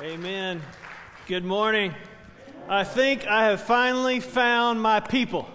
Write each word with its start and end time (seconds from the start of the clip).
Amen. 0.00 0.62
Good 1.26 1.44
morning. 1.44 1.92
I 2.68 2.84
think 2.84 3.26
I 3.26 3.46
have 3.46 3.60
finally 3.60 4.20
found 4.20 4.80
my 4.80 5.00
people. 5.00 5.48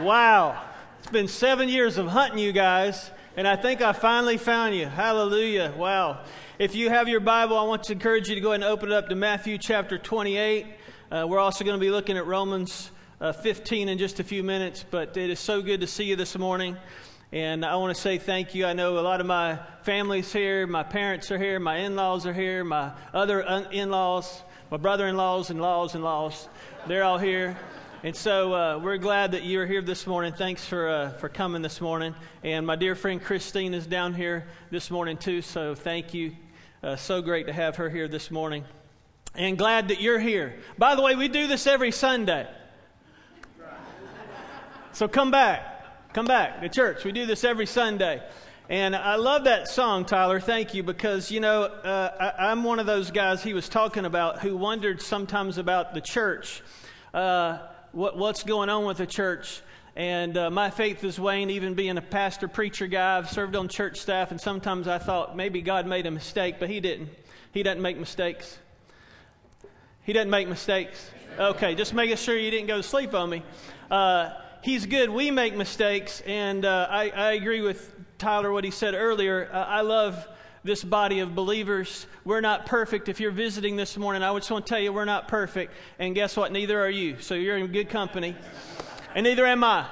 Wow. 0.00 0.64
It's 0.98 1.10
been 1.10 1.28
seven 1.28 1.68
years 1.68 1.98
of 1.98 2.06
hunting 2.06 2.38
you 2.38 2.52
guys, 2.52 3.10
and 3.36 3.46
I 3.46 3.54
think 3.54 3.82
I 3.82 3.92
finally 3.92 4.38
found 4.38 4.74
you. 4.74 4.86
Hallelujah. 4.86 5.74
Wow. 5.76 6.24
If 6.58 6.74
you 6.74 6.88
have 6.88 7.06
your 7.06 7.20
Bible, 7.20 7.58
I 7.58 7.64
want 7.64 7.82
to 7.84 7.92
encourage 7.92 8.30
you 8.30 8.34
to 8.34 8.40
go 8.40 8.52
ahead 8.52 8.62
and 8.62 8.70
open 8.70 8.90
it 8.90 8.94
up 8.94 9.10
to 9.10 9.14
Matthew 9.14 9.58
chapter 9.58 9.98
28. 9.98 10.64
Uh, 11.10 11.26
we're 11.28 11.38
also 11.38 11.66
going 11.66 11.78
to 11.78 11.84
be 11.84 11.90
looking 11.90 12.16
at 12.16 12.24
Romans 12.24 12.92
uh, 13.20 13.30
15 13.30 13.90
in 13.90 13.98
just 13.98 14.20
a 14.20 14.24
few 14.24 14.42
minutes, 14.42 14.86
but 14.90 15.14
it 15.18 15.28
is 15.28 15.38
so 15.38 15.60
good 15.60 15.82
to 15.82 15.86
see 15.86 16.04
you 16.04 16.16
this 16.16 16.38
morning. 16.38 16.78
And 17.32 17.64
I 17.64 17.74
want 17.74 17.94
to 17.94 18.00
say 18.00 18.18
thank 18.18 18.54
you. 18.54 18.66
I 18.66 18.72
know 18.72 18.98
a 18.98 19.00
lot 19.00 19.20
of 19.20 19.26
my 19.26 19.58
family's 19.82 20.32
here. 20.32 20.64
My 20.64 20.84
parents 20.84 21.32
are 21.32 21.38
here. 21.38 21.58
My 21.58 21.78
in 21.78 21.96
laws 21.96 22.24
are 22.24 22.32
here. 22.32 22.62
My 22.62 22.92
other 23.12 23.40
in 23.72 23.90
laws, 23.90 24.42
my 24.70 24.76
brother 24.76 25.08
in 25.08 25.16
laws 25.16 25.50
and 25.50 25.60
laws 25.60 25.96
and 25.96 26.04
laws, 26.04 26.48
they're 26.86 27.02
all 27.02 27.18
here. 27.18 27.58
And 28.04 28.14
so 28.14 28.54
uh, 28.54 28.78
we're 28.78 28.98
glad 28.98 29.32
that 29.32 29.44
you're 29.44 29.66
here 29.66 29.82
this 29.82 30.06
morning. 30.06 30.34
Thanks 30.34 30.64
for, 30.64 30.88
uh, 30.88 31.10
for 31.14 31.28
coming 31.28 31.62
this 31.62 31.80
morning. 31.80 32.14
And 32.44 32.64
my 32.64 32.76
dear 32.76 32.94
friend 32.94 33.20
Christine 33.20 33.74
is 33.74 33.88
down 33.88 34.14
here 34.14 34.46
this 34.70 34.88
morning 34.88 35.16
too. 35.16 35.42
So 35.42 35.74
thank 35.74 36.14
you. 36.14 36.36
Uh, 36.80 36.94
so 36.94 37.22
great 37.22 37.46
to 37.48 37.52
have 37.52 37.74
her 37.76 37.90
here 37.90 38.06
this 38.06 38.30
morning. 38.30 38.64
And 39.34 39.58
glad 39.58 39.88
that 39.88 40.00
you're 40.00 40.20
here. 40.20 40.54
By 40.78 40.94
the 40.94 41.02
way, 41.02 41.16
we 41.16 41.26
do 41.26 41.48
this 41.48 41.66
every 41.66 41.90
Sunday. 41.90 42.46
So 44.92 45.08
come 45.08 45.32
back. 45.32 45.75
Come 46.16 46.24
back 46.24 46.62
to 46.62 46.70
church. 46.70 47.04
We 47.04 47.12
do 47.12 47.26
this 47.26 47.44
every 47.44 47.66
Sunday. 47.66 48.22
And 48.70 48.96
I 48.96 49.16
love 49.16 49.44
that 49.44 49.68
song, 49.68 50.06
Tyler. 50.06 50.40
Thank 50.40 50.72
you, 50.72 50.82
because, 50.82 51.30
you 51.30 51.40
know, 51.40 51.64
uh, 51.64 52.32
I, 52.38 52.52
am 52.52 52.64
one 52.64 52.78
of 52.78 52.86
those 52.86 53.10
guys 53.10 53.42
he 53.42 53.52
was 53.52 53.68
talking 53.68 54.06
about 54.06 54.38
who 54.38 54.56
wondered 54.56 55.02
sometimes 55.02 55.58
about 55.58 55.92
the 55.92 56.00
church, 56.00 56.62
uh, 57.12 57.58
what, 57.92 58.16
what's 58.16 58.44
going 58.44 58.70
on 58.70 58.86
with 58.86 58.96
the 58.96 59.06
church. 59.06 59.60
And 59.94 60.38
uh, 60.38 60.48
my 60.48 60.70
faith 60.70 61.04
is 61.04 61.20
Wayne, 61.20 61.50
even 61.50 61.74
being 61.74 61.98
a 61.98 62.02
pastor, 62.02 62.48
preacher 62.48 62.86
guy. 62.86 63.18
I've 63.18 63.28
served 63.28 63.54
on 63.54 63.68
church 63.68 63.98
staff, 63.98 64.30
and 64.30 64.40
sometimes 64.40 64.88
I 64.88 64.96
thought 64.96 65.36
maybe 65.36 65.60
God 65.60 65.86
made 65.86 66.06
a 66.06 66.10
mistake, 66.10 66.54
but 66.58 66.70
He 66.70 66.80
didn't. 66.80 67.10
He 67.52 67.62
doesn't 67.62 67.82
make 67.82 67.98
mistakes. 67.98 68.58
He 70.04 70.14
doesn't 70.14 70.30
make 70.30 70.48
mistakes. 70.48 71.10
Okay, 71.38 71.74
just 71.74 71.92
making 71.92 72.16
sure 72.16 72.38
you 72.38 72.50
didn't 72.50 72.68
go 72.68 72.78
to 72.78 72.82
sleep 72.82 73.12
on 73.12 73.28
me. 73.28 73.42
Uh, 73.90 74.30
he's 74.66 74.84
good. 74.84 75.08
We 75.08 75.30
make 75.30 75.54
mistakes, 75.54 76.20
and 76.26 76.64
uh, 76.64 76.88
I, 76.90 77.10
I, 77.10 77.32
agree 77.34 77.60
with 77.60 77.94
Tyler 78.18 78.50
what 78.50 78.64
he 78.64 78.72
said 78.72 78.94
earlier. 78.94 79.48
Uh, 79.52 79.58
I 79.58 79.82
love 79.82 80.26
this 80.64 80.82
body 80.82 81.20
of 81.20 81.36
believers. 81.36 82.08
We're 82.24 82.40
not 82.40 82.66
perfect. 82.66 83.08
If 83.08 83.20
you're 83.20 83.30
visiting 83.30 83.76
this 83.76 83.96
morning, 83.96 84.24
I 84.24 84.34
just 84.36 84.50
want 84.50 84.66
to 84.66 84.68
tell 84.68 84.80
you 84.80 84.92
we're 84.92 85.04
not 85.04 85.28
perfect. 85.28 85.72
And 86.00 86.16
guess 86.16 86.36
what? 86.36 86.50
Neither 86.50 86.80
are 86.80 86.90
you. 86.90 87.20
So 87.20 87.34
you're 87.34 87.56
in 87.56 87.68
good 87.68 87.88
company, 87.88 88.34
and 89.14 89.22
neither 89.22 89.46
am 89.46 89.62
I. 89.62 89.86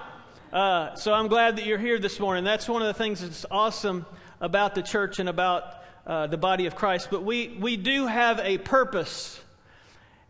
Uh, 0.52 0.96
so 0.96 1.14
I'm 1.14 1.28
glad 1.28 1.54
that 1.56 1.66
you're 1.66 1.78
here 1.78 2.00
this 2.00 2.18
morning. 2.18 2.42
That's 2.42 2.68
one 2.68 2.82
of 2.82 2.88
the 2.88 2.94
things 2.94 3.20
that's 3.20 3.46
awesome 3.52 4.04
about 4.40 4.74
the 4.74 4.82
church 4.82 5.20
and 5.20 5.28
about 5.28 5.84
uh, 6.04 6.26
the 6.26 6.36
body 6.36 6.66
of 6.66 6.74
Christ. 6.74 7.08
But 7.12 7.22
we, 7.22 7.56
we 7.60 7.76
do 7.76 8.08
have 8.08 8.40
a 8.40 8.58
purpose. 8.58 9.40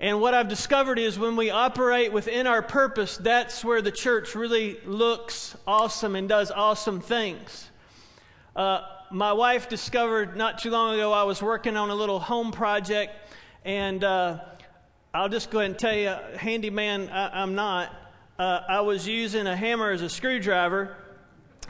And 0.05 0.20
what 0.20 0.34
I've 0.34 0.48
discovered 0.48 0.98
is 0.98 1.19
when 1.19 1.34
we 1.34 1.48
operate 1.48 2.12
within 2.12 2.47
our 2.47 2.60
purpose, 2.60 3.16
that's 3.16 3.64
where 3.64 3.80
the 3.80 3.91
church 3.91 4.34
really 4.34 4.77
looks 4.84 5.56
awesome 5.66 6.14
and 6.14 6.28
does 6.28 6.50
awesome 6.50 7.00
things. 7.00 7.70
Uh, 8.55 8.82
my 9.10 9.32
wife 9.32 9.70
discovered 9.70 10.36
not 10.36 10.58
too 10.58 10.69
long 10.69 10.94
ago 10.94 11.10
I 11.10 11.22
was 11.22 11.42
working 11.42 11.75
on 11.78 11.88
a 11.88 11.94
little 11.94 12.20
home 12.20 12.52
project, 12.52 13.12
and 13.64 14.05
uh, 14.05 14.41
I'll 15.14 15.30
just 15.30 15.50
go 15.50 15.60
ahead 15.60 15.70
and 15.70 15.78
tell 15.78 15.97
you, 15.97 16.14
handyman, 16.36 17.08
I, 17.08 17.42
am 17.42 17.55
not. 17.55 17.91
Uh, 18.38 18.60
I 18.69 18.82
was 18.82 19.09
using 19.09 19.47
a 19.47 19.56
hammer 19.56 19.91
as 19.91 20.03
a 20.03 20.10
screwdriver 20.10 20.98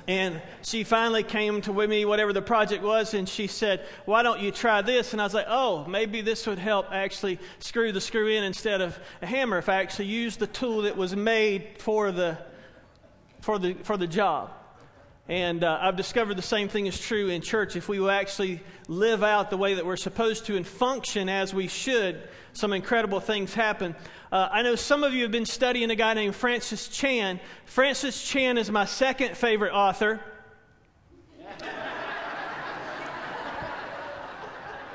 and 0.06 0.42
she 0.62 0.84
finally 0.84 1.22
came 1.22 1.62
to 1.62 1.72
with 1.72 1.88
me, 1.88 2.04
whatever 2.04 2.32
the 2.32 2.42
project 2.42 2.82
was, 2.82 3.14
and 3.14 3.28
she 3.28 3.46
said, 3.46 3.86
Why 4.04 4.22
don't 4.22 4.40
you 4.40 4.50
try 4.50 4.82
this? 4.82 5.12
And 5.12 5.20
I 5.20 5.24
was 5.24 5.34
like, 5.34 5.46
Oh, 5.48 5.86
maybe 5.86 6.20
this 6.20 6.46
would 6.46 6.58
help 6.58 6.92
actually 6.92 7.38
screw 7.58 7.90
the 7.90 8.00
screw 8.00 8.28
in 8.28 8.44
instead 8.44 8.80
of 8.80 8.98
a 9.22 9.26
hammer 9.26 9.58
if 9.58 9.68
I 9.68 9.76
actually 9.76 10.06
used 10.06 10.40
the 10.40 10.46
tool 10.46 10.82
that 10.82 10.96
was 10.96 11.16
made 11.16 11.76
for 11.78 12.12
the, 12.12 12.38
for 13.40 13.58
the, 13.58 13.74
for 13.82 13.96
the 13.96 14.06
job. 14.06 14.50
And 15.26 15.64
uh, 15.64 15.78
I've 15.80 15.96
discovered 15.96 16.36
the 16.36 16.42
same 16.42 16.68
thing 16.68 16.84
is 16.86 17.00
true 17.00 17.30
in 17.30 17.40
church. 17.40 17.76
If 17.76 17.88
we 17.88 17.98
will 17.98 18.10
actually 18.10 18.60
live 18.88 19.22
out 19.22 19.48
the 19.48 19.56
way 19.56 19.72
that 19.74 19.86
we're 19.86 19.96
supposed 19.96 20.44
to 20.46 20.56
and 20.56 20.66
function 20.66 21.30
as 21.30 21.54
we 21.54 21.66
should, 21.66 22.28
some 22.52 22.74
incredible 22.74 23.20
things 23.20 23.54
happen. 23.54 23.96
Uh, 24.30 24.50
I 24.52 24.60
know 24.60 24.74
some 24.74 25.02
of 25.02 25.14
you 25.14 25.22
have 25.22 25.32
been 25.32 25.46
studying 25.46 25.90
a 25.90 25.94
guy 25.94 26.12
named 26.12 26.34
Francis 26.34 26.88
Chan. 26.88 27.40
Francis 27.64 28.22
Chan 28.22 28.58
is 28.58 28.70
my 28.70 28.84
second 28.84 29.34
favorite 29.34 29.72
author. 29.72 30.20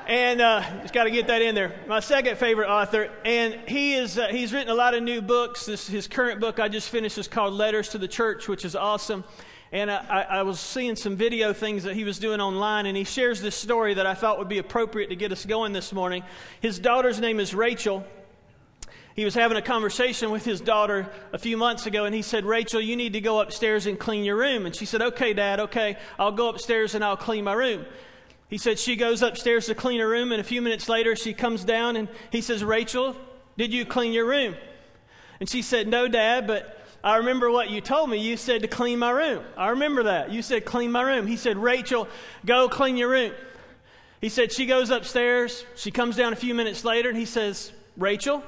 and 0.06 0.40
uh, 0.40 0.62
just 0.82 0.94
got 0.94 1.04
to 1.04 1.10
get 1.10 1.26
that 1.26 1.42
in 1.42 1.56
there. 1.56 1.74
My 1.88 1.98
second 1.98 2.38
favorite 2.38 2.68
author, 2.68 3.10
and 3.24 3.58
he 3.66 3.94
is 3.94 4.16
uh, 4.16 4.28
he's 4.28 4.52
written 4.52 4.70
a 4.70 4.76
lot 4.76 4.94
of 4.94 5.02
new 5.02 5.22
books. 5.22 5.66
This 5.66 5.88
his 5.88 6.06
current 6.06 6.40
book 6.40 6.60
I 6.60 6.68
just 6.68 6.88
finished 6.88 7.18
is 7.18 7.26
called 7.26 7.54
Letters 7.54 7.88
to 7.90 7.98
the 7.98 8.08
Church, 8.08 8.46
which 8.46 8.64
is 8.64 8.76
awesome. 8.76 9.24
And 9.72 9.90
I, 9.90 10.26
I, 10.28 10.42
was 10.42 10.58
seeing 10.58 10.96
some 10.96 11.14
video 11.14 11.52
things 11.52 11.84
that 11.84 11.94
he 11.94 12.02
was 12.02 12.18
doing 12.18 12.40
online, 12.40 12.86
and 12.86 12.96
he 12.96 13.04
shares 13.04 13.40
this 13.40 13.54
story 13.54 13.94
that 13.94 14.04
I 14.04 14.14
thought 14.14 14.38
would 14.38 14.48
be 14.48 14.58
appropriate 14.58 15.10
to 15.10 15.16
get 15.16 15.30
us 15.30 15.46
going 15.46 15.72
this 15.72 15.92
morning. 15.92 16.24
His 16.60 16.80
daughter's 16.80 17.20
name 17.20 17.38
is 17.38 17.54
Rachel, 17.54 18.04
he 19.20 19.24
was 19.24 19.34
having 19.34 19.58
a 19.58 19.62
conversation 19.62 20.30
with 20.30 20.44
his 20.44 20.60
daughter 20.60 21.10
a 21.32 21.38
few 21.38 21.56
months 21.56 21.86
ago, 21.86 22.04
and 22.04 22.14
he 22.14 22.22
said, 22.22 22.44
Rachel, 22.44 22.80
you 22.80 22.96
need 22.96 23.12
to 23.14 23.20
go 23.20 23.40
upstairs 23.40 23.86
and 23.86 23.98
clean 23.98 24.24
your 24.24 24.36
room. 24.36 24.66
And 24.66 24.74
she 24.74 24.86
said, 24.86 25.02
Okay, 25.02 25.34
Dad, 25.34 25.60
okay, 25.60 25.96
I'll 26.18 26.32
go 26.32 26.48
upstairs 26.48 26.94
and 26.94 27.04
I'll 27.04 27.16
clean 27.16 27.44
my 27.44 27.52
room. 27.52 27.84
He 28.48 28.56
said, 28.56 28.78
She 28.78 28.96
goes 28.96 29.20
upstairs 29.20 29.66
to 29.66 29.74
clean 29.74 30.00
her 30.00 30.08
room, 30.08 30.32
and 30.32 30.40
a 30.40 30.44
few 30.44 30.62
minutes 30.62 30.88
later, 30.88 31.16
she 31.16 31.34
comes 31.34 31.64
down 31.64 31.96
and 31.96 32.08
he 32.30 32.40
says, 32.40 32.64
Rachel, 32.64 33.16
did 33.58 33.74
you 33.74 33.84
clean 33.84 34.12
your 34.12 34.26
room? 34.26 34.54
And 35.40 35.48
she 35.48 35.60
said, 35.60 35.88
No, 35.88 36.08
Dad, 36.08 36.46
but 36.46 36.79
I 37.02 37.16
remember 37.16 37.50
what 37.50 37.70
you 37.70 37.80
told 37.80 38.10
me. 38.10 38.18
You 38.18 38.36
said 38.36 38.62
to 38.62 38.68
clean 38.68 38.98
my 38.98 39.10
room. 39.10 39.42
I 39.56 39.70
remember 39.70 40.04
that. 40.04 40.30
You 40.30 40.42
said, 40.42 40.64
Clean 40.64 40.92
my 40.92 41.02
room. 41.02 41.26
He 41.26 41.36
said, 41.36 41.56
Rachel, 41.56 42.08
go 42.44 42.68
clean 42.68 42.96
your 42.96 43.08
room. 43.08 43.32
He 44.20 44.28
said, 44.28 44.52
She 44.52 44.66
goes 44.66 44.90
upstairs. 44.90 45.64
She 45.76 45.90
comes 45.90 46.16
down 46.16 46.32
a 46.32 46.36
few 46.36 46.54
minutes 46.54 46.84
later, 46.84 47.08
and 47.08 47.16
he 47.16 47.24
says, 47.24 47.72
Rachel, 47.96 48.42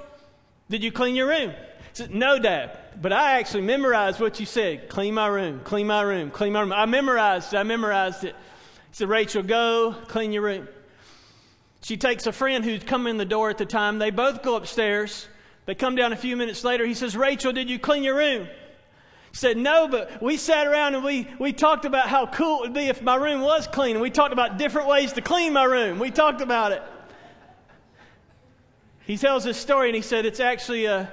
did 0.69 0.85
you 0.85 0.93
clean 0.93 1.17
your 1.17 1.29
room? 1.29 1.53
Said, 1.95 2.15
no, 2.15 2.39
Dad. 2.39 2.79
But 3.01 3.13
I 3.13 3.39
actually 3.39 3.63
memorized 3.63 4.21
what 4.21 4.41
you 4.41 4.47
said. 4.47 4.89
Clean 4.89 5.13
my 5.13 5.27
room, 5.27 5.61
clean 5.65 5.87
my 5.87 6.03
room, 6.03 6.31
clean 6.31 6.53
my 6.53 6.61
room. 6.61 6.73
I 6.73 6.87
memorized 6.87 7.53
it. 7.53 7.59
I 7.59 7.63
memorized 7.63 8.25
it. 8.25 8.35
He 8.91 8.97
said, 8.97 9.09
Rachel, 9.09 9.43
go 9.43 9.95
clean 10.09 10.33
your 10.33 10.43
room. 10.43 10.69
She 11.83 11.97
takes 11.97 12.27
a 12.27 12.33
friend 12.33 12.65
who's 12.65 12.85
come 12.85 13.07
in 13.07 13.17
the 13.17 13.25
door 13.25 13.51
at 13.51 13.59
the 13.59 13.67
time. 13.67 13.99
They 13.99 14.11
both 14.11 14.43
go 14.43 14.57
upstairs. 14.57 15.27
They 15.67 15.75
come 15.75 15.95
down 15.95 16.13
a 16.13 16.17
few 16.17 16.37
minutes 16.37 16.65
later. 16.65 16.85
He 16.85 16.95
says, 16.95 17.17
Rachel, 17.17 17.53
did 17.53 17.71
you 17.71 17.79
clean 17.79 18.03
your 18.03 18.17
room? 18.17 18.47
He 19.31 19.37
said, 19.37 19.57
No, 19.57 19.89
but 19.89 20.21
we 20.23 20.37
sat 20.37 20.67
around 20.67 20.95
and 20.95 21.05
we, 21.05 21.29
we 21.39 21.53
talked 21.53 21.85
about 21.85 22.09
how 22.09 22.27
cool 22.27 22.59
it 22.59 22.61
would 22.63 22.75
be 22.75 22.89
if 22.89 23.01
my 23.01 23.15
room 23.15 23.41
was 23.41 23.67
clean. 23.67 23.93
And 23.93 24.03
we 24.03 24.11
talked 24.11 24.33
about 24.33 24.59
different 24.59 24.89
ways 24.89 25.13
to 25.15 25.21
clean 25.21 25.53
my 25.53 25.65
room. 25.65 25.99
We 25.99 26.11
talked 26.11 26.41
about 26.41 26.73
it. 26.73 26.83
He 29.07 29.17
tells 29.17 29.45
this 29.45 29.57
story 29.57 29.89
and 29.89 29.97
he 29.97 30.03
said 30.03 30.27
it's 30.27 30.41
actually 30.41 30.87
a 30.87 31.13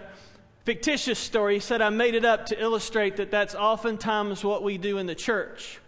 fictitious 0.65 1.17
story. 1.17 1.55
He 1.55 1.59
said, 1.59 1.81
I 1.81 1.89
made 1.89 2.13
it 2.13 2.25
up 2.25 2.47
to 2.47 2.61
illustrate 2.61 3.17
that 3.17 3.31
that's 3.31 3.55
oftentimes 3.55 4.43
what 4.43 4.63
we 4.63 4.77
do 4.77 4.97
in 4.97 5.05
the 5.05 5.15
church. 5.15 5.79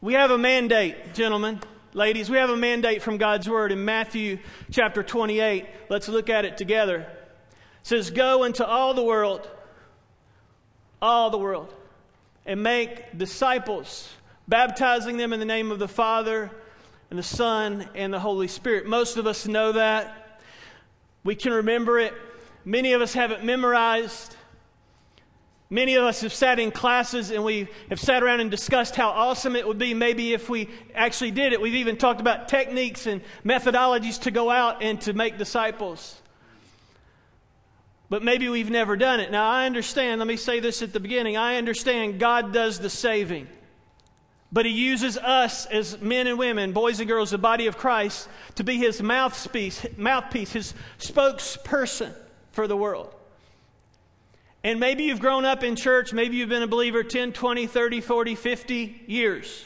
We 0.00 0.14
have 0.14 0.30
a 0.30 0.38
mandate, 0.38 1.14
gentlemen, 1.14 1.60
ladies, 1.94 2.28
we 2.28 2.36
have 2.36 2.50
a 2.50 2.56
mandate 2.56 3.02
from 3.02 3.16
God's 3.16 3.48
Word 3.48 3.72
in 3.72 3.84
Matthew 3.84 4.38
chapter 4.70 5.02
28. 5.02 5.66
Let's 5.88 6.08
look 6.08 6.28
at 6.28 6.44
it 6.44 6.56
together. 6.56 7.06
Says, 7.84 8.10
Go 8.10 8.44
into 8.44 8.66
all 8.66 8.94
the 8.94 9.02
world, 9.02 9.48
all 11.02 11.28
the 11.28 11.38
world, 11.38 11.72
and 12.46 12.62
make 12.62 13.16
disciples, 13.16 14.08
baptizing 14.48 15.18
them 15.18 15.34
in 15.34 15.38
the 15.38 15.46
name 15.46 15.70
of 15.70 15.78
the 15.78 15.86
Father 15.86 16.50
and 17.10 17.18
the 17.18 17.22
Son 17.22 17.86
and 17.94 18.12
the 18.12 18.18
Holy 18.18 18.48
Spirit. 18.48 18.86
Most 18.86 19.18
of 19.18 19.26
us 19.26 19.46
know 19.46 19.72
that. 19.72 20.40
We 21.24 21.34
can 21.34 21.52
remember 21.52 21.98
it. 21.98 22.14
Many 22.64 22.94
of 22.94 23.02
us 23.02 23.12
have 23.12 23.30
it 23.30 23.44
memorized. 23.44 24.34
Many 25.68 25.96
of 25.96 26.04
us 26.04 26.22
have 26.22 26.32
sat 26.32 26.58
in 26.58 26.70
classes 26.70 27.30
and 27.30 27.44
we 27.44 27.68
have 27.90 28.00
sat 28.00 28.22
around 28.22 28.40
and 28.40 28.50
discussed 28.50 28.96
how 28.96 29.10
awesome 29.10 29.56
it 29.56 29.68
would 29.68 29.78
be 29.78 29.92
maybe 29.92 30.32
if 30.32 30.48
we 30.48 30.70
actually 30.94 31.32
did 31.32 31.52
it. 31.52 31.60
We've 31.60 31.74
even 31.74 31.98
talked 31.98 32.22
about 32.22 32.48
techniques 32.48 33.06
and 33.06 33.20
methodologies 33.44 34.22
to 34.22 34.30
go 34.30 34.48
out 34.48 34.82
and 34.82 34.98
to 35.02 35.12
make 35.12 35.36
disciples. 35.36 36.22
But 38.14 38.22
maybe 38.22 38.48
we've 38.48 38.70
never 38.70 38.94
done 38.94 39.18
it. 39.18 39.32
Now, 39.32 39.50
I 39.50 39.66
understand, 39.66 40.20
let 40.20 40.28
me 40.28 40.36
say 40.36 40.60
this 40.60 40.82
at 40.82 40.92
the 40.92 41.00
beginning 41.00 41.36
I 41.36 41.56
understand 41.56 42.20
God 42.20 42.52
does 42.52 42.78
the 42.78 42.88
saving. 42.88 43.48
But 44.52 44.66
he 44.66 44.70
uses 44.70 45.18
us 45.18 45.66
as 45.66 46.00
men 46.00 46.28
and 46.28 46.38
women, 46.38 46.70
boys 46.70 47.00
and 47.00 47.08
girls, 47.08 47.32
the 47.32 47.38
body 47.38 47.66
of 47.66 47.76
Christ, 47.76 48.28
to 48.54 48.62
be 48.62 48.76
his 48.76 49.02
mouthpiece, 49.02 49.84
mouthpiece 49.96 50.52
his 50.52 50.74
spokesperson 51.00 52.14
for 52.52 52.68
the 52.68 52.76
world. 52.76 53.12
And 54.62 54.78
maybe 54.78 55.02
you've 55.02 55.18
grown 55.18 55.44
up 55.44 55.64
in 55.64 55.74
church, 55.74 56.12
maybe 56.12 56.36
you've 56.36 56.48
been 56.48 56.62
a 56.62 56.68
believer 56.68 57.02
10, 57.02 57.32
20, 57.32 57.66
30, 57.66 58.00
40, 58.00 58.34
50 58.36 59.02
years, 59.08 59.64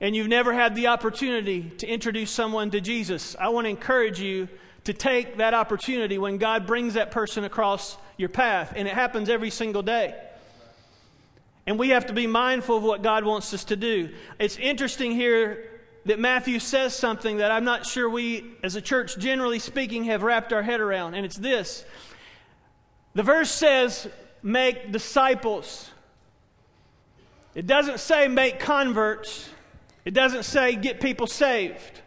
and 0.00 0.16
you've 0.16 0.26
never 0.26 0.52
had 0.52 0.74
the 0.74 0.88
opportunity 0.88 1.70
to 1.78 1.86
introduce 1.86 2.32
someone 2.32 2.72
to 2.72 2.80
Jesus. 2.80 3.36
I 3.38 3.50
want 3.50 3.66
to 3.66 3.70
encourage 3.70 4.18
you 4.18 4.48
to 4.86 4.92
take 4.92 5.36
that 5.36 5.54
opportunity 5.54 6.16
when 6.16 6.38
God 6.38 6.66
brings 6.66 6.94
that 6.94 7.10
person 7.10 7.44
across 7.44 7.96
your 8.16 8.28
path, 8.28 8.72
and 8.74 8.88
it 8.88 8.94
happens 8.94 9.28
every 9.28 9.50
single 9.50 9.82
day. 9.82 10.14
And 11.66 11.78
we 11.78 11.90
have 11.90 12.06
to 12.06 12.12
be 12.12 12.26
mindful 12.26 12.76
of 12.76 12.82
what 12.84 13.02
God 13.02 13.24
wants 13.24 13.52
us 13.52 13.64
to 13.64 13.76
do. 13.76 14.10
It's 14.38 14.56
interesting 14.56 15.12
here 15.12 15.68
that 16.04 16.20
Matthew 16.20 16.60
says 16.60 16.94
something 16.94 17.38
that 17.38 17.50
I'm 17.50 17.64
not 17.64 17.84
sure 17.84 18.08
we, 18.08 18.44
as 18.62 18.76
a 18.76 18.80
church, 18.80 19.18
generally 19.18 19.58
speaking, 19.58 20.04
have 20.04 20.22
wrapped 20.22 20.52
our 20.52 20.62
head 20.62 20.80
around, 20.80 21.14
and 21.14 21.26
it's 21.26 21.36
this. 21.36 21.84
The 23.14 23.24
verse 23.24 23.50
says, 23.50 24.08
make 24.42 24.92
disciples. 24.92 25.90
It 27.56 27.66
doesn't 27.66 27.98
say 27.98 28.28
make 28.28 28.60
converts, 28.60 29.48
it 30.04 30.14
doesn't 30.14 30.44
say 30.44 30.76
get 30.76 31.00
people 31.00 31.26
saved. 31.26 32.02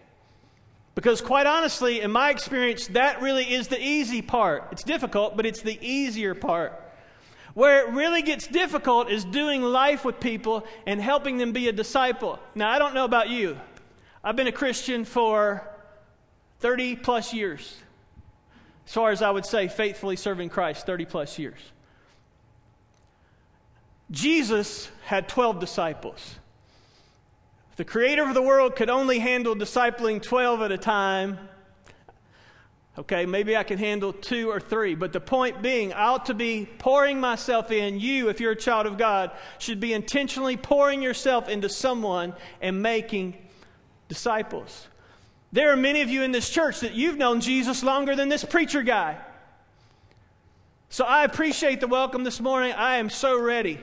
Because, 1.00 1.22
quite 1.22 1.48
honestly, 1.48 2.02
in 2.02 2.12
my 2.12 2.30
experience, 2.30 2.88
that 2.88 3.22
really 3.22 3.54
is 3.54 3.70
the 3.70 3.82
easy 3.82 4.22
part. 4.22 4.68
It's 4.74 4.84
difficult, 4.84 5.38
but 5.38 5.46
it's 5.46 5.62
the 5.62 5.80
easier 5.82 6.36
part. 6.36 6.74
Where 7.54 7.88
it 7.88 7.94
really 7.94 8.22
gets 8.22 8.48
difficult 8.48 9.10
is 9.10 9.24
doing 9.24 9.62
life 9.62 10.04
with 10.04 10.20
people 10.20 10.68
and 10.86 11.00
helping 11.00 11.38
them 11.38 11.54
be 11.54 11.70
a 11.70 11.72
disciple. 11.72 12.38
Now, 12.54 12.70
I 12.70 12.80
don't 12.80 12.94
know 12.94 13.06
about 13.06 13.30
you. 13.30 13.58
I've 14.26 14.36
been 14.36 14.48
a 14.48 14.52
Christian 14.52 15.06
for 15.06 15.66
30 16.60 16.98
plus 16.98 17.34
years. 17.34 17.78
As 18.86 18.94
far 18.94 19.12
as 19.12 19.22
I 19.22 19.32
would 19.32 19.46
say, 19.46 19.70
faithfully 19.70 20.18
serving 20.18 20.50
Christ, 20.50 20.86
30 20.86 21.06
plus 21.06 21.40
years. 21.40 21.60
Jesus 24.12 24.92
had 25.06 25.30
12 25.30 25.62
disciples. 25.62 26.39
The 27.80 27.86
creator 27.86 28.28
of 28.28 28.34
the 28.34 28.42
world 28.42 28.76
could 28.76 28.90
only 28.90 29.20
handle 29.20 29.56
discipling 29.56 30.22
12 30.22 30.64
at 30.64 30.72
a 30.74 30.78
time, 30.78 31.40
Okay, 32.98 33.26
maybe 33.26 33.56
I 33.56 33.64
can 33.64 33.78
handle 33.78 34.12
two 34.12 34.50
or 34.50 34.60
three. 34.60 34.96
But 34.96 35.14
the 35.14 35.22
point 35.22 35.62
being, 35.62 35.94
I 35.94 36.08
ought 36.08 36.26
to 36.26 36.34
be 36.34 36.68
pouring 36.80 37.22
myself 37.22 37.72
in. 37.72 37.98
You, 37.98 38.28
if 38.28 38.42
you're 38.42 38.52
a 38.52 38.58
child 38.58 38.86
of 38.86 38.98
God, 38.98 39.32
should 39.60 39.80
be 39.80 39.94
intentionally 39.94 40.58
pouring 40.58 41.02
yourself 41.02 41.48
into 41.48 41.70
someone 41.70 42.34
and 42.60 42.82
making 42.82 43.38
disciples. 44.10 44.90
There 45.54 45.72
are 45.72 45.78
many 45.78 46.02
of 46.02 46.10
you 46.10 46.24
in 46.24 46.34
this 46.34 46.50
church 46.50 46.82
that 46.82 46.96
you've 46.96 47.18
known 47.18 47.40
Jesus 47.40 47.82
longer 47.82 48.14
than 48.14 48.28
this 48.28 48.44
preacher 48.44 48.84
guy. 48.84 49.18
So 50.90 51.06
I 51.06 51.24
appreciate 51.24 51.80
the 51.80 51.88
welcome 51.88 52.26
this 52.26 52.42
morning. 52.42 52.74
I 52.74 52.98
am 52.98 53.10
so 53.10 53.42
ready 53.42 53.80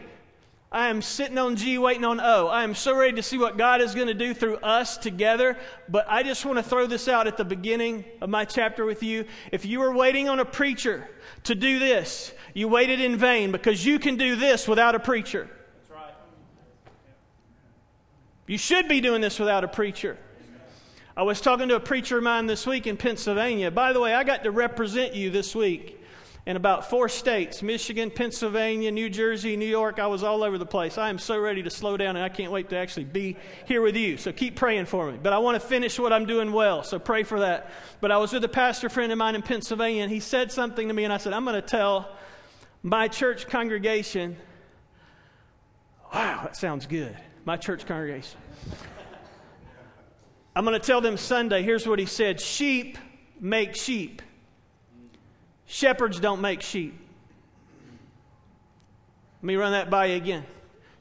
I 0.73 0.89
am 0.89 1.01
sitting 1.01 1.39
on 1.39 1.55
G 1.55 1.79
waiting 1.79 2.05
on 2.05 2.21
O. 2.21 2.49
I 2.49 2.65
am 2.65 2.75
so 2.75 2.97
ready 2.97 3.15
to 3.17 3.23
see 3.23 3.39
what 3.39 3.57
God 3.57 3.81
is 3.81 3.95
going 3.95 4.09
to 4.09 4.15
do 4.15 4.35
through 4.35 4.57
us 4.57 4.99
together. 4.99 5.57
But 5.89 6.07
I 6.09 6.25
just 6.25 6.45
want 6.45 6.59
to 6.59 6.63
throw 6.63 6.87
this 6.87 7.07
out 7.07 7.29
at 7.29 7.37
the 7.37 7.45
beginning 7.45 8.05
of 8.21 8.29
my 8.29 8.45
chapter 8.45 8.85
with 8.85 9.03
you. 9.03 9.27
If 9.53 9.65
you 9.65 9.79
were 9.79 9.95
waiting 9.95 10.29
on 10.29 10.41
a 10.41 10.45
preacher 10.45 11.09
to 11.45 11.55
do 11.55 11.79
this, 11.79 12.33
you 12.53 12.67
waited 12.67 13.01
in 13.01 13.17
vain 13.17 13.53
because 13.53 13.87
you 13.87 14.01
can 14.01 14.17
do 14.17 14.35
this 14.35 14.67
without 14.67 14.97
a 14.97 14.99
preacher. 14.99 15.49
That's 15.77 15.91
right. 15.91 16.15
You 18.49 18.59
should 18.59 18.89
be 18.89 19.01
doing 19.01 19.21
this 19.21 19.39
without 19.39 19.62
a 19.62 19.69
preacher. 19.69 20.19
I 21.17 21.23
was 21.23 21.41
talking 21.41 21.69
to 21.69 21.77
a 21.77 21.81
preacher 21.81 22.19
of 22.19 22.25
mine 22.25 22.47
this 22.47 22.67
week 22.67 22.87
in 22.87 22.97
Pennsylvania. 22.97 23.71
By 23.71 23.93
the 23.93 24.01
way, 24.01 24.15
I 24.15 24.25
got 24.25 24.43
to 24.45 24.51
represent 24.51 25.15
you 25.15 25.31
this 25.31 25.55
week 25.55 25.96
in 26.47 26.55
about 26.55 26.89
four 26.89 27.09
states 27.09 27.61
Michigan, 27.61 28.11
Pennsylvania, 28.11 28.93
New 28.93 29.11
Jersey, 29.11 29.57
New 29.57 29.67
York. 29.67 29.99
I 29.99 30.07
was 30.07 30.23
all 30.23 30.45
over 30.45 30.59
the 30.59 30.67
place. 30.67 30.97
I 30.97 31.11
am 31.11 31.19
so 31.19 31.39
ready 31.39 31.63
to 31.65 31.71
slow 31.71 31.97
down, 31.97 32.15
and 32.15 32.25
I 32.25 32.29
can't 32.29 32.53
wait 32.53 32.71
to 32.71 32.77
actually 32.77 33.05
be 33.05 33.37
here 33.67 33.83
with 33.83 33.97
you. 33.97 34.17
So 34.17 34.33
keep 34.33 34.55
praying 34.55 34.87
for 34.87 35.11
me. 35.11 35.19
But 35.21 35.33
I 35.33 35.39
want 35.39 35.61
to 35.61 35.67
finish 35.67 35.99
what 35.99 36.13
I'm 36.13 36.25
doing 36.25 36.53
well, 36.53 36.85
so 36.85 37.01
pray 37.01 37.25
for 37.25 37.41
that. 37.41 37.71
But 38.01 38.13
I 38.13 38.19
was 38.19 38.33
with 38.33 38.45
a 38.45 38.49
pastor 38.49 38.89
friend 38.89 39.11
of 39.11 39.19
mine 39.19 39.35
in 39.35 39.43
Pennsylvania, 39.43 40.05
and 40.05 40.13
he 40.13 40.21
said 40.21 40.53
something 40.53 40.87
to 40.87 40.95
me, 40.95 41.03
and 41.05 41.13
I 41.13 41.17
said, 41.17 41.33
I'm 41.33 41.45
going 41.45 41.61
to 41.61 41.67
tell 41.67 42.17
my 42.85 43.09
church 43.09 43.49
congregation. 43.49 44.37
Wow, 46.15 46.43
that 46.45 46.57
sounds 46.57 46.87
good. 46.87 47.17
My 47.45 47.57
church 47.57 47.87
congregation. 47.87 48.39
I'm 50.55 50.65
going 50.65 50.81
to 50.81 50.87
tell 50.87 51.01
them 51.01 51.17
Sunday. 51.17 51.63
Here's 51.63 51.87
what 51.87 51.99
he 51.99 52.07
said 52.07 52.41
Sheep 52.41 52.97
make 53.41 53.75
sheep. 53.75 54.23
Shepherds 55.67 56.21
don't 56.21 56.41
make 56.41 56.63
sheep. 56.63 56.99
Let 59.43 59.47
me 59.47 59.57
run 59.57 59.73
that 59.73 59.91
by 59.91 60.07
you 60.07 60.17
again. 60.17 60.45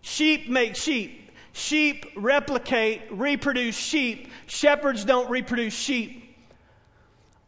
Sheep 0.02 0.50
make 0.50 0.76
sheep. 0.76 1.32
Sheep 1.54 2.06
replicate, 2.16 3.04
reproduce 3.12 3.78
sheep. 3.78 4.30
Shepherds 4.46 5.06
don't 5.06 5.30
reproduce 5.30 5.74
sheep. 5.74 6.36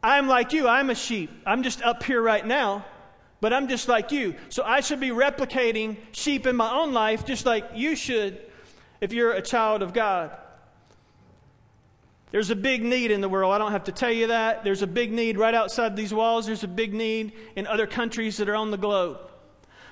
I'm 0.02 0.28
like 0.28 0.52
you. 0.52 0.66
I'm 0.66 0.90
a 0.90 0.94
sheep. 0.94 1.30
I'm 1.44 1.62
just 1.62 1.82
up 1.82 2.02
here 2.02 2.22
right 2.22 2.46
now, 2.46 2.86
but 3.40 3.52
I'm 3.52 3.68
just 3.68 3.88
like 3.88 4.10
you. 4.12 4.34
So 4.48 4.62
I 4.62 4.80
should 4.80 5.00
be 5.00 5.10
replicating 5.10 5.96
sheep 6.12 6.46
in 6.46 6.56
my 6.56 6.72
own 6.72 6.92
life 6.92 7.26
just 7.26 7.44
like 7.44 7.70
you 7.74 7.96
should 7.96 8.40
if 9.00 9.12
you're 9.12 9.32
a 9.32 9.42
child 9.42 9.82
of 9.82 9.92
God. 9.92 10.36
There's 12.30 12.50
a 12.50 12.56
big 12.56 12.82
need 12.82 13.10
in 13.10 13.20
the 13.20 13.28
world. 13.28 13.52
I 13.54 13.58
don't 13.58 13.72
have 13.72 13.84
to 13.84 13.92
tell 13.92 14.12
you 14.12 14.26
that. 14.26 14.62
There's 14.62 14.82
a 14.82 14.86
big 14.86 15.12
need 15.12 15.38
right 15.38 15.54
outside 15.54 15.96
these 15.96 16.12
walls. 16.12 16.46
There's 16.46 16.64
a 16.64 16.68
big 16.68 16.92
need 16.92 17.32
in 17.56 17.66
other 17.66 17.86
countries 17.86 18.36
that 18.36 18.48
are 18.48 18.56
on 18.56 18.70
the 18.70 18.76
globe. 18.76 19.18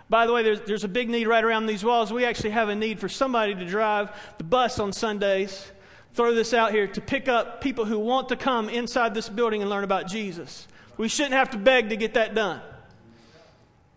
By 0.08 0.26
the 0.26 0.32
way, 0.32 0.42
there's, 0.42 0.60
there's 0.60 0.84
a 0.84 0.88
big 0.88 1.08
need 1.08 1.26
right 1.26 1.42
around 1.42 1.66
these 1.66 1.84
walls. 1.84 2.12
We 2.12 2.24
actually 2.24 2.50
have 2.50 2.68
a 2.68 2.74
need 2.74 3.00
for 3.00 3.08
somebody 3.08 3.54
to 3.54 3.64
drive 3.64 4.10
the 4.38 4.44
bus 4.44 4.78
on 4.78 4.92
Sundays. 4.92 5.72
Throw 6.12 6.34
this 6.34 6.54
out 6.54 6.72
here 6.72 6.86
to 6.86 7.00
pick 7.00 7.28
up 7.28 7.60
people 7.60 7.84
who 7.84 7.98
want 7.98 8.28
to 8.28 8.36
come 8.36 8.68
inside 8.68 9.14
this 9.14 9.28
building 9.28 9.62
and 9.62 9.70
learn 9.70 9.84
about 9.84 10.06
Jesus. 10.06 10.68
We 10.96 11.08
shouldn't 11.08 11.34
have 11.34 11.50
to 11.50 11.58
beg 11.58 11.88
to 11.88 11.96
get 11.96 12.14
that 12.14 12.34
done. 12.34 12.60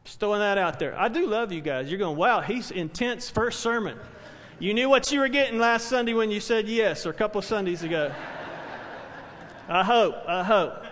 Just 0.03 0.19
throwing 0.19 0.39
that 0.39 0.57
out 0.57 0.79
there. 0.79 0.99
I 0.99 1.07
do 1.07 1.27
love 1.27 1.51
you 1.51 1.61
guys. 1.61 1.89
You're 1.89 1.99
going, 1.99 2.17
wow, 2.17 2.41
he's 2.41 2.71
intense 2.71 3.29
first 3.29 3.59
sermon. 3.59 3.97
You 4.59 4.73
knew 4.73 4.89
what 4.89 5.09
you 5.09 5.21
were 5.21 5.29
getting 5.29 5.57
last 5.57 5.87
Sunday 5.87 6.13
when 6.13 6.31
you 6.31 6.41
said 6.41 6.67
yes, 6.67 7.05
or 7.05 7.11
a 7.11 7.13
couple 7.13 7.41
Sundays 7.41 7.81
ago. 7.81 8.11
I 9.69 9.85
hope, 9.85 10.15
I 10.27 10.43
hope. 10.43 10.83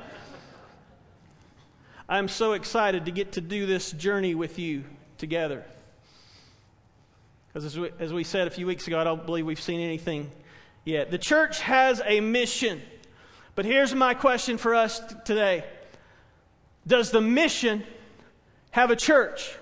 I'm 2.07 2.29
so 2.29 2.53
excited 2.53 3.03
to 3.05 3.11
get 3.11 3.33
to 3.33 3.41
do 3.41 3.65
this 3.65 3.91
journey 3.91 4.35
with 4.35 4.57
you 4.57 4.85
together. 5.17 5.65
Because 7.49 7.65
as 7.65 7.77
we, 7.77 7.91
as 7.99 8.13
we 8.13 8.23
said 8.23 8.47
a 8.47 8.51
few 8.51 8.65
weeks 8.65 8.87
ago, 8.87 9.01
I 9.01 9.03
don't 9.03 9.25
believe 9.25 9.45
we've 9.45 9.59
seen 9.59 9.81
anything 9.81 10.31
yet. 10.85 11.11
The 11.11 11.17
church 11.17 11.59
has 11.59 12.01
a 12.05 12.21
mission. 12.21 12.81
But 13.55 13.65
here's 13.65 13.93
my 13.93 14.13
question 14.13 14.57
for 14.57 14.75
us 14.75 15.01
t- 15.01 15.15
today 15.25 15.65
Does 16.85 17.11
the 17.11 17.19
mission 17.19 17.83
have 18.71 18.91
a 18.91 18.95
church? 18.95 19.57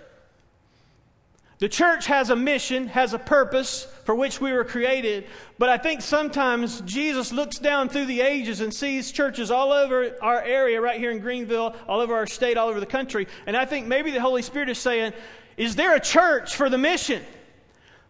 The 1.60 1.70
church 1.70 2.08
has 2.08 2.30
a 2.30 2.36
mission, 2.36 2.88
has 2.88 3.14
a 3.14 3.20
purpose 3.20 3.88
for 4.04 4.14
which 4.14 4.42
we 4.42 4.52
were 4.52 4.66
created, 4.66 5.26
but 5.58 5.70
I 5.70 5.78
think 5.78 6.02
sometimes 6.02 6.82
Jesus 6.82 7.32
looks 7.32 7.60
down 7.60 7.88
through 7.88 8.08
the 8.08 8.20
ages 8.20 8.60
and 8.60 8.74
sees 8.74 9.12
churches 9.12 9.52
all 9.52 9.72
over 9.72 10.18
our 10.22 10.42
area, 10.42 10.82
right 10.82 11.00
here 11.00 11.12
in 11.12 11.20
Greenville, 11.20 11.74
all 11.88 12.02
over 12.02 12.14
our 12.14 12.28
state, 12.28 12.58
all 12.58 12.68
over 12.68 12.82
the 12.82 12.86
country, 12.86 13.28
and 13.46 13.56
I 13.56 13.64
think 13.64 13.88
maybe 13.88 14.12
the 14.12 14.20
Holy 14.20 14.42
Spirit 14.42 14.68
is 14.68 14.78
saying, 14.78 15.14
Is 15.56 15.78
there 15.78 15.96
a 15.96 16.00
church 16.00 16.58
for 16.58 16.70
the 16.70 16.78
mission? 16.78 17.24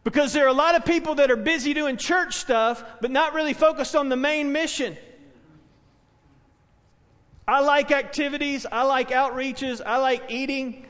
Because 0.03 0.33
there 0.33 0.45
are 0.45 0.49
a 0.49 0.53
lot 0.53 0.75
of 0.75 0.83
people 0.83 1.15
that 1.15 1.29
are 1.29 1.35
busy 1.35 1.75
doing 1.75 1.97
church 1.97 2.35
stuff, 2.35 2.83
but 2.99 3.11
not 3.11 3.33
really 3.33 3.53
focused 3.53 3.95
on 3.95 4.09
the 4.09 4.15
main 4.15 4.51
mission. 4.51 4.97
I 7.47 7.59
like 7.59 7.91
activities, 7.91 8.65
I 8.71 8.83
like 8.83 9.09
outreaches, 9.09 9.81
I 9.85 9.97
like 9.97 10.23
eating. 10.29 10.87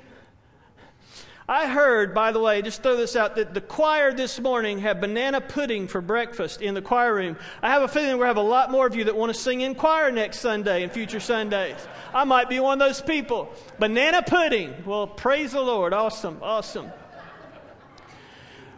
I 1.48 1.68
heard, 1.68 2.16
by 2.16 2.32
the 2.32 2.40
way, 2.40 2.64
just 2.64 2.82
throw 2.82 2.96
this 2.96 3.16
out, 3.16 3.36
that 3.36 3.54
the 3.54 3.62
choir 3.62 4.12
this 4.12 4.40
morning 4.40 4.80
had 4.80 5.00
banana 5.00 5.40
pudding 5.40 5.88
for 5.88 6.02
breakfast 6.02 6.60
in 6.60 6.74
the 6.74 6.82
choir 6.82 7.14
room. 7.14 7.38
I 7.62 7.70
have 7.70 7.84
a 7.84 7.88
feeling 7.88 8.18
we're 8.18 8.26
going 8.26 8.36
to 8.36 8.40
have 8.42 8.46
a 8.48 8.50
lot 8.50 8.72
more 8.72 8.88
of 8.88 8.96
you 8.96 9.04
that 9.04 9.16
want 9.16 9.32
to 9.32 9.40
sing 9.40 9.62
in 9.62 9.76
choir 9.76 10.12
next 10.12 10.40
Sunday 10.40 10.82
and 10.82 10.92
future 10.92 11.20
Sundays. 11.20 11.76
I 12.16 12.24
might 12.24 12.50
be 12.50 12.60
one 12.60 12.82
of 12.82 12.88
those 12.88 13.00
people. 13.00 13.54
Banana 13.78 14.24
pudding. 14.24 14.74
Well, 14.86 15.06
praise 15.06 15.52
the 15.52 15.62
Lord. 15.62 15.94
Awesome, 15.94 16.40
awesome. 16.42 16.92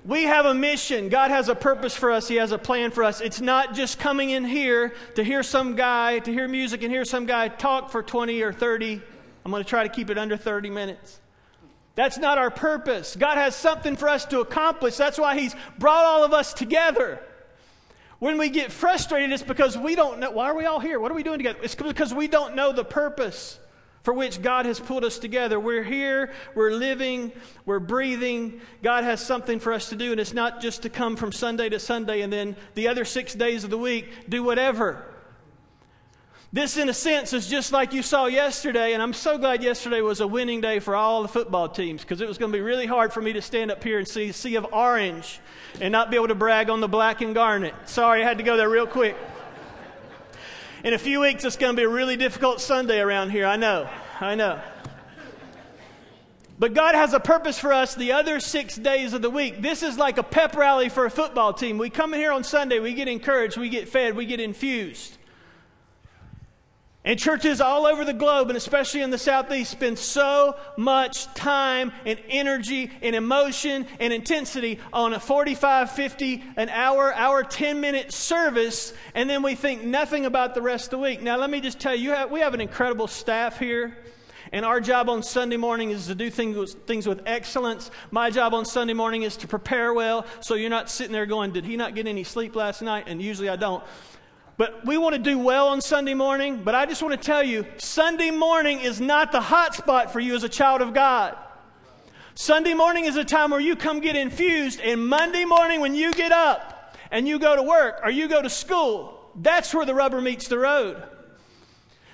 We 0.03 0.23
have 0.23 0.45
a 0.45 0.53
mission. 0.53 1.07
God 1.07 1.31
has 1.31 1.47
a 1.47 1.55
purpose 1.55 1.95
for 1.95 2.11
us. 2.11 2.27
He 2.27 2.35
has 2.35 2.51
a 2.51 2.57
plan 2.57 2.91
for 2.91 3.03
us. 3.03 3.21
It's 3.21 3.39
not 3.39 3.75
just 3.75 3.97
coming 3.97 4.29
in 4.29 4.43
here 4.43 4.93
to 5.15 5.23
hear 5.23 5.41
some 5.41 5.75
guy, 5.77 6.19
to 6.19 6.33
hear 6.33 6.49
music 6.49 6.83
and 6.83 6.91
hear 6.91 7.05
some 7.05 7.25
guy 7.25 7.47
talk 7.47 7.91
for 7.91 8.03
20 8.03 8.41
or 8.41 8.51
30. 8.51 9.01
I'm 9.45 9.51
going 9.51 9.63
to 9.63 9.69
try 9.69 9.83
to 9.83 9.89
keep 9.89 10.09
it 10.09 10.17
under 10.17 10.35
30 10.35 10.69
minutes. 10.69 11.21
That's 11.97 12.19
not 12.19 12.37
our 12.37 12.51
purpose. 12.51 13.15
God 13.15 13.39
has 13.39 13.55
something 13.55 13.95
for 13.95 14.07
us 14.07 14.23
to 14.25 14.39
accomplish. 14.39 14.95
That's 14.97 15.17
why 15.17 15.37
He's 15.37 15.55
brought 15.79 16.05
all 16.05 16.23
of 16.23 16.31
us 16.31 16.53
together. 16.53 17.19
When 18.19 18.37
we 18.37 18.49
get 18.49 18.71
frustrated, 18.71 19.31
it's 19.31 19.41
because 19.41 19.75
we 19.75 19.95
don't 19.95 20.19
know. 20.19 20.29
Why 20.29 20.45
are 20.45 20.55
we 20.55 20.65
all 20.65 20.79
here? 20.79 20.99
What 20.99 21.11
are 21.11 21.15
we 21.15 21.23
doing 21.23 21.39
together? 21.39 21.57
It's 21.63 21.73
because 21.73 22.13
we 22.13 22.27
don't 22.27 22.55
know 22.55 22.71
the 22.71 22.85
purpose 22.85 23.59
for 24.03 24.13
which 24.13 24.43
God 24.43 24.67
has 24.67 24.79
pulled 24.79 25.05
us 25.05 25.17
together. 25.17 25.59
We're 25.59 25.83
here, 25.83 26.33
we're 26.53 26.71
living, 26.71 27.31
we're 27.65 27.79
breathing. 27.79 28.61
God 28.83 29.03
has 29.03 29.19
something 29.19 29.59
for 29.59 29.73
us 29.73 29.89
to 29.89 29.95
do, 29.95 30.11
and 30.11 30.21
it's 30.21 30.33
not 30.33 30.61
just 30.61 30.83
to 30.83 30.89
come 30.89 31.15
from 31.15 31.31
Sunday 31.31 31.67
to 31.69 31.79
Sunday 31.79 32.21
and 32.21 32.31
then 32.31 32.55
the 32.75 32.89
other 32.89 33.05
six 33.05 33.33
days 33.33 33.63
of 33.63 33.71
the 33.71 33.77
week 33.77 34.29
do 34.29 34.43
whatever. 34.43 35.03
This, 36.57 36.75
in 36.75 36.89
a 36.89 36.93
sense, 36.93 37.33
is 37.33 37.45
just 37.47 37.71
like 37.71 37.93
you 37.93 38.01
saw 38.01 38.25
yesterday, 38.25 38.93
and 38.93 39.03
I'm 39.03 39.13
so 39.13 39.37
glad 39.37 39.61
yesterday 39.61 40.01
was 40.01 40.21
a 40.21 40.27
winning 40.27 40.59
day 40.59 40.79
for 40.79 40.95
all 40.95 41.21
the 41.21 41.27
football 41.27 41.69
teams 41.69 42.01
because 42.01 42.19
it 42.19 42.27
was 42.27 42.39
going 42.39 42.51
to 42.51 42.57
be 42.57 42.63
really 42.63 42.87
hard 42.87 43.13
for 43.13 43.21
me 43.21 43.31
to 43.33 43.43
stand 43.43 43.69
up 43.69 43.83
here 43.83 43.99
and 43.99 44.07
see 44.07 44.31
sea 44.31 44.55
of 44.55 44.65
orange 44.73 45.39
and 45.79 45.91
not 45.91 46.09
be 46.09 46.15
able 46.15 46.29
to 46.29 46.33
brag 46.33 46.71
on 46.71 46.79
the 46.79 46.87
black 46.87 47.21
and 47.21 47.35
garnet. 47.35 47.75
Sorry, 47.85 48.23
I 48.23 48.25
had 48.25 48.39
to 48.39 48.43
go 48.43 48.57
there 48.57 48.67
real 48.67 48.87
quick. 48.87 49.15
In 50.83 50.95
a 50.95 50.97
few 50.97 51.19
weeks, 51.19 51.45
it's 51.45 51.57
going 51.57 51.75
to 51.75 51.79
be 51.79 51.83
a 51.83 51.89
really 51.89 52.17
difficult 52.17 52.59
Sunday 52.59 53.01
around 53.01 53.29
here. 53.29 53.45
I 53.45 53.55
know. 53.55 53.87
I 54.19 54.33
know. 54.33 54.59
But 56.57 56.73
God 56.73 56.95
has 56.95 57.13
a 57.13 57.19
purpose 57.19 57.59
for 57.59 57.71
us 57.71 57.93
the 57.93 58.13
other 58.13 58.39
six 58.39 58.75
days 58.75 59.13
of 59.13 59.21
the 59.21 59.29
week. 59.29 59.61
This 59.61 59.83
is 59.83 59.99
like 59.99 60.17
a 60.17 60.23
pep 60.23 60.55
rally 60.55 60.89
for 60.89 61.05
a 61.05 61.11
football 61.11 61.53
team. 61.53 61.77
We 61.77 61.91
come 61.91 62.15
in 62.15 62.19
here 62.19 62.31
on 62.31 62.43
Sunday, 62.43 62.79
we 62.79 62.95
get 62.95 63.07
encouraged, 63.07 63.57
we 63.57 63.69
get 63.69 63.87
fed, 63.87 64.15
we 64.15 64.25
get 64.25 64.39
infused. 64.39 65.16
And 67.07 67.17
churches 67.17 67.61
all 67.61 67.85
over 67.85 68.03
the 68.03 68.11
globe, 68.11 68.49
and 68.49 68.57
especially 68.57 69.01
in 69.01 69.11
the 69.11 69.17
Southeast, 69.17 69.71
spend 69.71 69.97
so 69.97 70.57
much 70.75 71.33
time 71.35 71.93
and 72.05 72.19
energy 72.27 72.91
and 73.01 73.15
emotion 73.15 73.87
and 74.01 74.11
intensity 74.11 74.77
on 74.91 75.13
a 75.13 75.19
45, 75.21 75.89
50, 75.89 76.43
an 76.57 76.67
hour, 76.67 77.13
hour, 77.13 77.43
10 77.45 77.79
minute 77.79 78.11
service, 78.11 78.93
and 79.15 79.29
then 79.29 79.41
we 79.41 79.55
think 79.55 79.85
nothing 79.85 80.25
about 80.25 80.53
the 80.53 80.61
rest 80.61 80.87
of 80.87 80.91
the 80.91 80.97
week. 80.97 81.21
Now, 81.21 81.37
let 81.37 81.49
me 81.49 81.61
just 81.61 81.79
tell 81.79 81.95
you, 81.95 82.09
have, 82.09 82.29
we 82.29 82.41
have 82.41 82.53
an 82.53 82.59
incredible 82.59 83.07
staff 83.07 83.57
here. 83.57 83.97
And 84.51 84.65
our 84.65 84.81
job 84.81 85.09
on 85.09 85.23
Sunday 85.23 85.57
morning 85.57 85.91
is 85.91 86.07
to 86.07 86.15
do 86.15 86.29
things 86.29 86.73
things 86.73 87.07
with 87.07 87.21
excellence. 87.25 87.89
My 88.11 88.29
job 88.29 88.53
on 88.53 88.65
Sunday 88.65 88.93
morning 88.93 89.23
is 89.23 89.37
to 89.37 89.47
prepare 89.47 89.93
well 89.93 90.25
so 90.41 90.55
you're 90.55 90.69
not 90.69 90.89
sitting 90.89 91.13
there 91.13 91.25
going, 91.25 91.51
Did 91.51 91.63
he 91.63 91.77
not 91.77 91.95
get 91.95 92.07
any 92.07 92.25
sleep 92.25 92.55
last 92.55 92.81
night? 92.81 93.05
And 93.07 93.21
usually 93.21 93.47
I 93.49 93.55
don't. 93.55 93.83
But 94.57 94.85
we 94.85 94.97
want 94.97 95.13
to 95.13 95.19
do 95.19 95.37
well 95.37 95.67
on 95.67 95.81
Sunday 95.81 96.15
morning. 96.15 96.63
But 96.63 96.73
I 96.73 96.85
just 96.85 97.01
want 97.01 97.19
to 97.19 97.23
tell 97.23 97.43
you 97.43 97.65
Sunday 97.77 98.31
morning 98.31 98.79
is 98.79 98.99
not 98.99 99.31
the 99.31 99.41
hot 99.41 99.75
spot 99.75 100.11
for 100.11 100.19
you 100.19 100.35
as 100.35 100.43
a 100.43 100.49
child 100.49 100.81
of 100.81 100.93
God. 100.93 101.37
Sunday 102.33 102.73
morning 102.73 103.05
is 103.05 103.15
a 103.15 103.23
time 103.23 103.51
where 103.51 103.59
you 103.59 103.75
come 103.75 103.99
get 103.99 104.15
infused, 104.15 104.79
and 104.79 105.07
Monday 105.07 105.43
morning, 105.43 105.79
when 105.79 105.95
you 105.95 106.13
get 106.13 106.31
up 106.31 106.95
and 107.09 107.27
you 107.27 107.39
go 107.39 107.55
to 107.55 107.63
work 107.63 107.99
or 108.03 108.11
you 108.11 108.27
go 108.27 108.43
to 108.43 108.49
school, 108.49 109.31
that's 109.37 109.73
where 109.73 109.87
the 109.87 109.95
rubber 109.95 110.21
meets 110.21 110.47
the 110.47 110.59
road. 110.59 111.01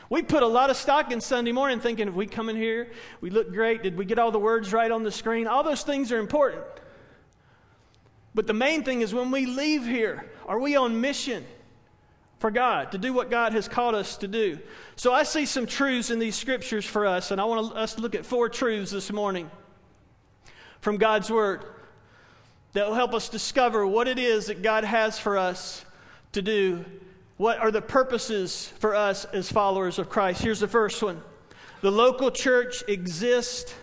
We 0.10 0.22
put 0.22 0.44
a 0.44 0.48
lot 0.48 0.70
of 0.70 0.78
stock 0.78 1.12
in 1.12 1.20
Sunday 1.20 1.52
morning 1.52 1.82
thinking 1.82 2.08
if 2.08 2.14
we 2.14 2.26
come 2.26 2.48
in 2.48 2.56
here, 2.56 2.92
we 3.20 3.32
look 3.32 3.52
great, 3.52 3.84
did 3.84 3.98
we 3.98 4.06
get 4.06 4.18
all 4.18 4.32
the 4.32 4.40
words 4.40 4.72
right 4.72 4.92
on 4.92 5.04
the 5.04 5.12
screen? 5.12 5.46
All 5.46 5.64
those 5.64 5.84
things 5.84 6.12
are 6.12 6.20
important. 6.20 6.64
But 8.34 8.48
the 8.48 8.54
main 8.54 8.84
thing 8.84 9.02
is 9.02 9.14
when 9.14 9.30
we 9.30 9.46
leave 9.46 9.86
here, 9.86 10.32
are 10.46 10.60
we 10.60 10.76
on 10.76 11.02
mission? 11.02 11.46
For 12.44 12.52
God, 12.52 12.92
to 12.92 12.98
do 12.98 13.14
what 13.14 13.30
God 13.30 13.54
has 13.54 13.70
called 13.70 13.96
us 13.96 14.18
to 14.18 14.28
do. 14.28 14.60
So 14.98 15.14
I 15.14 15.24
see 15.24 15.46
some 15.46 15.66
truths 15.66 16.12
in 16.12 16.20
these 16.20 16.36
scriptures 16.36 16.84
for 16.84 17.06
us, 17.06 17.32
and 17.32 17.40
I 17.40 17.46
want 17.46 17.74
us 17.74 17.96
to 17.96 18.02
look 18.02 18.16
at 18.16 18.26
four 18.26 18.50
truths 18.50 18.92
this 18.92 19.14
morning 19.14 19.50
from 20.82 20.98
God's 20.98 21.32
Word 21.32 21.64
that 22.74 22.86
will 22.86 22.96
help 22.96 23.14
us 23.14 23.30
discover 23.30 23.88
what 23.88 24.10
it 24.10 24.20
is 24.20 24.48
that 24.48 24.62
God 24.62 24.84
has 24.84 25.18
for 25.18 25.38
us 25.38 25.86
to 26.34 26.42
do. 26.42 26.84
What 27.38 27.60
are 27.60 27.72
the 27.72 27.82
purposes 27.82 28.68
for 28.78 28.94
us 28.94 29.24
as 29.24 29.50
followers 29.50 29.98
of 29.98 30.10
Christ? 30.10 30.42
Here's 30.42 30.60
the 30.60 30.68
first 30.68 31.02
one 31.02 31.24
The 31.80 31.92
local 31.92 32.30
church 32.30 32.84
exists 32.90 33.74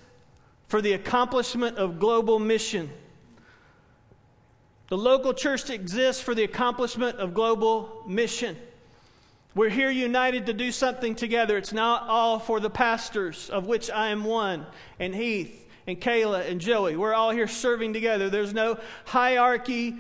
for 0.69 0.83
the 0.83 0.93
accomplishment 0.93 1.79
of 1.79 1.99
global 1.99 2.38
mission. 2.38 2.90
The 4.91 4.99
local 4.99 5.33
church 5.33 5.71
exists 5.71 6.21
for 6.21 6.35
the 6.35 6.43
accomplishment 6.43 7.19
of 7.19 7.33
global 7.33 8.03
mission. 8.09 8.57
We're 9.55 9.69
here 9.69 9.91
united 9.91 10.47
to 10.47 10.53
do 10.53 10.73
something 10.73 11.15
together. 11.15 11.57
It's 11.57 11.73
not 11.73 12.09
all 12.09 12.41
for 12.41 12.59
the 12.59 12.71
pastors, 12.71 13.51
of 13.51 13.67
which 13.67 13.89
I 13.89 14.09
am 14.09 14.25
one, 14.25 14.67
and 14.99 15.15
Heath, 15.15 15.69
and 15.87 16.01
Kayla, 16.01 16.51
and 16.51 16.61
Joey. 16.61 16.97
We're 16.97 17.15
all 17.15 17.31
here 17.31 17.47
serving 17.47 17.93
together. 17.93 18.31
There's 18.31 18.53
no 18.53 18.81
hierarchy. 19.05 19.97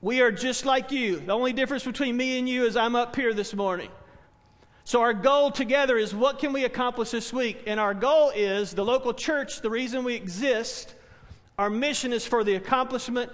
We 0.00 0.22
are 0.22 0.32
just 0.32 0.64
like 0.64 0.90
you. 0.90 1.20
The 1.20 1.32
only 1.32 1.52
difference 1.52 1.84
between 1.84 2.16
me 2.16 2.38
and 2.38 2.48
you 2.48 2.64
is 2.64 2.74
I'm 2.74 2.96
up 2.96 3.14
here 3.14 3.34
this 3.34 3.52
morning. 3.52 3.90
So, 4.84 5.02
our 5.02 5.12
goal 5.12 5.50
together 5.50 5.98
is 5.98 6.14
what 6.14 6.38
can 6.38 6.54
we 6.54 6.64
accomplish 6.64 7.10
this 7.10 7.34
week? 7.34 7.64
And 7.66 7.78
our 7.78 7.92
goal 7.92 8.32
is 8.34 8.72
the 8.72 8.84
local 8.84 9.12
church, 9.12 9.60
the 9.60 9.70
reason 9.70 10.04
we 10.04 10.14
exist, 10.14 10.94
our 11.58 11.68
mission 11.68 12.14
is 12.14 12.26
for 12.26 12.44
the 12.44 12.54
accomplishment 12.54 13.30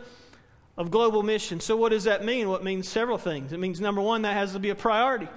of 0.78 0.92
global 0.92 1.24
mission. 1.24 1.60
So, 1.60 1.76
what 1.76 1.90
does 1.90 2.04
that 2.04 2.24
mean? 2.24 2.48
Well, 2.48 2.56
it 2.56 2.64
means 2.64 2.88
several 2.88 3.18
things. 3.18 3.52
It 3.52 3.58
means, 3.58 3.80
number 3.80 4.00
one, 4.00 4.22
that 4.22 4.34
has 4.34 4.52
to 4.52 4.60
be 4.60 4.70
a 4.70 4.74
priority. 4.74 5.28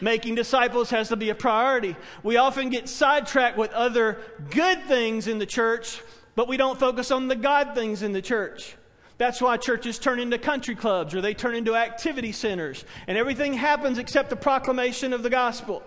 Making 0.00 0.34
disciples 0.34 0.90
has 0.90 1.08
to 1.08 1.16
be 1.16 1.30
a 1.30 1.34
priority. 1.34 1.96
We 2.22 2.36
often 2.36 2.68
get 2.68 2.88
sidetracked 2.88 3.56
with 3.56 3.70
other 3.70 4.18
good 4.50 4.82
things 4.82 5.28
in 5.28 5.38
the 5.38 5.46
church, 5.46 6.02
but 6.34 6.48
we 6.48 6.58
don't 6.58 6.78
focus 6.78 7.10
on 7.10 7.28
the 7.28 7.36
God 7.36 7.74
things 7.74 8.02
in 8.02 8.12
the 8.12 8.20
church. 8.20 8.76
That's 9.18 9.40
why 9.40 9.56
churches 9.56 9.98
turn 9.98 10.20
into 10.20 10.36
country 10.36 10.74
clubs 10.74 11.14
or 11.14 11.22
they 11.22 11.32
turn 11.32 11.54
into 11.54 11.74
activity 11.74 12.32
centers, 12.32 12.84
and 13.06 13.16
everything 13.16 13.54
happens 13.54 13.96
except 13.96 14.28
the 14.28 14.36
proclamation 14.36 15.14
of 15.14 15.22
the 15.22 15.30
gospel. 15.30 15.82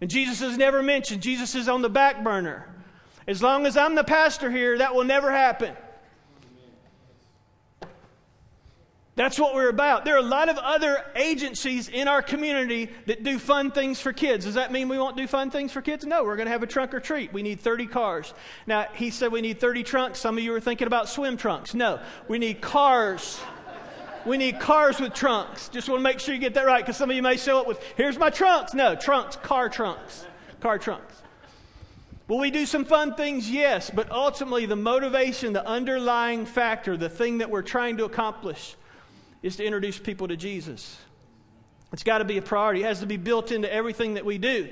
And 0.00 0.08
Jesus 0.08 0.40
is 0.40 0.56
never 0.56 0.82
mentioned, 0.82 1.22
Jesus 1.22 1.54
is 1.54 1.68
on 1.68 1.82
the 1.82 1.90
back 1.90 2.22
burner. 2.22 2.68
As 3.26 3.42
long 3.42 3.66
as 3.66 3.76
I'm 3.76 3.96
the 3.96 4.04
pastor 4.04 4.50
here, 4.50 4.78
that 4.78 4.94
will 4.94 5.04
never 5.04 5.32
happen. 5.32 5.74
That's 9.16 9.38
what 9.38 9.54
we're 9.54 9.68
about. 9.68 10.04
There 10.04 10.14
are 10.14 10.20
a 10.20 10.22
lot 10.22 10.48
of 10.48 10.56
other 10.58 11.04
agencies 11.14 11.88
in 11.88 12.08
our 12.08 12.22
community 12.22 12.88
that 13.06 13.22
do 13.22 13.38
fun 13.38 13.70
things 13.70 14.00
for 14.00 14.12
kids. 14.12 14.44
Does 14.44 14.54
that 14.54 14.72
mean 14.72 14.88
we 14.88 14.98
won't 14.98 15.16
do 15.16 15.26
fun 15.26 15.50
things 15.50 15.72
for 15.72 15.82
kids? 15.82 16.06
No, 16.06 16.24
we're 16.24 16.36
going 16.36 16.46
to 16.46 16.52
have 16.52 16.62
a 16.62 16.66
trunk 16.66 16.94
or 16.94 17.00
treat. 17.00 17.32
We 17.32 17.42
need 17.42 17.60
30 17.60 17.86
cars. 17.86 18.32
Now, 18.66 18.86
he 18.94 19.10
said 19.10 19.32
we 19.32 19.40
need 19.40 19.60
30 19.60 19.82
trunks. 19.82 20.20
Some 20.20 20.38
of 20.38 20.44
you 20.44 20.54
are 20.54 20.60
thinking 20.60 20.86
about 20.86 21.08
swim 21.08 21.36
trunks. 21.36 21.74
No, 21.74 22.00
we 22.28 22.38
need 22.38 22.60
cars. 22.60 23.40
We 24.24 24.36
need 24.36 24.60
cars 24.60 25.00
with 25.00 25.12
trunks. 25.12 25.68
Just 25.68 25.88
want 25.88 25.98
to 25.98 26.04
make 26.04 26.20
sure 26.20 26.34
you 26.34 26.40
get 26.40 26.54
that 26.54 26.66
right 26.66 26.84
because 26.84 26.96
some 26.96 27.10
of 27.10 27.16
you 27.16 27.22
may 27.22 27.36
show 27.36 27.58
up 27.58 27.66
with, 27.66 27.82
here's 27.96 28.18
my 28.18 28.30
trunks. 28.30 28.74
No, 28.74 28.94
trunks, 28.94 29.36
car 29.36 29.68
trunks. 29.68 30.26
Car 30.60 30.78
trunks. 30.78 31.22
Will 32.28 32.38
we 32.38 32.52
do 32.52 32.64
some 32.64 32.84
fun 32.84 33.16
things? 33.16 33.50
Yes, 33.50 33.90
but 33.90 34.10
ultimately, 34.12 34.64
the 34.64 34.76
motivation, 34.76 35.52
the 35.52 35.66
underlying 35.66 36.46
factor, 36.46 36.96
the 36.96 37.08
thing 37.08 37.38
that 37.38 37.50
we're 37.50 37.62
trying 37.62 37.96
to 37.96 38.04
accomplish 38.04 38.76
is 39.42 39.56
to 39.56 39.64
introduce 39.64 39.98
people 39.98 40.28
to 40.28 40.36
Jesus. 40.36 40.98
It's 41.92 42.02
got 42.02 42.18
to 42.18 42.24
be 42.24 42.38
a 42.38 42.42
priority. 42.42 42.82
It 42.82 42.86
has 42.86 43.00
to 43.00 43.06
be 43.06 43.16
built 43.16 43.50
into 43.50 43.72
everything 43.72 44.14
that 44.14 44.24
we 44.24 44.38
do. 44.38 44.68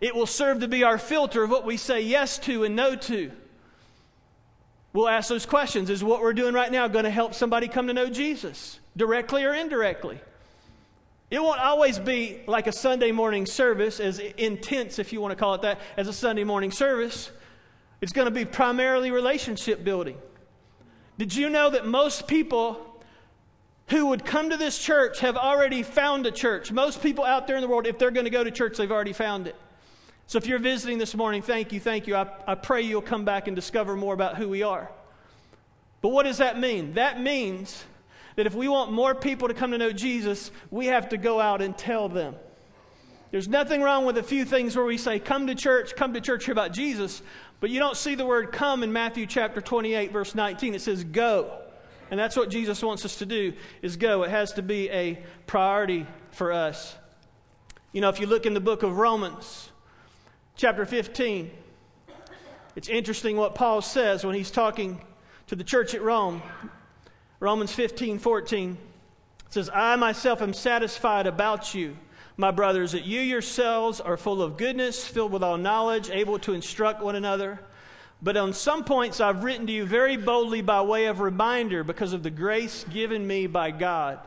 It 0.00 0.14
will 0.14 0.26
serve 0.26 0.60
to 0.60 0.68
be 0.68 0.84
our 0.84 0.98
filter 0.98 1.42
of 1.42 1.50
what 1.50 1.66
we 1.66 1.76
say 1.76 2.00
yes 2.00 2.38
to 2.40 2.64
and 2.64 2.76
no 2.76 2.94
to. 2.94 3.30
We'll 4.92 5.08
ask 5.08 5.28
those 5.28 5.44
questions. 5.44 5.90
Is 5.90 6.02
what 6.02 6.22
we're 6.22 6.32
doing 6.32 6.54
right 6.54 6.72
now 6.72 6.88
going 6.88 7.04
to 7.04 7.10
help 7.10 7.34
somebody 7.34 7.68
come 7.68 7.88
to 7.88 7.92
know 7.92 8.08
Jesus, 8.08 8.78
directly 8.96 9.44
or 9.44 9.52
indirectly? 9.52 10.20
It 11.30 11.42
won't 11.42 11.60
always 11.60 11.98
be 11.98 12.40
like 12.46 12.66
a 12.66 12.72
Sunday 12.72 13.12
morning 13.12 13.44
service, 13.44 14.00
as 14.00 14.18
intense, 14.18 14.98
if 14.98 15.12
you 15.12 15.20
want 15.20 15.32
to 15.32 15.36
call 15.36 15.54
it 15.54 15.62
that, 15.62 15.78
as 15.96 16.08
a 16.08 16.12
Sunday 16.12 16.44
morning 16.44 16.70
service. 16.70 17.30
It's 18.00 18.12
going 18.12 18.26
to 18.26 18.30
be 18.30 18.46
primarily 18.46 19.10
relationship 19.10 19.84
building. 19.84 20.16
Did 21.18 21.34
you 21.34 21.50
know 21.50 21.68
that 21.68 21.86
most 21.86 22.26
people 22.26 22.87
who 23.90 24.06
would 24.06 24.24
come 24.24 24.50
to 24.50 24.56
this 24.56 24.78
church 24.78 25.20
have 25.20 25.36
already 25.36 25.82
found 25.82 26.26
a 26.26 26.30
church. 26.30 26.70
Most 26.70 27.02
people 27.02 27.24
out 27.24 27.46
there 27.46 27.56
in 27.56 27.62
the 27.62 27.68
world, 27.68 27.86
if 27.86 27.98
they're 27.98 28.10
going 28.10 28.24
to 28.24 28.30
go 28.30 28.44
to 28.44 28.50
church, 28.50 28.76
they've 28.76 28.92
already 28.92 29.12
found 29.12 29.46
it. 29.46 29.56
So 30.26 30.36
if 30.36 30.46
you're 30.46 30.58
visiting 30.58 30.98
this 30.98 31.14
morning, 31.14 31.40
thank 31.40 31.72
you, 31.72 31.80
thank 31.80 32.06
you. 32.06 32.14
I, 32.14 32.28
I 32.46 32.54
pray 32.54 32.82
you'll 32.82 33.00
come 33.00 33.24
back 33.24 33.46
and 33.46 33.56
discover 33.56 33.96
more 33.96 34.12
about 34.12 34.36
who 34.36 34.48
we 34.48 34.62
are. 34.62 34.90
But 36.02 36.10
what 36.10 36.24
does 36.24 36.38
that 36.38 36.58
mean? 36.58 36.94
That 36.94 37.18
means 37.20 37.82
that 38.36 38.46
if 38.46 38.54
we 38.54 38.68
want 38.68 38.92
more 38.92 39.14
people 39.14 39.48
to 39.48 39.54
come 39.54 39.70
to 39.70 39.78
know 39.78 39.90
Jesus, 39.90 40.50
we 40.70 40.86
have 40.86 41.08
to 41.08 41.16
go 41.16 41.40
out 41.40 41.62
and 41.62 41.76
tell 41.76 42.10
them. 42.10 42.34
There's 43.30 43.48
nothing 43.48 43.82
wrong 43.82 44.04
with 44.04 44.18
a 44.18 44.22
few 44.22 44.44
things 44.44 44.76
where 44.76 44.84
we 44.84 44.98
say, 44.98 45.18
come 45.18 45.46
to 45.46 45.54
church, 45.54 45.96
come 45.96 46.12
to 46.12 46.20
church, 46.20 46.44
hear 46.44 46.52
about 46.52 46.72
Jesus. 46.72 47.22
But 47.60 47.70
you 47.70 47.78
don't 47.78 47.96
see 47.96 48.14
the 48.14 48.26
word 48.26 48.52
come 48.52 48.82
in 48.82 48.92
Matthew 48.92 49.26
chapter 49.26 49.60
28, 49.60 50.12
verse 50.12 50.34
19. 50.34 50.74
It 50.74 50.82
says 50.82 51.04
go. 51.04 51.62
And 52.10 52.18
that's 52.18 52.36
what 52.36 52.50
Jesus 52.50 52.82
wants 52.82 53.04
us 53.04 53.16
to 53.16 53.26
do 53.26 53.52
is 53.82 53.96
go. 53.96 54.22
It 54.22 54.30
has 54.30 54.52
to 54.54 54.62
be 54.62 54.90
a 54.90 55.22
priority 55.46 56.06
for 56.30 56.52
us. 56.52 56.96
You 57.92 58.00
know, 58.00 58.08
if 58.08 58.20
you 58.20 58.26
look 58.26 58.46
in 58.46 58.54
the 58.54 58.60
book 58.60 58.82
of 58.82 58.96
Romans, 58.98 59.70
chapter 60.56 60.84
15, 60.86 61.50
It's 62.76 62.88
interesting 62.88 63.36
what 63.36 63.56
Paul 63.56 63.82
says 63.82 64.24
when 64.24 64.36
he's 64.36 64.52
talking 64.52 65.00
to 65.48 65.56
the 65.56 65.64
church 65.64 65.94
at 65.94 66.02
Rome. 66.02 66.42
Romans 67.40 67.72
15 67.72 68.20
14 68.20 68.78
says, 69.48 69.68
I 69.74 69.96
myself 69.96 70.42
am 70.42 70.52
satisfied 70.52 71.26
about 71.26 71.74
you, 71.74 71.96
my 72.36 72.52
brothers, 72.52 72.92
that 72.92 73.04
you 73.04 73.20
yourselves 73.20 74.00
are 74.00 74.16
full 74.16 74.42
of 74.42 74.56
goodness, 74.56 75.04
filled 75.04 75.32
with 75.32 75.42
all 75.42 75.56
knowledge, 75.56 76.08
able 76.10 76.38
to 76.40 76.52
instruct 76.52 77.02
one 77.02 77.16
another. 77.16 77.58
But 78.20 78.36
on 78.36 78.52
some 78.52 78.84
points 78.84 79.20
I've 79.20 79.44
written 79.44 79.66
to 79.68 79.72
you 79.72 79.84
very 79.86 80.16
boldly 80.16 80.60
by 80.60 80.82
way 80.82 81.06
of 81.06 81.20
reminder 81.20 81.84
because 81.84 82.12
of 82.12 82.22
the 82.22 82.30
grace 82.30 82.84
given 82.90 83.26
me 83.26 83.46
by 83.46 83.70
God, 83.70 84.18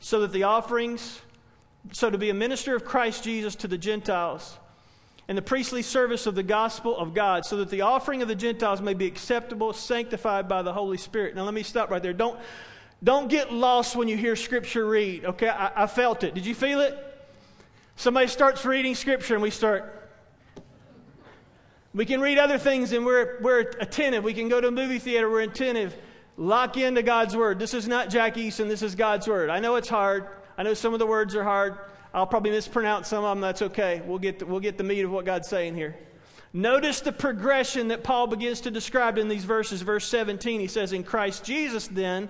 so 0.00 0.20
that 0.20 0.32
the 0.32 0.44
offerings, 0.44 1.20
so 1.92 2.08
to 2.08 2.16
be 2.16 2.30
a 2.30 2.34
minister 2.34 2.74
of 2.74 2.84
Christ 2.84 3.24
Jesus 3.24 3.54
to 3.56 3.68
the 3.68 3.78
Gentiles, 3.78 4.56
and 5.28 5.36
the 5.36 5.42
priestly 5.42 5.82
service 5.82 6.26
of 6.26 6.34
the 6.34 6.42
gospel 6.42 6.96
of 6.96 7.12
God, 7.12 7.44
so 7.44 7.56
that 7.58 7.68
the 7.68 7.82
offering 7.82 8.22
of 8.22 8.28
the 8.28 8.34
Gentiles 8.34 8.80
may 8.80 8.94
be 8.94 9.06
acceptable, 9.06 9.72
sanctified 9.72 10.48
by 10.48 10.62
the 10.62 10.72
Holy 10.72 10.96
Spirit. 10.96 11.34
Now 11.34 11.42
let 11.42 11.52
me 11.52 11.64
stop 11.64 11.90
right 11.90 12.02
there. 12.02 12.12
Don't, 12.12 12.38
don't 13.02 13.28
get 13.28 13.52
lost 13.52 13.96
when 13.96 14.08
you 14.08 14.16
hear 14.16 14.36
Scripture 14.36 14.86
read, 14.86 15.24
okay? 15.24 15.48
I, 15.48 15.82
I 15.82 15.86
felt 15.88 16.24
it. 16.24 16.32
Did 16.32 16.46
you 16.46 16.54
feel 16.54 16.80
it? 16.80 16.96
Somebody 17.96 18.28
starts 18.28 18.64
reading 18.64 18.94
Scripture 18.94 19.34
and 19.34 19.42
we 19.42 19.50
start 19.50 20.05
we 21.96 22.04
can 22.04 22.20
read 22.20 22.36
other 22.36 22.58
things 22.58 22.92
and 22.92 23.06
we're, 23.06 23.38
we're 23.40 23.60
attentive. 23.60 24.22
We 24.22 24.34
can 24.34 24.50
go 24.50 24.60
to 24.60 24.68
a 24.68 24.70
movie 24.70 24.98
theater, 24.98 25.30
we're 25.30 25.40
attentive. 25.40 25.96
Lock 26.36 26.76
into 26.76 27.02
God's 27.02 27.34
Word. 27.34 27.58
This 27.58 27.72
is 27.72 27.88
not 27.88 28.10
Jack 28.10 28.34
Eason, 28.34 28.68
this 28.68 28.82
is 28.82 28.94
God's 28.94 29.26
Word. 29.26 29.48
I 29.48 29.60
know 29.60 29.76
it's 29.76 29.88
hard. 29.88 30.26
I 30.58 30.62
know 30.62 30.74
some 30.74 30.92
of 30.92 30.98
the 30.98 31.06
words 31.06 31.34
are 31.34 31.42
hard. 31.42 31.78
I'll 32.12 32.26
probably 32.26 32.50
mispronounce 32.50 33.08
some 33.08 33.24
of 33.24 33.30
them. 33.30 33.40
That's 33.40 33.62
okay. 33.62 34.02
We'll 34.04 34.18
get, 34.18 34.40
the, 34.40 34.46
we'll 34.46 34.60
get 34.60 34.76
the 34.76 34.84
meat 34.84 35.06
of 35.06 35.10
what 35.10 35.24
God's 35.24 35.48
saying 35.48 35.74
here. 35.74 35.96
Notice 36.52 37.00
the 37.00 37.12
progression 37.12 37.88
that 37.88 38.04
Paul 38.04 38.26
begins 38.26 38.60
to 38.62 38.70
describe 38.70 39.16
in 39.16 39.28
these 39.28 39.44
verses. 39.44 39.80
Verse 39.80 40.06
17, 40.06 40.60
he 40.60 40.66
says, 40.66 40.92
In 40.92 41.02
Christ 41.02 41.44
Jesus, 41.44 41.88
then, 41.88 42.28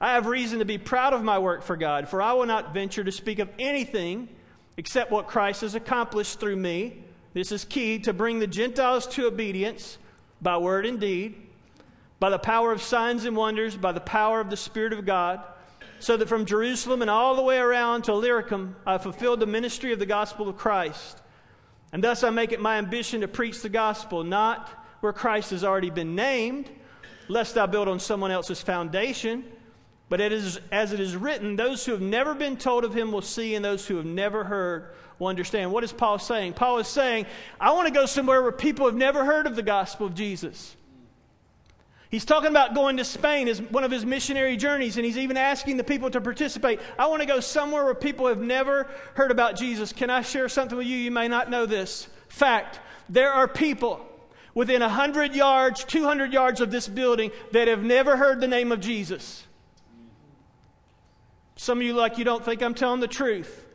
I 0.00 0.12
have 0.12 0.26
reason 0.26 0.60
to 0.60 0.64
be 0.64 0.78
proud 0.78 1.14
of 1.14 1.24
my 1.24 1.40
work 1.40 1.64
for 1.64 1.76
God, 1.76 2.08
for 2.08 2.22
I 2.22 2.32
will 2.34 2.46
not 2.46 2.72
venture 2.72 3.02
to 3.02 3.12
speak 3.12 3.40
of 3.40 3.48
anything 3.58 4.28
except 4.76 5.10
what 5.10 5.26
Christ 5.26 5.62
has 5.62 5.74
accomplished 5.74 6.38
through 6.38 6.56
me 6.56 7.02
this 7.32 7.52
is 7.52 7.64
key 7.64 7.98
to 8.00 8.12
bring 8.12 8.38
the 8.38 8.46
Gentiles 8.46 9.06
to 9.08 9.26
obedience 9.26 9.98
by 10.42 10.56
word 10.56 10.86
and 10.86 10.98
deed, 10.98 11.34
by 12.18 12.30
the 12.30 12.38
power 12.38 12.72
of 12.72 12.82
signs 12.82 13.24
and 13.24 13.36
wonders, 13.36 13.76
by 13.76 13.92
the 13.92 14.00
power 14.00 14.40
of 14.40 14.50
the 14.50 14.56
Spirit 14.56 14.92
of 14.92 15.06
God, 15.06 15.40
so 16.00 16.16
that 16.16 16.28
from 16.28 16.44
Jerusalem 16.44 17.02
and 17.02 17.10
all 17.10 17.36
the 17.36 17.42
way 17.42 17.58
around 17.58 18.02
to 18.04 18.12
Illyricum 18.12 18.74
I 18.86 18.98
fulfilled 18.98 19.40
the 19.40 19.46
ministry 19.46 19.92
of 19.92 19.98
the 19.98 20.06
gospel 20.06 20.48
of 20.48 20.56
Christ. 20.56 21.20
And 21.92 22.02
thus 22.02 22.24
I 22.24 22.30
make 22.30 22.52
it 22.52 22.60
my 22.60 22.78
ambition 22.78 23.20
to 23.20 23.28
preach 23.28 23.62
the 23.62 23.68
gospel, 23.68 24.24
not 24.24 24.68
where 25.00 25.12
Christ 25.12 25.50
has 25.50 25.64
already 25.64 25.90
been 25.90 26.14
named, 26.14 26.70
lest 27.28 27.56
I 27.56 27.66
build 27.66 27.88
on 27.88 28.00
someone 28.00 28.30
else's 28.30 28.60
foundation. 28.60 29.44
But 30.08 30.20
it 30.20 30.32
is, 30.32 30.60
as 30.72 30.92
it 30.92 31.00
is 31.00 31.16
written, 31.16 31.56
those 31.56 31.86
who 31.86 31.92
have 31.92 32.00
never 32.00 32.34
been 32.34 32.56
told 32.56 32.84
of 32.84 32.94
him 32.94 33.12
will 33.12 33.22
see, 33.22 33.54
and 33.54 33.64
those 33.64 33.86
who 33.86 33.96
have 33.96 34.06
never 34.06 34.44
heard 34.44 34.90
will 35.20 35.28
understand. 35.28 35.70
What 35.70 35.84
is 35.84 35.92
Paul 35.92 36.18
saying? 36.18 36.54
Paul 36.54 36.78
is 36.78 36.88
saying, 36.88 37.26
I 37.60 37.70
want 37.72 37.86
to 37.86 37.94
go 37.94 38.06
somewhere 38.06 38.42
where 38.42 38.50
people 38.50 38.86
have 38.86 38.96
never 38.96 39.24
heard 39.24 39.46
of 39.46 39.54
the 39.54 39.62
gospel 39.62 40.06
of 40.06 40.14
Jesus. 40.14 40.74
He's 42.10 42.24
talking 42.24 42.50
about 42.50 42.74
going 42.74 42.96
to 42.96 43.04
Spain 43.04 43.46
as 43.46 43.62
one 43.62 43.84
of 43.84 43.92
his 43.92 44.04
missionary 44.04 44.56
journeys, 44.56 44.96
and 44.96 45.06
he's 45.06 45.18
even 45.18 45.36
asking 45.36 45.76
the 45.76 45.84
people 45.84 46.10
to 46.10 46.20
participate. 46.20 46.80
I 46.98 47.06
want 47.06 47.20
to 47.20 47.26
go 47.26 47.38
somewhere 47.38 47.84
where 47.84 47.94
people 47.94 48.26
have 48.26 48.40
never 48.40 48.90
heard 49.14 49.30
about 49.30 49.56
Jesus. 49.56 49.92
Can 49.92 50.10
I 50.10 50.22
share 50.22 50.48
something 50.48 50.76
with 50.76 50.88
you? 50.88 50.96
You 50.96 51.12
may 51.12 51.28
not 51.28 51.50
know 51.50 51.66
this. 51.66 52.08
Fact 52.28 52.80
there 53.08 53.32
are 53.32 53.46
people 53.46 54.04
within 54.54 54.80
100 54.80 55.36
yards, 55.36 55.84
200 55.84 56.32
yards 56.32 56.60
of 56.60 56.72
this 56.72 56.88
building 56.88 57.30
that 57.52 57.68
have 57.68 57.84
never 57.84 58.16
heard 58.16 58.40
the 58.40 58.48
name 58.48 58.72
of 58.72 58.80
Jesus. 58.80 59.46
Some 61.54 61.78
of 61.78 61.84
you, 61.84 61.92
like, 61.92 62.18
you 62.18 62.24
don't 62.24 62.44
think 62.44 62.62
I'm 62.62 62.74
telling 62.74 63.00
the 63.00 63.06
truth. 63.06 63.66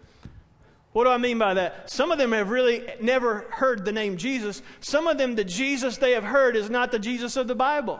What 0.95 1.03
do 1.03 1.09
I 1.09 1.17
mean 1.17 1.37
by 1.37 1.55
that? 1.55 1.91
Some 1.91 2.13
of 2.13 2.17
them 2.17 2.31
have 2.31 2.49
really 2.49 2.87
never 3.01 3.47
heard 3.49 3.83
the 3.83 3.91
name 3.91 4.15
Jesus. 4.15 4.61
Some 4.79 5.07
of 5.07 5.17
them, 5.17 5.35
the 5.35 5.43
Jesus 5.43 5.97
they 5.97 6.11
have 6.11 6.23
heard 6.23 6.55
is 6.55 6.69
not 6.69 6.93
the 6.93 6.99
Jesus 6.99 7.35
of 7.35 7.49
the 7.49 7.53
Bible. 7.53 7.99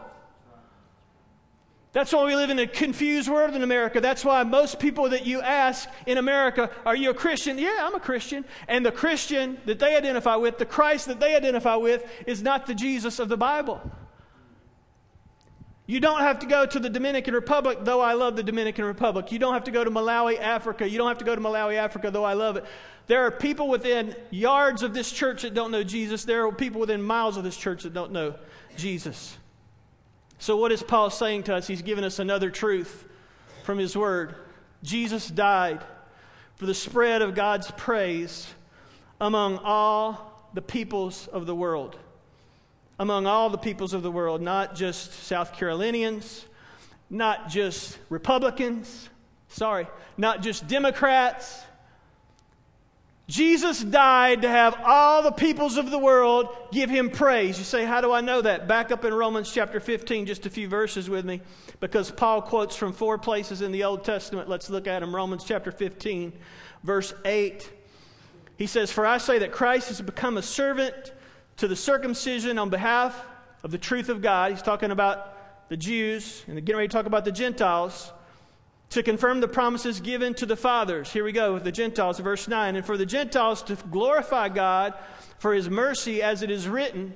That's 1.92 2.10
why 2.10 2.24
we 2.24 2.34
live 2.34 2.48
in 2.48 2.58
a 2.58 2.66
confused 2.66 3.28
world 3.28 3.54
in 3.54 3.62
America. 3.62 4.00
That's 4.00 4.24
why 4.24 4.42
most 4.44 4.78
people 4.78 5.10
that 5.10 5.26
you 5.26 5.42
ask 5.42 5.90
in 6.06 6.16
America, 6.16 6.70
Are 6.86 6.96
you 6.96 7.10
a 7.10 7.14
Christian? 7.14 7.58
Yeah, 7.58 7.76
I'm 7.82 7.94
a 7.94 8.00
Christian. 8.00 8.46
And 8.66 8.86
the 8.86 8.92
Christian 8.92 9.58
that 9.66 9.78
they 9.78 9.94
identify 9.94 10.36
with, 10.36 10.56
the 10.56 10.64
Christ 10.64 11.06
that 11.08 11.20
they 11.20 11.36
identify 11.36 11.76
with, 11.76 12.02
is 12.26 12.42
not 12.42 12.64
the 12.64 12.74
Jesus 12.74 13.18
of 13.18 13.28
the 13.28 13.36
Bible. 13.36 13.78
You 15.86 16.00
don't 16.00 16.20
have 16.20 16.40
to 16.40 16.46
go 16.46 16.66
to 16.66 16.80
the 16.80 16.90
Dominican 16.90 17.32
Republic, 17.32 17.78
though 17.82 18.00
I 18.00 18.14
love 18.14 18.34
the 18.34 18.42
Dominican 18.42 18.84
Republic. 18.84 19.30
You 19.30 19.38
don't 19.38 19.54
have 19.54 19.64
to 19.64 19.70
go 19.70 19.84
to 19.84 19.90
Malawi, 19.90 20.40
Africa. 20.40 20.88
You 20.88 20.98
don't 20.98 21.06
have 21.06 21.18
to 21.18 21.24
go 21.24 21.34
to 21.34 21.40
Malawi, 21.40 21.76
Africa, 21.76 22.10
though 22.10 22.24
I 22.24 22.32
love 22.32 22.56
it. 22.56 22.64
There 23.06 23.24
are 23.24 23.30
people 23.30 23.68
within 23.68 24.16
yards 24.30 24.82
of 24.82 24.94
this 24.94 25.12
church 25.12 25.42
that 25.42 25.54
don't 25.54 25.70
know 25.70 25.84
Jesus. 25.84 26.24
There 26.24 26.44
are 26.44 26.52
people 26.52 26.80
within 26.80 27.00
miles 27.00 27.36
of 27.36 27.44
this 27.44 27.56
church 27.56 27.84
that 27.84 27.94
don't 27.94 28.10
know 28.10 28.34
Jesus. 28.76 29.38
So, 30.38 30.56
what 30.56 30.72
is 30.72 30.82
Paul 30.82 31.10
saying 31.10 31.44
to 31.44 31.54
us? 31.54 31.68
He's 31.68 31.82
given 31.82 32.02
us 32.02 32.18
another 32.18 32.50
truth 32.50 33.06
from 33.62 33.78
his 33.78 33.96
word. 33.96 34.34
Jesus 34.82 35.28
died 35.28 35.84
for 36.56 36.66
the 36.66 36.74
spread 36.74 37.22
of 37.22 37.36
God's 37.36 37.70
praise 37.70 38.52
among 39.20 39.58
all 39.58 40.48
the 40.52 40.62
peoples 40.62 41.28
of 41.28 41.46
the 41.46 41.54
world 41.54 41.96
among 42.98 43.26
all 43.26 43.50
the 43.50 43.58
peoples 43.58 43.92
of 43.92 44.02
the 44.02 44.10
world, 44.10 44.40
not 44.40 44.74
just 44.74 45.12
South 45.24 45.52
Carolinians, 45.54 46.44
not 47.10 47.48
just 47.48 47.98
Republicans, 48.08 49.08
sorry, 49.48 49.86
not 50.16 50.42
just 50.42 50.66
Democrats. 50.66 51.62
Jesus 53.28 53.82
died 53.82 54.42
to 54.42 54.48
have 54.48 54.80
all 54.84 55.22
the 55.22 55.32
peoples 55.32 55.76
of 55.76 55.90
the 55.90 55.98
world 55.98 56.48
give 56.70 56.88
him 56.88 57.10
praise. 57.10 57.58
You 57.58 57.64
say, 57.64 57.84
How 57.84 58.00
do 58.00 58.12
I 58.12 58.20
know 58.20 58.40
that? 58.40 58.68
Back 58.68 58.92
up 58.92 59.04
in 59.04 59.12
Romans 59.12 59.50
chapter 59.52 59.80
15, 59.80 60.26
just 60.26 60.46
a 60.46 60.50
few 60.50 60.68
verses 60.68 61.10
with 61.10 61.24
me, 61.24 61.42
because 61.80 62.10
Paul 62.10 62.40
quotes 62.40 62.76
from 62.76 62.92
four 62.92 63.18
places 63.18 63.62
in 63.62 63.72
the 63.72 63.82
Old 63.84 64.04
Testament. 64.04 64.48
Let's 64.48 64.70
look 64.70 64.86
at 64.86 65.00
them. 65.00 65.14
Romans 65.14 65.42
chapter 65.44 65.72
15, 65.72 66.32
verse 66.84 67.12
8. 67.24 67.68
He 68.56 68.66
says, 68.66 68.92
For 68.92 69.04
I 69.04 69.18
say 69.18 69.40
that 69.40 69.52
Christ 69.52 69.88
has 69.88 70.00
become 70.00 70.36
a 70.36 70.42
servant 70.42 71.12
to 71.56 71.68
the 71.68 71.76
circumcision 71.76 72.58
on 72.58 72.70
behalf 72.70 73.24
of 73.62 73.70
the 73.70 73.78
truth 73.78 74.08
of 74.08 74.22
God. 74.22 74.52
He's 74.52 74.62
talking 74.62 74.90
about 74.90 75.68
the 75.68 75.76
Jews 75.76 76.44
and 76.46 76.56
getting 76.56 76.76
ready 76.76 76.88
to 76.88 76.92
talk 76.92 77.06
about 77.06 77.24
the 77.24 77.32
Gentiles 77.32 78.12
to 78.90 79.02
confirm 79.02 79.40
the 79.40 79.48
promises 79.48 80.00
given 80.00 80.34
to 80.34 80.46
the 80.46 80.56
fathers. 80.56 81.12
Here 81.12 81.24
we 81.24 81.32
go 81.32 81.54
with 81.54 81.64
the 81.64 81.72
Gentiles, 81.72 82.20
verse 82.20 82.46
9. 82.46 82.76
And 82.76 82.86
for 82.86 82.96
the 82.96 83.06
Gentiles 83.06 83.62
to 83.64 83.76
glorify 83.90 84.48
God 84.48 84.94
for 85.38 85.54
his 85.54 85.68
mercy, 85.68 86.22
as 86.22 86.42
it 86.42 86.50
is 86.50 86.68
written, 86.68 87.14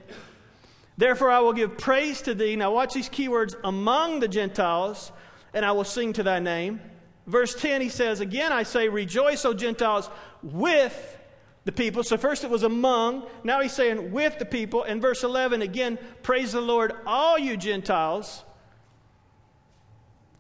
Therefore 0.96 1.31
I 1.31 1.38
will 1.40 1.53
give 1.53 1.79
praise 1.79 2.20
to 2.22 2.35
thee. 2.35 2.57
Now 2.57 2.72
watch 2.72 2.92
these 2.92 3.09
keywords 3.09 3.55
among 3.64 4.20
the 4.20 4.29
Gentiles, 4.29 5.12
and 5.55 5.64
I 5.64 5.72
will 5.72 5.85
sing 5.85 6.12
to 6.14 6.22
thy 6.22 6.40
name. 6.40 6.81
Verse 7.26 7.55
10, 7.55 7.81
he 7.81 7.88
says, 7.88 8.20
Again 8.20 8.53
I 8.53 8.64
say, 8.64 8.88
Rejoice, 8.88 9.44
O 9.44 9.55
Gentiles, 9.55 10.11
with 10.42 11.18
the 11.64 11.72
people. 11.72 12.02
So 12.02 12.16
first 12.16 12.44
it 12.44 12.50
was 12.50 12.62
among, 12.62 13.26
now 13.44 13.60
he's 13.60 13.72
saying 13.72 14.12
with 14.12 14.38
the 14.38 14.44
people. 14.44 14.84
In 14.84 15.00
verse 15.00 15.22
11, 15.22 15.62
again, 15.62 15.98
praise 16.22 16.52
the 16.52 16.60
Lord, 16.60 16.92
all 17.06 17.38
you 17.38 17.56
Gentiles, 17.56 18.44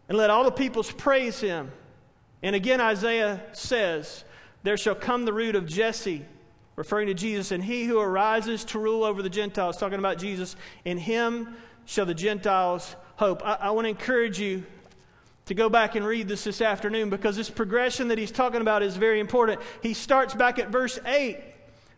and 0.08 0.16
let 0.16 0.30
all 0.30 0.44
the 0.44 0.50
peoples 0.50 0.90
praise 0.90 1.40
him. 1.40 1.70
And 2.42 2.56
again, 2.56 2.80
Isaiah 2.80 3.42
says, 3.52 4.24
There 4.62 4.76
shall 4.76 4.94
come 4.94 5.24
the 5.24 5.32
root 5.32 5.54
of 5.54 5.66
Jesse, 5.66 6.24
referring 6.74 7.08
to 7.08 7.14
Jesus, 7.14 7.52
and 7.52 7.62
he 7.62 7.84
who 7.84 8.00
arises 8.00 8.64
to 8.66 8.78
rule 8.78 9.04
over 9.04 9.22
the 9.22 9.30
Gentiles, 9.30 9.76
talking 9.76 9.98
about 9.98 10.18
Jesus, 10.18 10.56
in 10.84 10.96
him 10.96 11.54
shall 11.84 12.06
the 12.06 12.14
Gentiles 12.14 12.96
hope. 13.16 13.44
I, 13.44 13.54
I 13.54 13.70
want 13.70 13.84
to 13.84 13.90
encourage 13.90 14.40
you 14.40 14.64
to 15.50 15.54
go 15.54 15.68
back 15.68 15.96
and 15.96 16.06
read 16.06 16.28
this 16.28 16.44
this 16.44 16.60
afternoon 16.60 17.10
because 17.10 17.34
this 17.34 17.50
progression 17.50 18.06
that 18.06 18.18
he's 18.18 18.30
talking 18.30 18.60
about 18.60 18.84
is 18.84 18.96
very 18.96 19.18
important. 19.18 19.60
He 19.82 19.94
starts 19.94 20.32
back 20.32 20.60
at 20.60 20.68
verse 20.68 20.96
8 21.04 21.38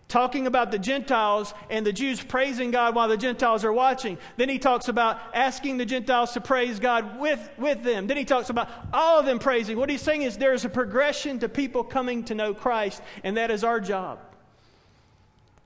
talking 0.09 0.47
about 0.47 0.71
the 0.71 0.79
Gentiles 0.79 1.53
and 1.69 1.85
the 1.85 1.93
Jews 1.93 2.23
praising 2.23 2.71
God 2.71 2.95
while 2.95 3.09
the 3.09 3.17
Gentiles 3.19 3.63
are 3.63 3.73
watching. 3.73 4.17
Then 4.39 4.49
he 4.49 4.59
talks 4.59 4.89
about 4.89 5.21
asking 5.35 5.77
the 5.77 5.85
Gentiles 5.85 6.33
to 6.33 6.41
praise 6.41 6.81
God 6.81 7.21
with, 7.21 7.47
with 7.59 7.83
them. 7.83 8.07
Then 8.07 8.17
he 8.17 8.25
talks 8.25 8.49
about 8.49 8.71
all 8.91 9.21
of 9.21 9.27
them 9.27 9.39
praising. 9.39 9.77
What 9.77 9.91
he's 9.91 10.01
saying 10.01 10.23
is 10.23 10.39
there's 10.39 10.65
a 10.65 10.71
progression 10.71 11.39
to 11.41 11.49
people 11.51 11.85
coming 11.85 12.25
to 12.25 12.35
know 12.35 12.55
Christ, 12.55 13.03
and 13.23 13.37
that 13.37 13.51
is 13.51 13.65
our 13.65 13.81
job. 13.81 14.19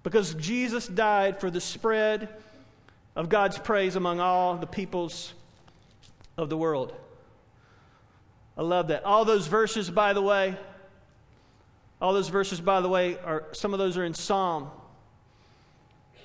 Because 0.02 0.34
Jesus 0.34 0.88
died 0.88 1.40
for 1.40 1.52
the 1.52 1.60
spread 1.60 2.30
of 3.14 3.28
God's 3.28 3.58
praise 3.58 3.94
among 3.94 4.18
all 4.18 4.56
the 4.56 4.66
peoples 4.66 5.34
of 6.36 6.50
the 6.50 6.56
world. 6.56 6.92
I 8.56 8.62
love 8.62 8.88
that. 8.88 9.04
All 9.04 9.24
those 9.24 9.46
verses, 9.46 9.90
by 9.90 10.12
the 10.12 10.22
way, 10.22 10.56
all 12.00 12.12
those 12.12 12.28
verses, 12.28 12.60
by 12.60 12.80
the 12.80 12.88
way, 12.88 13.18
are 13.18 13.44
some 13.52 13.72
of 13.72 13.78
those 13.78 13.96
are 13.96 14.04
in 14.04 14.14
Psalm. 14.14 14.70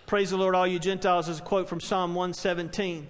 Praise 0.06 0.30
the 0.30 0.38
Lord, 0.38 0.56
all 0.56 0.68
you 0.68 0.80
Gentiles, 0.80 1.30
is 1.30 1.40
a 1.40 1.42
quote 1.42 1.70
from 1.70 1.80
Psalm 1.80 2.14
117. 2.16 3.08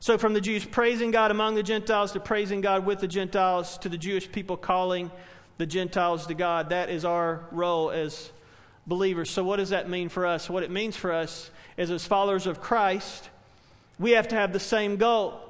So, 0.00 0.18
from 0.18 0.34
the 0.34 0.40
Jews 0.40 0.64
praising 0.64 1.10
God 1.10 1.30
among 1.30 1.54
the 1.54 1.62
Gentiles 1.62 2.12
to 2.12 2.20
praising 2.20 2.60
God 2.60 2.84
with 2.84 3.00
the 3.00 3.08
Gentiles 3.08 3.78
to 3.78 3.88
the 3.88 3.96
Jewish 3.96 4.30
people 4.30 4.56
calling 4.56 5.10
the 5.58 5.66
Gentiles 5.66 6.26
to 6.26 6.34
God, 6.34 6.70
that 6.70 6.90
is 6.90 7.04
our 7.04 7.46
role 7.52 7.90
as 7.90 8.30
believers. 8.86 9.30
So, 9.30 9.44
what 9.44 9.56
does 9.56 9.70
that 9.70 9.88
mean 9.88 10.08
for 10.08 10.26
us? 10.26 10.50
What 10.50 10.62
it 10.62 10.70
means 10.70 10.96
for 10.96 11.12
us 11.12 11.50
is, 11.76 11.90
as 11.90 12.06
followers 12.06 12.46
of 12.46 12.60
Christ, 12.60 13.30
we 13.98 14.10
have 14.10 14.28
to 14.28 14.34
have 14.34 14.52
the 14.52 14.60
same 14.60 14.96
goal. 14.96 15.40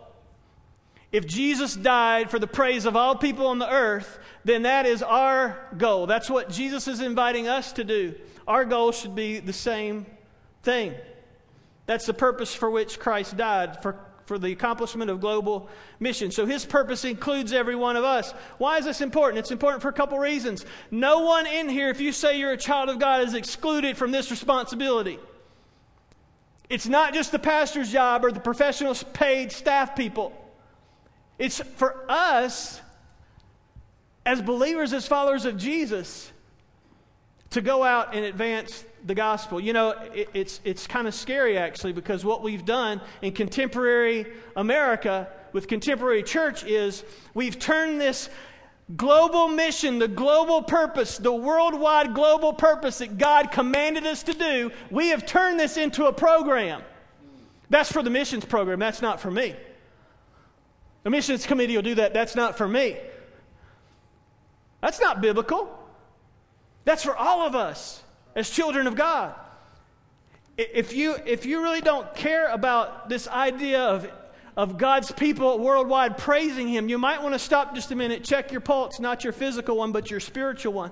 If 1.12 1.26
Jesus 1.26 1.76
died 1.76 2.30
for 2.30 2.38
the 2.38 2.46
praise 2.46 2.86
of 2.86 2.96
all 2.96 3.14
people 3.14 3.46
on 3.48 3.58
the 3.58 3.70
earth, 3.70 4.18
then 4.44 4.62
that 4.62 4.86
is 4.86 5.02
our 5.02 5.68
goal. 5.76 6.06
That's 6.06 6.30
what 6.30 6.48
Jesus 6.48 6.88
is 6.88 7.00
inviting 7.00 7.48
us 7.48 7.72
to 7.74 7.84
do. 7.84 8.14
Our 8.48 8.64
goal 8.64 8.92
should 8.92 9.14
be 9.14 9.38
the 9.38 9.52
same 9.52 10.06
thing. 10.62 10.94
That's 11.84 12.06
the 12.06 12.14
purpose 12.14 12.54
for 12.54 12.70
which 12.70 12.98
Christ 12.98 13.36
died, 13.36 13.82
for, 13.82 14.00
for 14.24 14.38
the 14.38 14.52
accomplishment 14.52 15.10
of 15.10 15.20
global 15.20 15.68
mission. 16.00 16.30
So 16.30 16.46
his 16.46 16.64
purpose 16.64 17.04
includes 17.04 17.52
every 17.52 17.76
one 17.76 17.96
of 17.96 18.04
us. 18.04 18.32
Why 18.56 18.78
is 18.78 18.86
this 18.86 19.02
important? 19.02 19.38
It's 19.40 19.50
important 19.50 19.82
for 19.82 19.90
a 19.90 19.92
couple 19.92 20.18
reasons. 20.18 20.64
No 20.90 21.20
one 21.20 21.46
in 21.46 21.68
here, 21.68 21.90
if 21.90 22.00
you 22.00 22.12
say 22.12 22.38
you're 22.38 22.52
a 22.52 22.56
child 22.56 22.88
of 22.88 22.98
God, 22.98 23.20
is 23.20 23.34
excluded 23.34 23.98
from 23.98 24.12
this 24.12 24.30
responsibility. 24.30 25.18
It's 26.70 26.88
not 26.88 27.12
just 27.12 27.32
the 27.32 27.38
pastor's 27.38 27.92
job 27.92 28.24
or 28.24 28.32
the 28.32 28.40
professional 28.40 28.94
paid 28.94 29.52
staff 29.52 29.94
people. 29.94 30.32
It's 31.38 31.60
for 31.60 32.04
us, 32.08 32.80
as 34.24 34.42
believers, 34.42 34.92
as 34.92 35.06
followers 35.06 35.44
of 35.44 35.56
Jesus, 35.56 36.32
to 37.50 37.60
go 37.60 37.84
out 37.84 38.14
and 38.14 38.24
advance 38.24 38.84
the 39.04 39.14
gospel. 39.14 39.60
You 39.60 39.72
know, 39.72 39.90
it, 40.14 40.28
it's, 40.34 40.60
it's 40.64 40.86
kind 40.86 41.06
of 41.06 41.14
scary 41.14 41.58
actually 41.58 41.92
because 41.92 42.24
what 42.24 42.42
we've 42.42 42.64
done 42.64 43.00
in 43.20 43.32
contemporary 43.32 44.26
America 44.56 45.28
with 45.52 45.68
contemporary 45.68 46.22
church 46.22 46.64
is 46.64 47.04
we've 47.34 47.58
turned 47.58 48.00
this 48.00 48.30
global 48.96 49.48
mission, 49.48 49.98
the 49.98 50.08
global 50.08 50.62
purpose, 50.62 51.18
the 51.18 51.32
worldwide 51.32 52.14
global 52.14 52.52
purpose 52.52 52.98
that 52.98 53.18
God 53.18 53.50
commanded 53.52 54.06
us 54.06 54.22
to 54.24 54.32
do, 54.32 54.70
we 54.90 55.08
have 55.08 55.26
turned 55.26 55.58
this 55.58 55.76
into 55.76 56.06
a 56.06 56.12
program. 56.12 56.82
That's 57.70 57.90
for 57.90 58.02
the 58.02 58.10
missions 58.10 58.44
program, 58.44 58.78
that's 58.78 59.02
not 59.02 59.20
for 59.20 59.30
me. 59.30 59.54
The 61.02 61.10
missions 61.10 61.46
committee 61.46 61.74
will 61.74 61.82
do 61.82 61.96
that. 61.96 62.14
That's 62.14 62.36
not 62.36 62.56
for 62.56 62.68
me. 62.68 62.96
That's 64.80 65.00
not 65.00 65.20
biblical. 65.20 65.78
That's 66.84 67.02
for 67.02 67.16
all 67.16 67.46
of 67.46 67.54
us 67.54 68.02
as 68.34 68.50
children 68.50 68.86
of 68.86 68.94
God. 68.94 69.34
If 70.58 70.92
you, 70.92 71.16
if 71.24 71.46
you 71.46 71.62
really 71.62 71.80
don't 71.80 72.12
care 72.14 72.48
about 72.48 73.08
this 73.08 73.26
idea 73.28 73.80
of, 73.80 74.10
of 74.56 74.76
God's 74.76 75.10
people 75.10 75.58
worldwide 75.58 76.18
praising 76.18 76.68
Him, 76.68 76.88
you 76.88 76.98
might 76.98 77.22
want 77.22 77.34
to 77.34 77.38
stop 77.38 77.74
just 77.74 77.90
a 77.90 77.96
minute, 77.96 78.22
check 78.22 78.52
your 78.52 78.60
pulse, 78.60 79.00
not 79.00 79.24
your 79.24 79.32
physical 79.32 79.76
one, 79.78 79.92
but 79.92 80.10
your 80.10 80.20
spiritual 80.20 80.72
one. 80.72 80.90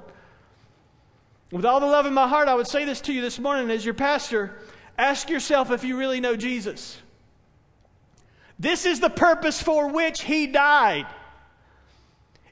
With 1.50 1.64
all 1.64 1.80
the 1.80 1.86
love 1.86 2.06
in 2.06 2.14
my 2.14 2.28
heart, 2.28 2.48
I 2.48 2.54
would 2.54 2.68
say 2.68 2.84
this 2.84 3.00
to 3.02 3.12
you 3.12 3.20
this 3.20 3.38
morning 3.38 3.70
as 3.70 3.84
your 3.84 3.94
pastor 3.94 4.56
ask 4.96 5.28
yourself 5.28 5.70
if 5.70 5.82
you 5.82 5.96
really 5.96 6.20
know 6.20 6.36
Jesus. 6.36 6.98
This 8.60 8.84
is 8.84 9.00
the 9.00 9.08
purpose 9.08 9.62
for 9.62 9.88
which 9.88 10.20
he 10.20 10.46
died. 10.46 11.06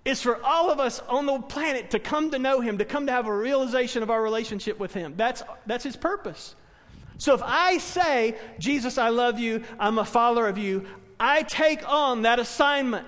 It's 0.07 0.23
for 0.23 0.42
all 0.42 0.71
of 0.71 0.81
us 0.81 1.01
on 1.01 1.27
the 1.27 1.38
planet 1.38 1.90
to 1.90 1.99
come 1.99 2.31
to 2.31 2.38
know 2.38 2.62
him, 2.62 2.79
to 2.79 2.87
come 2.87 3.05
to 3.07 3.12
have 3.12 3.27
a 3.27 3.37
realization 3.37 4.03
of 4.03 4.09
our 4.09 4.23
relationship 4.23 4.79
with 4.81 4.94
him. 4.94 5.12
That's, 5.18 5.42
that's 5.66 5.85
his 5.85 5.97
purpose. 5.97 6.55
So 7.18 7.35
if 7.35 7.42
I 7.44 7.77
say, 7.77 8.38
Jesus, 8.59 8.97
I 8.97 9.11
love 9.11 9.38
you, 9.38 9.62
I'm 9.79 9.99
a 9.99 10.05
follower 10.05 10.49
of 10.49 10.57
you, 10.57 10.87
I 11.21 11.42
take 11.42 11.87
on 11.87 12.23
that 12.23 12.38
assignment 12.38 13.07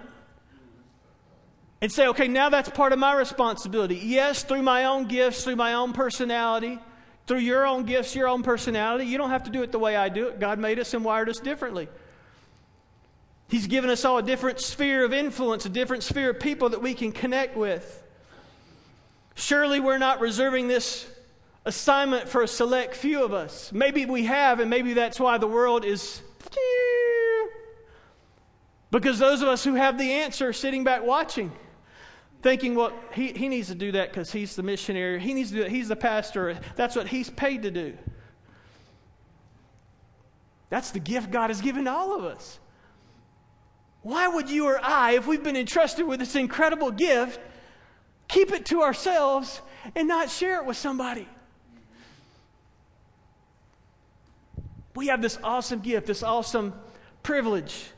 and 1.80 1.90
say, 1.90 2.08
okay, 2.08 2.28
now 2.28 2.50
that's 2.50 2.68
part 2.68 2.92
of 2.92 2.98
my 2.98 3.14
responsibility. 3.14 3.96
Yes, 3.96 4.42
through 4.42 4.60
my 4.60 4.84
own 4.84 5.06
gifts, 5.06 5.42
through 5.42 5.56
my 5.56 5.72
own 5.72 5.94
personality, 5.94 6.78
through 7.26 7.38
your 7.38 7.66
own 7.66 7.84
gifts, 7.84 8.14
your 8.14 8.28
own 8.28 8.42
personality. 8.42 9.06
You 9.06 9.16
don't 9.16 9.30
have 9.30 9.44
to 9.44 9.50
do 9.50 9.62
it 9.62 9.72
the 9.72 9.78
way 9.78 9.96
I 9.96 10.10
do 10.10 10.28
it. 10.28 10.38
God 10.38 10.58
made 10.58 10.78
us 10.78 10.92
and 10.92 11.02
wired 11.02 11.30
us 11.30 11.40
differently. 11.40 11.88
He's 13.50 13.66
given 13.66 13.90
us 13.90 14.04
all 14.04 14.18
a 14.18 14.22
different 14.22 14.60
sphere 14.60 15.04
of 15.04 15.12
influence, 15.12 15.66
a 15.66 15.68
different 15.68 16.04
sphere 16.04 16.30
of 16.30 16.38
people 16.38 16.68
that 16.68 16.80
we 16.80 16.94
can 16.94 17.10
connect 17.10 17.56
with. 17.56 18.00
Surely 19.34 19.80
we're 19.80 19.98
not 19.98 20.20
reserving 20.20 20.68
this 20.68 21.10
assignment 21.64 22.28
for 22.28 22.42
a 22.42 22.48
select 22.48 22.94
few 22.94 23.24
of 23.24 23.34
us. 23.34 23.72
Maybe 23.72 24.06
we 24.06 24.24
have, 24.26 24.60
and 24.60 24.70
maybe 24.70 24.94
that's 24.94 25.18
why 25.18 25.36
the 25.36 25.48
world 25.48 25.84
is. 25.84 26.22
Because 28.92 29.18
those 29.18 29.42
of 29.42 29.48
us 29.48 29.64
who 29.64 29.74
have 29.74 29.98
the 29.98 30.12
answer 30.12 30.48
are 30.48 30.52
sitting 30.52 30.84
back 30.84 31.02
watching, 31.02 31.50
thinking, 32.42 32.76
well, 32.76 32.92
he, 33.12 33.32
he 33.32 33.48
needs 33.48 33.66
to 33.66 33.74
do 33.74 33.90
that 33.92 34.10
because 34.10 34.30
he's 34.30 34.54
the 34.54 34.62
missionary. 34.62 35.18
He 35.18 35.34
needs 35.34 35.50
to 35.50 35.56
do 35.56 35.62
it. 35.62 35.72
He's 35.72 35.88
the 35.88 35.96
pastor. 35.96 36.56
That's 36.76 36.94
what 36.94 37.08
he's 37.08 37.30
paid 37.30 37.62
to 37.62 37.72
do. 37.72 37.98
That's 40.68 40.92
the 40.92 41.00
gift 41.00 41.32
God 41.32 41.50
has 41.50 41.60
given 41.60 41.88
all 41.88 42.16
of 42.16 42.24
us. 42.24 42.60
Why 44.02 44.28
would 44.28 44.48
you 44.48 44.66
or 44.66 44.80
I, 44.82 45.12
if 45.12 45.26
we've 45.26 45.42
been 45.42 45.56
entrusted 45.56 46.06
with 46.06 46.20
this 46.20 46.34
incredible 46.34 46.90
gift, 46.90 47.38
keep 48.28 48.52
it 48.52 48.66
to 48.66 48.82
ourselves 48.82 49.60
and 49.94 50.08
not 50.08 50.30
share 50.30 50.58
it 50.58 50.66
with 50.66 50.76
somebody? 50.76 51.28
We 54.94 55.08
have 55.08 55.22
this 55.22 55.38
awesome 55.44 55.80
gift, 55.80 56.06
this 56.06 56.22
awesome 56.22 56.72
privilege. 57.22 57.90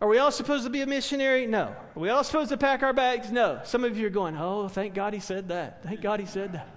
Are 0.00 0.08
we 0.08 0.18
all 0.18 0.32
supposed 0.32 0.64
to 0.64 0.70
be 0.70 0.80
a 0.80 0.86
missionary? 0.86 1.46
No. 1.46 1.66
Are 1.66 1.76
we 1.94 2.08
all 2.08 2.24
supposed 2.24 2.50
to 2.50 2.56
pack 2.56 2.82
our 2.82 2.92
bags? 2.92 3.30
No. 3.30 3.60
Some 3.64 3.84
of 3.84 3.96
you 3.96 4.06
are 4.06 4.10
going, 4.10 4.36
oh, 4.36 4.68
thank 4.68 4.94
God 4.94 5.14
he 5.14 5.20
said 5.20 5.48
that. 5.50 5.82
Thank 5.84 6.00
God 6.00 6.18
he 6.18 6.26
said 6.26 6.54
that. 6.54 6.68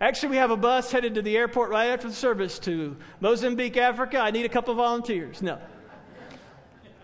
Actually, 0.00 0.30
we 0.30 0.36
have 0.36 0.50
a 0.50 0.56
bus 0.56 0.92
headed 0.92 1.14
to 1.14 1.22
the 1.22 1.36
airport 1.36 1.70
right 1.70 1.86
after 1.86 2.08
the 2.08 2.14
service 2.14 2.58
to 2.60 2.96
Mozambique, 3.20 3.76
Africa. 3.76 4.18
I 4.18 4.30
need 4.30 4.44
a 4.44 4.48
couple 4.48 4.74
volunteers. 4.74 5.42
No. 5.42 5.58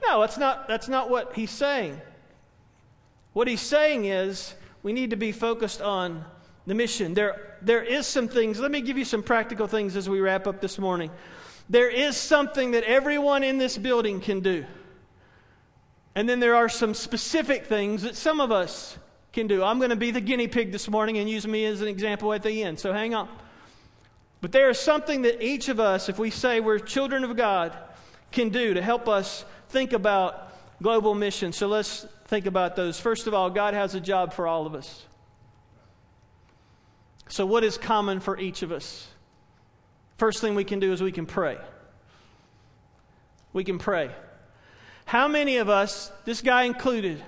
No, 0.03 0.21
that's 0.21 0.39
not, 0.39 0.69
that's 0.69 0.89
not 0.89 1.11
what 1.11 1.35
he's 1.35 1.51
saying. 1.51 2.01
What 3.33 3.49
he's 3.49 3.61
saying 3.61 4.05
is 4.07 4.55
we 4.83 4.93
need 4.93 5.11
to 5.11 5.17
be 5.17 5.33
focused 5.33 5.83
on 5.83 6.25
the 6.67 6.75
mission. 6.75 7.15
There, 7.15 7.57
there 7.63 7.83
is 7.83 8.07
some 8.07 8.29
things, 8.29 8.61
let 8.61 8.71
me 8.71 8.81
give 8.81 8.99
you 8.99 9.05
some 9.05 9.23
practical 9.23 9.67
things 9.67 9.97
as 9.97 10.09
we 10.09 10.21
wrap 10.21 10.47
up 10.47 10.61
this 10.61 10.79
morning. 10.79 11.11
There 11.71 11.91
is 11.91 12.17
something 12.17 12.73
that 12.73 12.85
everyone 12.85 13.43
in 13.43 13.59
this 13.59 13.77
building 13.77 14.21
can 14.21 14.41
do. 14.41 14.65
And 16.15 16.29
then 16.29 16.41
there 16.41 16.57
are 16.57 16.69
some 16.69 16.95
specific 16.95 17.67
things 17.67 18.03
that 18.03 18.17
some 18.17 18.41
of 18.41 18.51
us 18.51 18.99
can 19.33 19.47
do. 19.47 19.63
I'm 19.63 19.79
going 19.79 19.91
to 19.91 19.97
be 19.97 20.11
the 20.11 20.21
guinea 20.21 20.49
pig 20.49 20.73
this 20.73 20.89
morning 20.89 21.19
and 21.19 21.29
use 21.29 21.47
me 21.47 21.65
as 21.67 21.81
an 21.81 21.89
example 21.89 22.33
at 22.33 22.43
the 22.43 22.63
end, 22.63 22.81
so 22.81 22.93
hang 22.93 23.15
on. 23.15 23.29
But 24.41 24.53
there 24.53 24.71
is 24.71 24.79
something 24.79 25.23
that 25.23 25.43
each 25.43 25.69
of 25.69 25.79
us, 25.79 26.09
if 26.09 26.19
we 26.19 26.31
say 26.31 26.61
we're 26.61 26.79
children 26.79 27.25
of 27.25 27.37
God, 27.37 27.77
can 28.31 28.49
do 28.49 28.75
to 28.75 28.83
help 28.83 29.09
us 29.09 29.45
think 29.68 29.92
about 29.92 30.52
global 30.83 31.14
mission. 31.14 31.52
So 31.52 31.66
let's 31.66 32.07
think 32.26 32.46
about 32.46 32.76
those. 32.76 32.98
First 33.00 33.26
of 33.26 33.35
all, 33.35 33.50
God 33.50 33.74
has 33.74 33.94
a 33.94 34.00
job 34.00 34.33
for 34.33 34.46
all 34.46 34.66
of 34.66 34.74
us. 34.74 35.04
So, 37.28 37.44
what 37.44 37.62
is 37.62 37.76
common 37.76 38.20
for 38.20 38.38
each 38.38 38.62
of 38.62 38.72
us? 38.72 39.07
First 40.16 40.40
thing 40.40 40.54
we 40.54 40.64
can 40.64 40.81
do 40.81 40.92
is 40.92 41.02
we 41.02 41.12
can 41.12 41.26
pray. 41.26 41.59
We 43.52 43.64
can 43.64 43.78
pray. 43.78 44.11
How 45.04 45.28
many 45.28 45.57
of 45.59 45.68
us, 45.68 46.11
this 46.24 46.40
guy 46.40 46.64
included, 46.64 47.22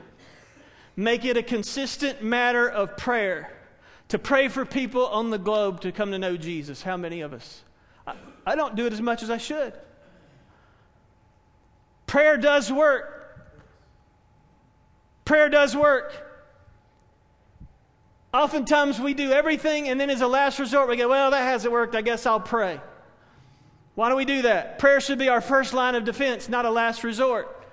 make 0.97 1.25
it 1.25 1.37
a 1.37 1.43
consistent 1.43 2.23
matter 2.23 2.69
of 2.69 2.97
prayer 2.97 3.53
to 4.09 4.19
pray 4.19 4.49
for 4.49 4.65
people 4.65 5.07
on 5.07 5.31
the 5.31 5.39
globe 5.39 5.81
to 5.83 5.93
come 5.93 6.13
to 6.13 6.19
know 6.19 6.37
Jesus? 6.37 6.83
How 6.83 6.97
many 6.97 7.21
of 7.21 7.33
us? 7.33 7.63
I, 8.07 8.15
I 8.47 8.55
don't 8.55 8.75
do 8.77 8.87
it 8.87 8.93
as 8.93 9.01
much 9.01 9.23
as 9.23 9.31
I 9.31 9.39
should. 9.39 9.75
Prayer 12.11 12.37
does 12.37 12.73
work. 12.73 13.39
Prayer 15.25 15.49
does 15.49 15.77
work. 15.77 16.13
Oftentimes 18.35 18.99
we 18.99 19.15
do 19.15 19.31
everything, 19.31 19.89
and 19.89 20.01
then 20.01 20.11
as 20.11 20.21
a 20.21 20.27
last 20.27 20.59
resort, 20.59 20.89
we 20.89 20.97
go, 20.97 21.09
Well, 21.09 21.31
that 21.31 21.43
hasn't 21.43 21.73
worked. 21.73 21.95
I 21.95 22.03
guess 22.03 22.27
I'll 22.27 22.41
pray. 22.41 22.81
Why 23.95 24.09
do 24.09 24.17
we 24.17 24.25
do 24.25 24.43
that? 24.43 24.81
Prayer 24.81 25.01
should 25.01 25.21
be 25.21 25.29
our 25.29 25.41
first 25.41 25.73
line 25.73 25.95
of 25.95 26.05
defense, 26.05 26.49
not 26.49 26.65
a 26.65 26.71
last 26.71 27.05
resort. 27.05 27.65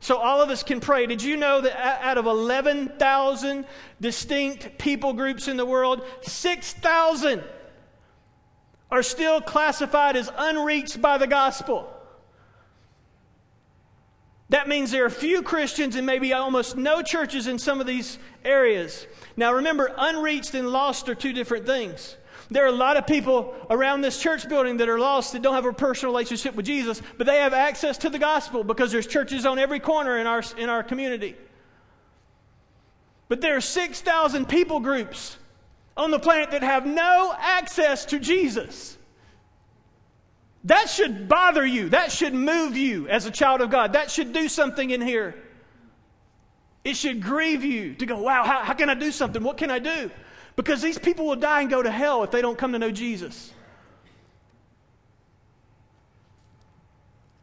So 0.00 0.18
all 0.18 0.42
of 0.42 0.50
us 0.50 0.62
can 0.62 0.80
pray. 0.80 1.06
Did 1.06 1.22
you 1.22 1.38
know 1.38 1.62
that 1.62 2.04
out 2.04 2.18
of 2.18 2.26
11,000 2.26 3.64
distinct 4.02 4.76
people 4.76 5.14
groups 5.14 5.48
in 5.48 5.56
the 5.56 5.64
world, 5.64 6.04
6,000 6.20 7.42
are 8.90 9.02
still 9.02 9.40
classified 9.40 10.14
as 10.14 10.30
unreached 10.36 11.00
by 11.00 11.16
the 11.16 11.26
gospel? 11.26 11.94
That 14.50 14.68
means 14.68 14.90
there 14.90 15.04
are 15.04 15.10
few 15.10 15.42
Christians 15.42 15.96
and 15.96 16.06
maybe 16.06 16.32
almost 16.32 16.76
no 16.76 17.02
churches 17.02 17.46
in 17.46 17.58
some 17.58 17.80
of 17.80 17.86
these 17.86 18.18
areas. 18.44 19.06
Now 19.36 19.54
remember, 19.54 19.92
unreached 19.96 20.54
and 20.54 20.70
lost 20.70 21.08
are 21.08 21.14
two 21.14 21.32
different 21.32 21.66
things. 21.66 22.16
There 22.50 22.64
are 22.64 22.68
a 22.68 22.72
lot 22.72 22.96
of 22.96 23.06
people 23.06 23.54
around 23.68 24.00
this 24.00 24.20
church 24.20 24.48
building 24.48 24.78
that 24.78 24.88
are 24.88 24.98
lost 24.98 25.32
that 25.32 25.42
don't 25.42 25.54
have 25.54 25.66
a 25.66 25.72
personal 25.72 26.12
relationship 26.12 26.54
with 26.54 26.64
Jesus, 26.64 27.02
but 27.18 27.26
they 27.26 27.36
have 27.36 27.52
access 27.52 27.98
to 27.98 28.10
the 28.10 28.18
gospel 28.18 28.64
because 28.64 28.90
there's 28.90 29.06
churches 29.06 29.44
on 29.44 29.58
every 29.58 29.80
corner 29.80 30.18
in 30.18 30.26
our, 30.26 30.42
in 30.56 30.70
our 30.70 30.82
community. 30.82 31.36
But 33.28 33.42
there 33.42 33.56
are 33.56 33.60
6,000 33.60 34.48
people 34.48 34.80
groups 34.80 35.36
on 35.94 36.10
the 36.10 36.18
planet 36.18 36.52
that 36.52 36.62
have 36.62 36.86
no 36.86 37.34
access 37.38 38.06
to 38.06 38.18
Jesus. 38.18 38.97
That 40.64 40.88
should 40.88 41.28
bother 41.28 41.64
you. 41.64 41.90
That 41.90 42.12
should 42.12 42.34
move 42.34 42.76
you 42.76 43.08
as 43.08 43.26
a 43.26 43.30
child 43.30 43.60
of 43.60 43.70
God. 43.70 43.92
That 43.92 44.10
should 44.10 44.32
do 44.32 44.48
something 44.48 44.90
in 44.90 45.00
here. 45.00 45.34
It 46.84 46.96
should 46.96 47.22
grieve 47.22 47.64
you 47.64 47.94
to 47.94 48.06
go, 48.06 48.20
wow, 48.20 48.44
how, 48.44 48.64
how 48.64 48.74
can 48.74 48.88
I 48.88 48.94
do 48.94 49.12
something? 49.12 49.42
What 49.42 49.56
can 49.56 49.70
I 49.70 49.78
do? 49.78 50.10
Because 50.56 50.82
these 50.82 50.98
people 50.98 51.26
will 51.26 51.36
die 51.36 51.60
and 51.60 51.70
go 51.70 51.82
to 51.82 51.90
hell 51.90 52.24
if 52.24 52.30
they 52.30 52.42
don't 52.42 52.58
come 52.58 52.72
to 52.72 52.78
know 52.78 52.90
Jesus. 52.90 53.52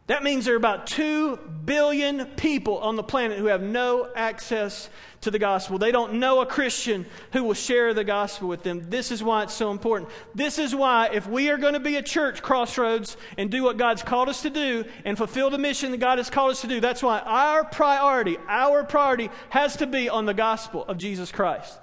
That 0.08 0.22
means 0.22 0.46
there 0.46 0.54
are 0.54 0.58
about 0.58 0.86
2 0.86 1.38
billion 1.65 2.26
people 2.36 2.78
on 2.78 2.96
the 2.96 3.02
planet 3.02 3.39
who 3.39 3.48
have 3.48 3.63
no 3.63 4.08
access 4.15 4.89
to 5.22 5.32
the 5.32 5.39
gospel. 5.39 5.80
They 5.80 5.91
don't 5.91 6.15
know 6.15 6.41
a 6.41 6.46
Christian 6.46 7.08
who 7.34 7.44
will 7.44 7.56
share 7.56 7.91
the 7.96 8.04
gospel 8.04 8.48
with 8.48 8.62
them. 8.62 8.88
This 8.88 9.12
is 9.12 9.24
why 9.24 9.41
it's 9.41 9.54
so 9.54 9.72
important. 9.72 10.12
This 10.36 10.60
is 10.60 10.76
why, 10.76 11.10
if 11.12 11.28
we 11.28 11.50
are 11.50 11.58
going 11.58 11.74
to 11.74 11.80
be 11.80 11.96
a 11.96 12.04
church, 12.04 12.44
Crossroads, 12.44 13.18
and 13.39 13.50
do 13.50 13.63
what 13.63 13.78
God's 13.78 14.04
called 14.04 14.30
us 14.30 14.44
to 14.44 14.52
do 14.52 14.86
and 15.06 15.18
fulfill 15.18 15.50
the 15.50 15.58
mission 15.58 15.89
that 15.89 15.98
God 15.98 16.20
has 16.20 16.30
called 16.30 16.52
us 16.52 16.62
to 16.62 16.68
do, 16.68 16.80
that's 16.80 17.02
why 17.02 17.20
our 17.22 17.63
priority, 17.63 18.38
our 18.48 18.84
priority 18.84 19.32
has 19.50 19.76
to 19.78 19.88
be 19.88 20.08
on 20.08 20.28
the 20.28 20.36
gospel 20.36 20.86
of 20.86 21.00
Jesus 21.00 21.32
Christ. 21.32 21.80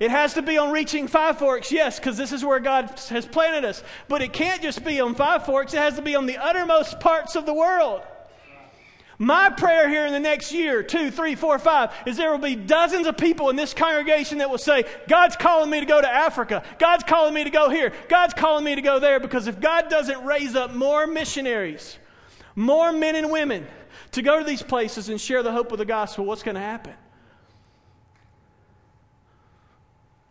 It 0.00 0.10
has 0.10 0.34
to 0.34 0.42
be 0.42 0.58
on 0.58 0.70
reaching 0.70 1.08
Five 1.08 1.38
Forks, 1.38 1.72
yes, 1.72 1.98
because 1.98 2.16
this 2.16 2.32
is 2.32 2.44
where 2.44 2.60
God 2.60 2.98
has 3.08 3.26
planted 3.26 3.64
us. 3.64 3.82
But 4.08 4.22
it 4.22 4.32
can't 4.32 4.62
just 4.62 4.84
be 4.84 5.00
on 5.00 5.14
Five 5.14 5.44
Forks, 5.44 5.74
it 5.74 5.78
has 5.78 5.96
to 5.96 6.02
be 6.02 6.14
on 6.14 6.26
the 6.26 6.38
uttermost 6.38 7.00
parts 7.00 7.36
of 7.36 7.46
the 7.46 7.54
world. 7.54 8.02
My 9.20 9.50
prayer 9.50 9.88
here 9.88 10.06
in 10.06 10.12
the 10.12 10.20
next 10.20 10.52
year, 10.52 10.84
two, 10.84 11.10
three, 11.10 11.34
four, 11.34 11.58
five, 11.58 11.90
is 12.06 12.16
there 12.16 12.30
will 12.30 12.38
be 12.38 12.54
dozens 12.54 13.04
of 13.08 13.16
people 13.16 13.50
in 13.50 13.56
this 13.56 13.74
congregation 13.74 14.38
that 14.38 14.48
will 14.48 14.58
say, 14.58 14.84
God's 15.08 15.34
calling 15.34 15.68
me 15.68 15.80
to 15.80 15.86
go 15.86 16.00
to 16.00 16.08
Africa. 16.08 16.62
God's 16.78 17.02
calling 17.02 17.34
me 17.34 17.42
to 17.42 17.50
go 17.50 17.68
here. 17.68 17.92
God's 18.08 18.32
calling 18.32 18.64
me 18.64 18.76
to 18.76 18.80
go 18.80 19.00
there. 19.00 19.18
Because 19.18 19.48
if 19.48 19.58
God 19.58 19.90
doesn't 19.90 20.24
raise 20.24 20.54
up 20.54 20.72
more 20.72 21.04
missionaries, 21.08 21.98
more 22.54 22.92
men 22.92 23.16
and 23.16 23.32
women 23.32 23.66
to 24.12 24.22
go 24.22 24.38
to 24.38 24.44
these 24.44 24.62
places 24.62 25.08
and 25.08 25.20
share 25.20 25.42
the 25.42 25.52
hope 25.52 25.72
of 25.72 25.78
the 25.78 25.84
gospel, 25.84 26.24
what's 26.24 26.44
going 26.44 26.54
to 26.54 26.60
happen? 26.60 26.94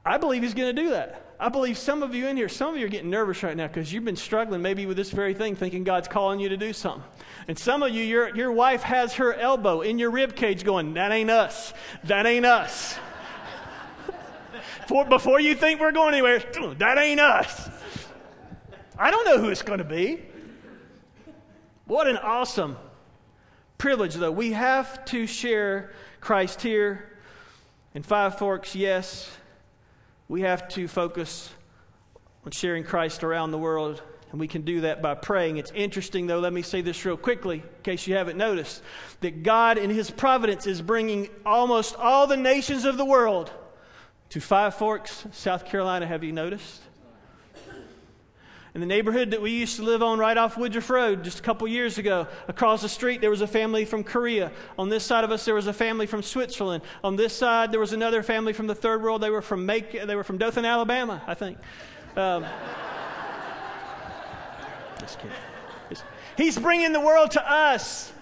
I 0.08 0.18
believe 0.18 0.44
he's 0.44 0.54
going 0.54 0.74
to 0.76 0.82
do 0.82 0.92
that. 0.92 1.24
I 1.40 1.50
believe 1.50 1.78
some 1.78 2.02
of 2.02 2.16
you 2.16 2.28
in 2.28 2.36
here, 2.36 2.50
some 2.50 2.74
of 2.74 2.80
you 2.80 2.86
are 2.88 2.90
getting 2.90 3.12
nervous 3.12 3.44
right 3.44 3.56
now 3.56 3.68
because 3.68 3.94
you've 3.94 4.06
been 4.06 4.16
struggling 4.16 4.62
maybe 4.62 4.88
with 4.88 4.98
this 4.98 5.12
very 5.12 5.36
thing, 5.36 5.56
thinking 5.56 5.84
God's 5.84 6.08
calling 6.08 6.40
you 6.40 6.50
to 6.50 6.58
do 6.58 6.74
something. 6.74 7.04
And 7.48 7.60
some 7.60 7.84
of 7.84 7.92
you, 7.92 8.04
your, 8.04 8.36
your 8.36 8.52
wife 8.52 8.82
has 8.82 9.14
her 9.16 9.34
elbow 9.36 9.82
in 9.82 10.00
your 10.00 10.10
rib 10.10 10.36
cage 10.36 10.64
going, 10.64 10.96
That 10.96 11.12
ain't 11.12 11.30
us. 11.30 11.74
That 12.06 12.26
ain't 12.26 12.46
us. 12.46 12.98
For, 14.88 15.06
before 15.06 15.40
you 15.40 15.54
think 15.54 15.80
we're 15.80 15.92
going 15.92 16.14
anywhere, 16.14 16.40
that 16.80 16.98
ain't 16.98 17.20
us. 17.20 17.70
I 18.98 19.12
don't 19.12 19.26
know 19.26 19.40
who 19.40 19.50
it's 19.50 19.62
going 19.62 19.80
to 19.80 19.86
be. 19.86 20.24
What 21.86 22.08
an 22.08 22.18
awesome 22.18 22.78
privilege, 23.78 24.16
though. 24.16 24.32
We 24.32 24.54
have 24.54 25.06
to 25.06 25.28
share 25.28 25.94
Christ 26.20 26.62
here. 26.62 27.14
In 27.94 28.04
Five 28.04 28.38
Forks, 28.38 28.76
yes, 28.76 29.30
we 30.28 30.42
have 30.42 30.68
to 30.70 30.88
focus 30.88 31.50
on 32.46 32.52
sharing 32.52 32.84
Christ 32.84 33.24
around 33.24 33.52
the 33.52 33.58
world, 33.58 34.02
and 34.32 34.40
we 34.40 34.48
can 34.48 34.64
do 34.64 34.82
that 34.82 35.02
by 35.02 35.16
praying. 35.16 35.58
It's 35.58 35.72
interesting, 35.72 36.28
though, 36.28 36.40
let 36.40 36.54
me 36.54 36.62
say 36.62 36.82
this 36.82 37.06
real 37.06 37.18
quickly, 37.18 37.58
in 37.58 37.84
case 37.84 38.08
you 38.08 38.16
haven't 38.16 38.38
noticed, 38.38 38.82
that 39.22 39.44
God, 39.44 39.78
in 39.78 39.90
His 39.90 40.12
providence, 40.12 40.68
is 40.68 40.82
bringing 40.82 41.30
almost 41.46 41.96
all 41.96 42.28
the 42.28 42.38
nations 42.38 42.86
of 42.86 42.98
the 42.98 43.06
world 43.06 43.52
to 44.30 44.42
Five 44.42 44.76
Forks, 44.76 45.26
South 45.32 45.66
Carolina. 45.66 46.06
Have 46.06 46.24
you 46.24 46.34
noticed? 46.34 46.82
In 48.78 48.82
the 48.82 48.86
neighborhood 48.86 49.32
that 49.32 49.42
we 49.42 49.50
used 49.50 49.78
to 49.78 49.82
live 49.82 50.04
on 50.04 50.20
right 50.20 50.38
off 50.38 50.56
Woodruff 50.56 50.92
Road 50.92 51.24
just 51.24 51.40
a 51.40 51.42
couple 51.42 51.68
years 51.68 51.98
ago, 51.98 52.28
across 52.48 52.84
the 52.84 52.90
street 52.90 53.22
there 53.22 53.32
was 53.32 53.42
a 53.42 53.48
family 53.48 53.86
from 53.86 54.04
Korea. 54.04 54.52
On 54.78 54.88
this 54.88 55.04
side 55.04 55.24
of 55.24 55.32
us 55.32 55.46
there 55.46 55.56
was 55.56 55.66
a 55.66 55.74
family 55.74 56.06
from 56.06 56.22
Switzerland. 56.22 56.84
On 57.04 57.16
this 57.16 57.36
side 57.36 57.72
there 57.72 57.80
was 57.80 57.92
another 57.94 58.22
family 58.22 58.54
from 58.54 58.68
the 58.68 58.76
third 58.76 59.02
world. 59.02 59.24
They 59.24 59.32
were 59.32 59.42
from 59.42 59.66
Make, 59.66 59.94
they 60.06 60.16
were 60.16 60.24
from 60.24 60.38
Dothan, 60.38 60.64
Alabama, 60.64 61.24
I 61.26 61.34
think. 61.34 61.58
Um, 62.16 62.46
just 65.00 65.18
kidding. 65.18 65.34
He's 66.38 66.60
bringing 66.60 66.94
the 66.94 67.02
world 67.02 67.32
to 67.32 67.52
us. 67.52 68.14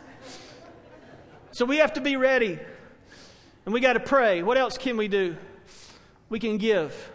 So 1.52 1.66
we 1.66 1.80
have 1.80 1.92
to 1.96 2.00
be 2.00 2.16
ready. 2.16 2.58
And 3.66 3.74
we 3.74 3.82
got 3.82 3.94
to 3.94 4.00
pray. 4.00 4.42
What 4.42 4.58
else 4.58 4.78
can 4.78 4.96
we 4.96 5.10
do? 5.10 5.36
We 6.30 6.40
can 6.40 6.58
give. 6.58 7.12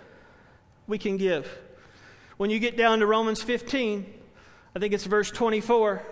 We 0.87 0.99
can 0.99 1.17
give. 1.17 1.49
When 2.41 2.49
you 2.49 2.59
get 2.59 2.75
down 2.75 3.01
to 3.01 3.07
Romans 3.07 3.43
15, 3.43 4.07
I 4.75 4.79
think 4.79 4.95
it's 4.95 5.05
verse 5.05 5.31
24, 5.31 6.03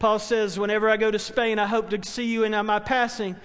Paul 0.00 0.18
says, 0.18 0.58
Whenever 0.58 0.90
I 0.90 0.96
go 0.96 1.08
to 1.08 1.20
Spain, 1.20 1.60
I 1.60 1.68
hope 1.68 1.90
to 1.90 2.00
see 2.02 2.24
you 2.24 2.42
in 2.42 2.50
my 2.66 2.80
passing 2.80 3.36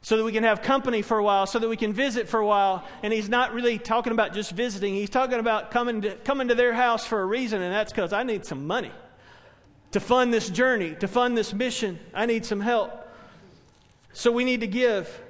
so 0.00 0.16
that 0.16 0.22
we 0.22 0.30
can 0.30 0.44
have 0.44 0.62
company 0.62 1.02
for 1.02 1.18
a 1.18 1.24
while, 1.24 1.48
so 1.48 1.58
that 1.58 1.68
we 1.68 1.76
can 1.76 1.92
visit 1.92 2.28
for 2.28 2.38
a 2.38 2.46
while. 2.46 2.86
And 3.02 3.12
he's 3.12 3.28
not 3.28 3.52
really 3.52 3.80
talking 3.80 4.12
about 4.12 4.32
just 4.32 4.52
visiting, 4.52 4.94
he's 4.94 5.10
talking 5.10 5.40
about 5.40 5.72
coming 5.72 6.02
to, 6.02 6.14
coming 6.14 6.46
to 6.46 6.54
their 6.54 6.72
house 6.72 7.04
for 7.04 7.20
a 7.20 7.26
reason, 7.26 7.60
and 7.60 7.74
that's 7.74 7.90
because 7.90 8.12
I 8.12 8.22
need 8.22 8.46
some 8.46 8.64
money 8.64 8.92
to 9.90 9.98
fund 9.98 10.32
this 10.32 10.48
journey, 10.48 10.94
to 11.00 11.08
fund 11.08 11.36
this 11.36 11.52
mission. 11.52 11.98
I 12.14 12.26
need 12.26 12.46
some 12.46 12.60
help. 12.60 12.92
So 14.12 14.30
we 14.30 14.44
need 14.44 14.60
to 14.60 14.68
give. 14.68 15.20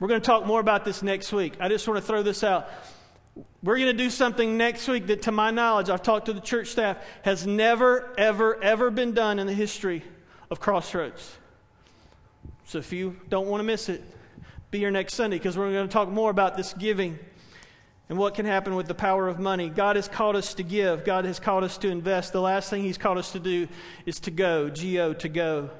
We're 0.00 0.08
going 0.08 0.20
to 0.20 0.26
talk 0.26 0.44
more 0.44 0.58
about 0.58 0.84
this 0.84 1.04
next 1.04 1.32
week. 1.32 1.54
I 1.60 1.68
just 1.68 1.86
want 1.86 2.00
to 2.00 2.04
throw 2.04 2.24
this 2.24 2.42
out. 2.42 2.68
We're 3.62 3.76
going 3.76 3.96
to 3.96 4.04
do 4.04 4.10
something 4.10 4.56
next 4.56 4.88
week 4.88 5.06
that, 5.08 5.22
to 5.22 5.32
my 5.32 5.50
knowledge, 5.50 5.90
I've 5.90 6.02
talked 6.02 6.26
to 6.26 6.32
the 6.32 6.40
church 6.40 6.68
staff, 6.68 6.98
has 7.22 7.46
never, 7.46 8.14
ever, 8.16 8.62
ever 8.62 8.90
been 8.90 9.12
done 9.12 9.38
in 9.38 9.46
the 9.46 9.52
history 9.52 10.02
of 10.50 10.60
Crossroads. 10.60 11.36
So 12.64 12.78
if 12.78 12.92
you 12.92 13.16
don't 13.28 13.46
want 13.46 13.60
to 13.60 13.64
miss 13.64 13.88
it, 13.88 14.02
be 14.70 14.78
here 14.78 14.90
next 14.90 15.14
Sunday 15.14 15.38
because 15.38 15.56
we're 15.56 15.72
going 15.72 15.86
to 15.86 15.92
talk 15.92 16.08
more 16.08 16.30
about 16.30 16.56
this 16.56 16.72
giving 16.74 17.18
and 18.08 18.18
what 18.18 18.34
can 18.34 18.46
happen 18.46 18.74
with 18.74 18.86
the 18.86 18.94
power 18.94 19.28
of 19.28 19.38
money. 19.38 19.68
God 19.68 19.96
has 19.96 20.08
called 20.08 20.36
us 20.36 20.54
to 20.54 20.62
give, 20.62 21.04
God 21.04 21.24
has 21.24 21.38
called 21.38 21.64
us 21.64 21.76
to 21.78 21.88
invest. 21.88 22.32
The 22.32 22.40
last 22.40 22.70
thing 22.70 22.82
He's 22.82 22.98
called 22.98 23.18
us 23.18 23.32
to 23.32 23.40
do 23.40 23.68
is 24.04 24.20
to 24.20 24.30
go, 24.30 24.70
G 24.70 24.98
O, 25.00 25.12
to 25.14 25.28
go. 25.28 25.70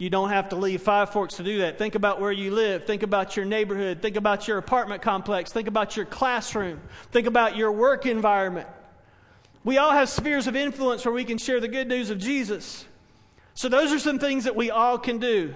You 0.00 0.08
don't 0.08 0.30
have 0.30 0.48
to 0.48 0.56
leave 0.56 0.80
Five 0.80 1.10
Forks 1.10 1.34
to 1.34 1.42
do 1.42 1.58
that. 1.58 1.76
Think 1.76 1.94
about 1.94 2.22
where 2.22 2.32
you 2.32 2.52
live. 2.52 2.86
Think 2.86 3.02
about 3.02 3.36
your 3.36 3.44
neighborhood. 3.44 4.00
Think 4.00 4.16
about 4.16 4.48
your 4.48 4.56
apartment 4.56 5.02
complex. 5.02 5.52
Think 5.52 5.68
about 5.68 5.94
your 5.94 6.06
classroom. 6.06 6.80
Think 7.12 7.26
about 7.26 7.54
your 7.54 7.70
work 7.70 8.06
environment. 8.06 8.66
We 9.62 9.76
all 9.76 9.90
have 9.90 10.08
spheres 10.08 10.46
of 10.46 10.56
influence 10.56 11.04
where 11.04 11.12
we 11.12 11.24
can 11.24 11.36
share 11.36 11.60
the 11.60 11.68
good 11.68 11.86
news 11.86 12.08
of 12.08 12.16
Jesus. 12.16 12.86
So, 13.52 13.68
those 13.68 13.92
are 13.92 13.98
some 13.98 14.18
things 14.18 14.44
that 14.44 14.56
we 14.56 14.70
all 14.70 14.96
can 14.96 15.18
do. 15.18 15.54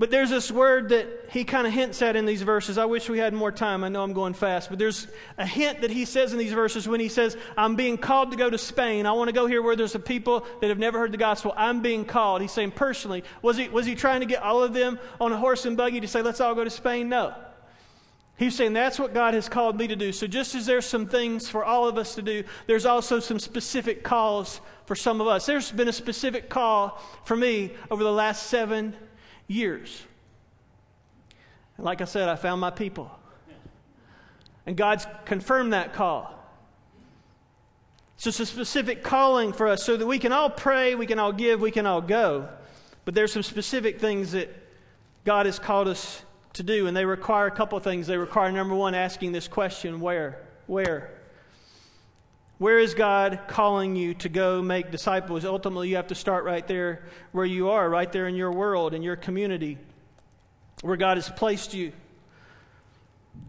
But 0.00 0.10
there's 0.10 0.30
this 0.30 0.50
word 0.50 0.88
that 0.88 1.06
he 1.28 1.44
kind 1.44 1.66
of 1.66 1.74
hints 1.74 2.00
at 2.00 2.16
in 2.16 2.24
these 2.24 2.40
verses. 2.40 2.78
I 2.78 2.86
wish 2.86 3.10
we 3.10 3.18
had 3.18 3.34
more 3.34 3.52
time. 3.52 3.84
I 3.84 3.90
know 3.90 4.02
I'm 4.02 4.14
going 4.14 4.32
fast, 4.32 4.70
but 4.70 4.78
there's 4.78 5.06
a 5.36 5.44
hint 5.44 5.82
that 5.82 5.90
he 5.90 6.06
says 6.06 6.32
in 6.32 6.38
these 6.38 6.54
verses 6.54 6.88
when 6.88 7.00
he 7.00 7.10
says, 7.10 7.36
I'm 7.54 7.76
being 7.76 7.98
called 7.98 8.30
to 8.30 8.38
go 8.38 8.48
to 8.48 8.56
Spain. 8.56 9.04
I 9.04 9.12
want 9.12 9.28
to 9.28 9.34
go 9.34 9.46
here 9.46 9.60
where 9.60 9.76
there's 9.76 9.94
a 9.94 9.98
people 9.98 10.46
that 10.62 10.68
have 10.68 10.78
never 10.78 10.98
heard 10.98 11.12
the 11.12 11.18
gospel. 11.18 11.52
I'm 11.54 11.82
being 11.82 12.06
called. 12.06 12.40
He's 12.40 12.50
saying 12.50 12.70
personally. 12.70 13.24
Was 13.42 13.58
he, 13.58 13.68
was 13.68 13.84
he 13.84 13.94
trying 13.94 14.20
to 14.20 14.26
get 14.26 14.42
all 14.42 14.62
of 14.62 14.72
them 14.72 14.98
on 15.20 15.32
a 15.32 15.36
horse 15.36 15.66
and 15.66 15.76
buggy 15.76 16.00
to 16.00 16.08
say, 16.08 16.22
let's 16.22 16.40
all 16.40 16.54
go 16.54 16.64
to 16.64 16.70
Spain? 16.70 17.10
No. 17.10 17.34
He's 18.38 18.54
saying 18.54 18.72
that's 18.72 18.98
what 18.98 19.12
God 19.12 19.34
has 19.34 19.50
called 19.50 19.76
me 19.76 19.86
to 19.88 19.96
do. 19.96 20.12
So, 20.12 20.26
just 20.26 20.54
as 20.54 20.64
there's 20.64 20.86
some 20.86 21.08
things 21.08 21.46
for 21.46 21.62
all 21.62 21.86
of 21.86 21.98
us 21.98 22.14
to 22.14 22.22
do, 22.22 22.44
there's 22.66 22.86
also 22.86 23.20
some 23.20 23.38
specific 23.38 24.02
calls 24.02 24.62
for 24.86 24.96
some 24.96 25.20
of 25.20 25.26
us. 25.26 25.44
There's 25.44 25.70
been 25.70 25.88
a 25.88 25.92
specific 25.92 26.48
call 26.48 26.98
for 27.24 27.36
me 27.36 27.74
over 27.90 28.02
the 28.02 28.10
last 28.10 28.46
seven 28.46 28.96
years. 29.50 30.02
And 31.76 31.84
like 31.84 32.00
I 32.00 32.04
said, 32.04 32.28
I 32.28 32.36
found 32.36 32.60
my 32.60 32.70
people. 32.70 33.10
And 34.66 34.76
God's 34.76 35.06
confirmed 35.24 35.72
that 35.72 35.92
call. 35.92 36.36
So 38.16 38.28
it's 38.28 38.38
a 38.40 38.46
specific 38.46 39.02
calling 39.02 39.52
for 39.52 39.66
us 39.66 39.82
so 39.82 39.96
that 39.96 40.06
we 40.06 40.18
can 40.18 40.32
all 40.32 40.50
pray, 40.50 40.94
we 40.94 41.06
can 41.06 41.18
all 41.18 41.32
give, 41.32 41.60
we 41.60 41.70
can 41.70 41.86
all 41.86 42.02
go. 42.02 42.48
But 43.04 43.14
there's 43.14 43.32
some 43.32 43.42
specific 43.42 43.98
things 43.98 44.32
that 44.32 44.54
God 45.24 45.46
has 45.46 45.58
called 45.58 45.88
us 45.88 46.22
to 46.52 46.62
do, 46.62 46.86
and 46.86 46.96
they 46.96 47.04
require 47.04 47.46
a 47.46 47.50
couple 47.50 47.78
of 47.78 47.84
things. 47.84 48.06
They 48.06 48.18
require, 48.18 48.52
number 48.52 48.74
one, 48.74 48.94
asking 48.94 49.32
this 49.32 49.48
question 49.48 50.00
where? 50.00 50.42
Where? 50.66 51.19
Where 52.60 52.78
is 52.78 52.92
God 52.92 53.40
calling 53.48 53.96
you 53.96 54.12
to 54.12 54.28
go 54.28 54.60
make 54.60 54.90
disciples? 54.90 55.46
Ultimately, 55.46 55.88
you 55.88 55.96
have 55.96 56.08
to 56.08 56.14
start 56.14 56.44
right 56.44 56.66
there 56.68 57.04
where 57.32 57.46
you 57.46 57.70
are, 57.70 57.88
right 57.88 58.12
there 58.12 58.28
in 58.28 58.34
your 58.34 58.52
world, 58.52 58.92
in 58.92 59.02
your 59.02 59.16
community, 59.16 59.78
where 60.82 60.98
God 60.98 61.16
has 61.16 61.30
placed 61.30 61.72
you. 61.72 61.92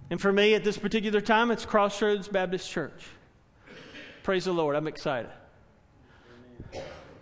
And 0.10 0.21
for 0.21 0.32
me 0.32 0.56
at 0.56 0.63
this 0.63 0.78
particular 0.78 1.19
time, 1.19 1.52
it's 1.52 1.65
Crossroads 1.65 2.30
Baptist 2.30 2.71
Church. 2.71 3.04
Praise 4.24 4.45
the 4.45 4.54
Lord. 4.54 4.78
I'm 4.78 4.88
excited. 4.88 5.30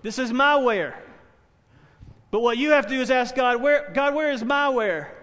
This 0.03 0.19
is 0.19 0.31
my 0.31 0.57
where. 0.57 1.01
But 2.29 2.41
what 2.41 2.59
you 2.59 2.69
have 2.69 2.85
to 2.85 2.93
do 2.93 3.01
is 3.01 3.09
ask 3.09 3.33
God, 3.33 3.63
where, 3.63 3.89
God, 3.95 4.13
where 4.13 4.31
is 4.31 4.43
my 4.43 4.69
where? 4.69 5.17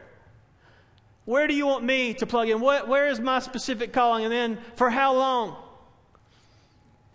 Where 1.27 1.47
do 1.47 1.55
you 1.55 1.65
want 1.65 1.85
me 1.85 2.13
to 2.15 2.27
plug 2.27 2.49
in? 2.49 2.61
What, 2.61 2.89
where 2.89 3.07
is 3.07 3.21
my 3.21 3.39
specific 3.39 3.93
calling? 3.93 4.25
And 4.25 4.33
then 4.33 4.59
for 4.75 4.91
how 4.91 5.15
long? 5.15 5.63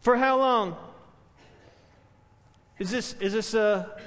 For 0.02 0.18
how 0.18 0.40
long? 0.40 0.76
Is 2.80 2.90
this, 2.90 3.14
is 3.20 3.34
this 3.34 3.54
a, 3.54 4.02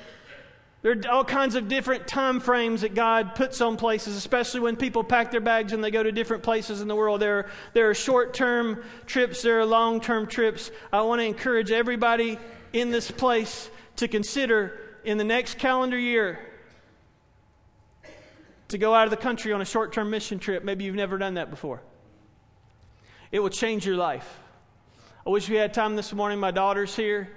there 0.83 0.93
are 0.93 1.11
all 1.11 1.25
kinds 1.25 1.55
of 1.55 1.69
different 1.69 2.09
time 2.09 2.41
frames 2.41 2.81
that 2.81 2.95
God 2.95 3.37
puts 3.37 3.61
on 3.61 3.77
places, 3.77 4.17
especially 4.17 4.61
when 4.61 4.75
people 4.75 5.05
pack 5.05 5.31
their 5.31 5.41
bags 5.41 5.73
and 5.73 5.83
they 5.83 5.93
go 5.93 6.03
to 6.03 6.11
different 6.11 6.43
places 6.43 6.81
in 6.81 6.89
the 6.89 6.97
world. 6.97 7.23
There, 7.23 7.49
there 7.73 7.89
are 7.89 7.95
short 7.95 8.35
term 8.35 8.83
trips, 9.07 9.43
there 9.43 9.61
are 9.61 9.65
long 9.65 10.01
term 10.01 10.27
trips. 10.27 10.73
I 10.93 11.03
want 11.03 11.21
to 11.21 11.25
encourage 11.25 11.71
everybody 11.71 12.39
in 12.73 12.91
this 12.91 13.11
place 13.11 13.71
to 13.97 14.09
consider 14.09 14.79
in 15.05 15.17
the 15.17 15.25
next 15.25 15.59
calendar 15.59 15.99
year 15.99 16.41
to 18.69 18.79
go 18.79 18.93
out 18.93 19.05
of 19.05 19.11
the 19.11 19.17
country 19.17 19.53
on 19.53 19.61
a 19.61 19.65
short 19.65 19.93
term 19.93 20.11
mission 20.11 20.41
trip. 20.41 20.65
Maybe 20.65 20.85
you've 20.85 20.97
never 20.97 21.17
done 21.17 21.35
that 21.35 21.49
before. 21.49 21.81
It 23.31 23.39
will 23.39 23.51
change 23.51 23.87
your 23.87 23.97
life. 23.97 24.41
I 25.27 25.31
wish 25.31 25.49
we 25.49 25.57
had 25.57 25.73
time 25.73 25.97
this 25.97 26.13
morning. 26.13 26.39
My 26.39 26.51
daughter's 26.51 26.95
here. 26.95 27.31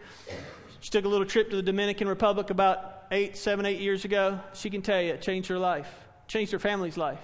She 0.81 0.89
took 0.89 1.05
a 1.05 1.07
little 1.07 1.25
trip 1.25 1.49
to 1.51 1.55
the 1.55 1.61
Dominican 1.61 2.09
Republic 2.09 2.49
about 2.49 3.05
eight, 3.11 3.37
seven, 3.37 3.65
eight 3.65 3.79
years 3.79 4.03
ago. 4.03 4.41
She 4.53 4.69
can 4.69 4.81
tell 4.81 5.01
you 5.01 5.13
it 5.13 5.21
changed 5.21 5.47
her 5.47 5.57
life, 5.57 5.87
changed 6.27 6.51
her 6.51 6.59
family's 6.59 6.97
life, 6.97 7.21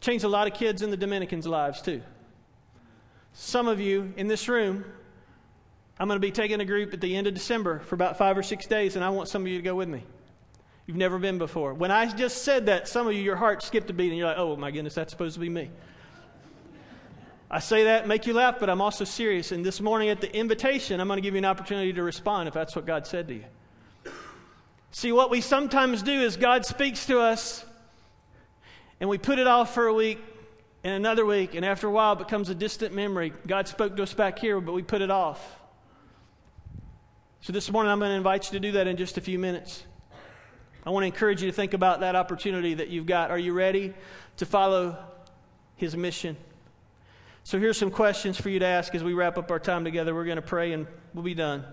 changed 0.00 0.24
a 0.24 0.28
lot 0.28 0.46
of 0.46 0.54
kids 0.54 0.80
in 0.82 0.90
the 0.90 0.96
Dominicans' 0.96 1.44
lives 1.44 1.82
too. 1.82 2.02
Some 3.32 3.66
of 3.66 3.80
you 3.80 4.12
in 4.16 4.28
this 4.28 4.48
room, 4.48 4.84
I'm 5.98 6.06
going 6.06 6.20
to 6.20 6.24
be 6.24 6.30
taking 6.30 6.60
a 6.60 6.64
group 6.64 6.94
at 6.94 7.00
the 7.00 7.16
end 7.16 7.26
of 7.26 7.34
December 7.34 7.80
for 7.80 7.96
about 7.96 8.18
five 8.18 8.38
or 8.38 8.44
six 8.44 8.66
days, 8.66 8.94
and 8.94 9.04
I 9.04 9.08
want 9.08 9.28
some 9.28 9.42
of 9.42 9.48
you 9.48 9.56
to 9.56 9.64
go 9.64 9.74
with 9.74 9.88
me. 9.88 10.04
You've 10.86 10.96
never 10.96 11.18
been 11.18 11.38
before. 11.38 11.74
When 11.74 11.90
I 11.90 12.06
just 12.06 12.44
said 12.44 12.66
that, 12.66 12.86
some 12.86 13.08
of 13.08 13.12
you, 13.12 13.20
your 13.20 13.36
heart 13.36 13.64
skipped 13.64 13.90
a 13.90 13.92
beat, 13.92 14.10
and 14.10 14.16
you're 14.16 14.28
like, 14.28 14.38
oh 14.38 14.54
my 14.54 14.70
goodness, 14.70 14.94
that's 14.94 15.10
supposed 15.10 15.34
to 15.34 15.40
be 15.40 15.48
me. 15.48 15.68
I 17.54 17.58
say 17.58 17.84
that, 17.84 18.08
make 18.08 18.26
you 18.26 18.32
laugh, 18.32 18.56
but 18.58 18.70
I'm 18.70 18.80
also 18.80 19.04
serious. 19.04 19.52
And 19.52 19.62
this 19.62 19.78
morning 19.78 20.08
at 20.08 20.22
the 20.22 20.34
invitation, 20.34 21.00
I'm 21.00 21.06
going 21.06 21.18
to 21.18 21.22
give 21.22 21.34
you 21.34 21.38
an 21.38 21.44
opportunity 21.44 21.92
to 21.92 22.02
respond 22.02 22.48
if 22.48 22.54
that's 22.54 22.74
what 22.74 22.86
God 22.86 23.06
said 23.06 23.28
to 23.28 23.34
you. 23.34 23.44
See, 24.90 25.12
what 25.12 25.28
we 25.28 25.42
sometimes 25.42 26.02
do 26.02 26.12
is 26.12 26.38
God 26.38 26.64
speaks 26.64 27.04
to 27.06 27.20
us, 27.20 27.62
and 29.00 29.10
we 29.10 29.18
put 29.18 29.38
it 29.38 29.46
off 29.46 29.74
for 29.74 29.86
a 29.86 29.92
week 29.92 30.18
and 30.82 30.94
another 30.94 31.26
week, 31.26 31.54
and 31.54 31.62
after 31.62 31.86
a 31.86 31.90
while 31.90 32.14
it 32.14 32.20
becomes 32.20 32.48
a 32.48 32.54
distant 32.54 32.94
memory. 32.94 33.34
God 33.46 33.68
spoke 33.68 33.96
to 33.96 34.02
us 34.02 34.14
back 34.14 34.38
here, 34.38 34.58
but 34.58 34.72
we 34.72 34.82
put 34.82 35.02
it 35.02 35.10
off. 35.10 35.60
So 37.42 37.52
this 37.52 37.70
morning 37.70 37.92
I'm 37.92 37.98
going 37.98 38.12
to 38.12 38.16
invite 38.16 38.46
you 38.46 38.58
to 38.58 38.60
do 38.60 38.72
that 38.72 38.86
in 38.86 38.96
just 38.96 39.18
a 39.18 39.20
few 39.20 39.38
minutes. 39.38 39.84
I 40.86 40.90
want 40.90 41.02
to 41.02 41.06
encourage 41.06 41.42
you 41.42 41.50
to 41.50 41.54
think 41.54 41.74
about 41.74 42.00
that 42.00 42.16
opportunity 42.16 42.74
that 42.74 42.88
you've 42.88 43.06
got. 43.06 43.30
Are 43.30 43.38
you 43.38 43.52
ready 43.52 43.92
to 44.38 44.46
follow 44.46 44.96
His 45.76 45.94
mission? 45.94 46.36
So 47.44 47.58
here's 47.58 47.76
some 47.76 47.90
questions 47.90 48.40
for 48.40 48.50
you 48.50 48.60
to 48.60 48.66
ask 48.66 48.94
as 48.94 49.02
we 49.02 49.14
wrap 49.14 49.36
up 49.36 49.50
our 49.50 49.58
time 49.58 49.84
together. 49.84 50.14
We're 50.14 50.24
going 50.24 50.36
to 50.36 50.42
pray 50.42 50.72
and 50.72 50.86
we'll 51.12 51.24
be 51.24 51.34
done. 51.34 51.64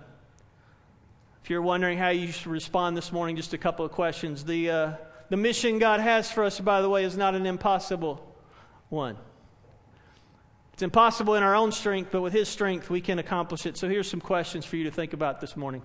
If 1.43 1.49
you're 1.49 1.61
wondering 1.61 1.97
how 1.97 2.09
you 2.09 2.31
should 2.31 2.47
respond 2.47 2.97
this 2.97 3.11
morning, 3.11 3.35
just 3.35 3.53
a 3.53 3.57
couple 3.57 3.85
of 3.85 3.91
questions. 3.91 4.43
The, 4.43 4.69
uh, 4.69 4.93
the 5.29 5.37
mission 5.37 5.79
God 5.79 5.99
has 5.99 6.31
for 6.31 6.43
us, 6.43 6.59
by 6.59 6.81
the 6.81 6.89
way, 6.89 7.03
is 7.03 7.15
not 7.15 7.35
an 7.35 7.45
impossible 7.45 8.25
one. 8.89 9.17
It's 10.73 10.81
impossible 10.81 11.35
in 11.35 11.43
our 11.43 11.55
own 11.55 11.71
strength, 11.71 12.09
but 12.11 12.21
with 12.21 12.33
His 12.33 12.47
strength, 12.47 12.89
we 12.89 13.01
can 13.01 13.19
accomplish 13.19 13.65
it. 13.65 13.77
So 13.77 13.87
here's 13.87 14.09
some 14.09 14.21
questions 14.21 14.65
for 14.65 14.75
you 14.75 14.85
to 14.85 14.91
think 14.91 15.13
about 15.13 15.39
this 15.41 15.55
morning. 15.55 15.81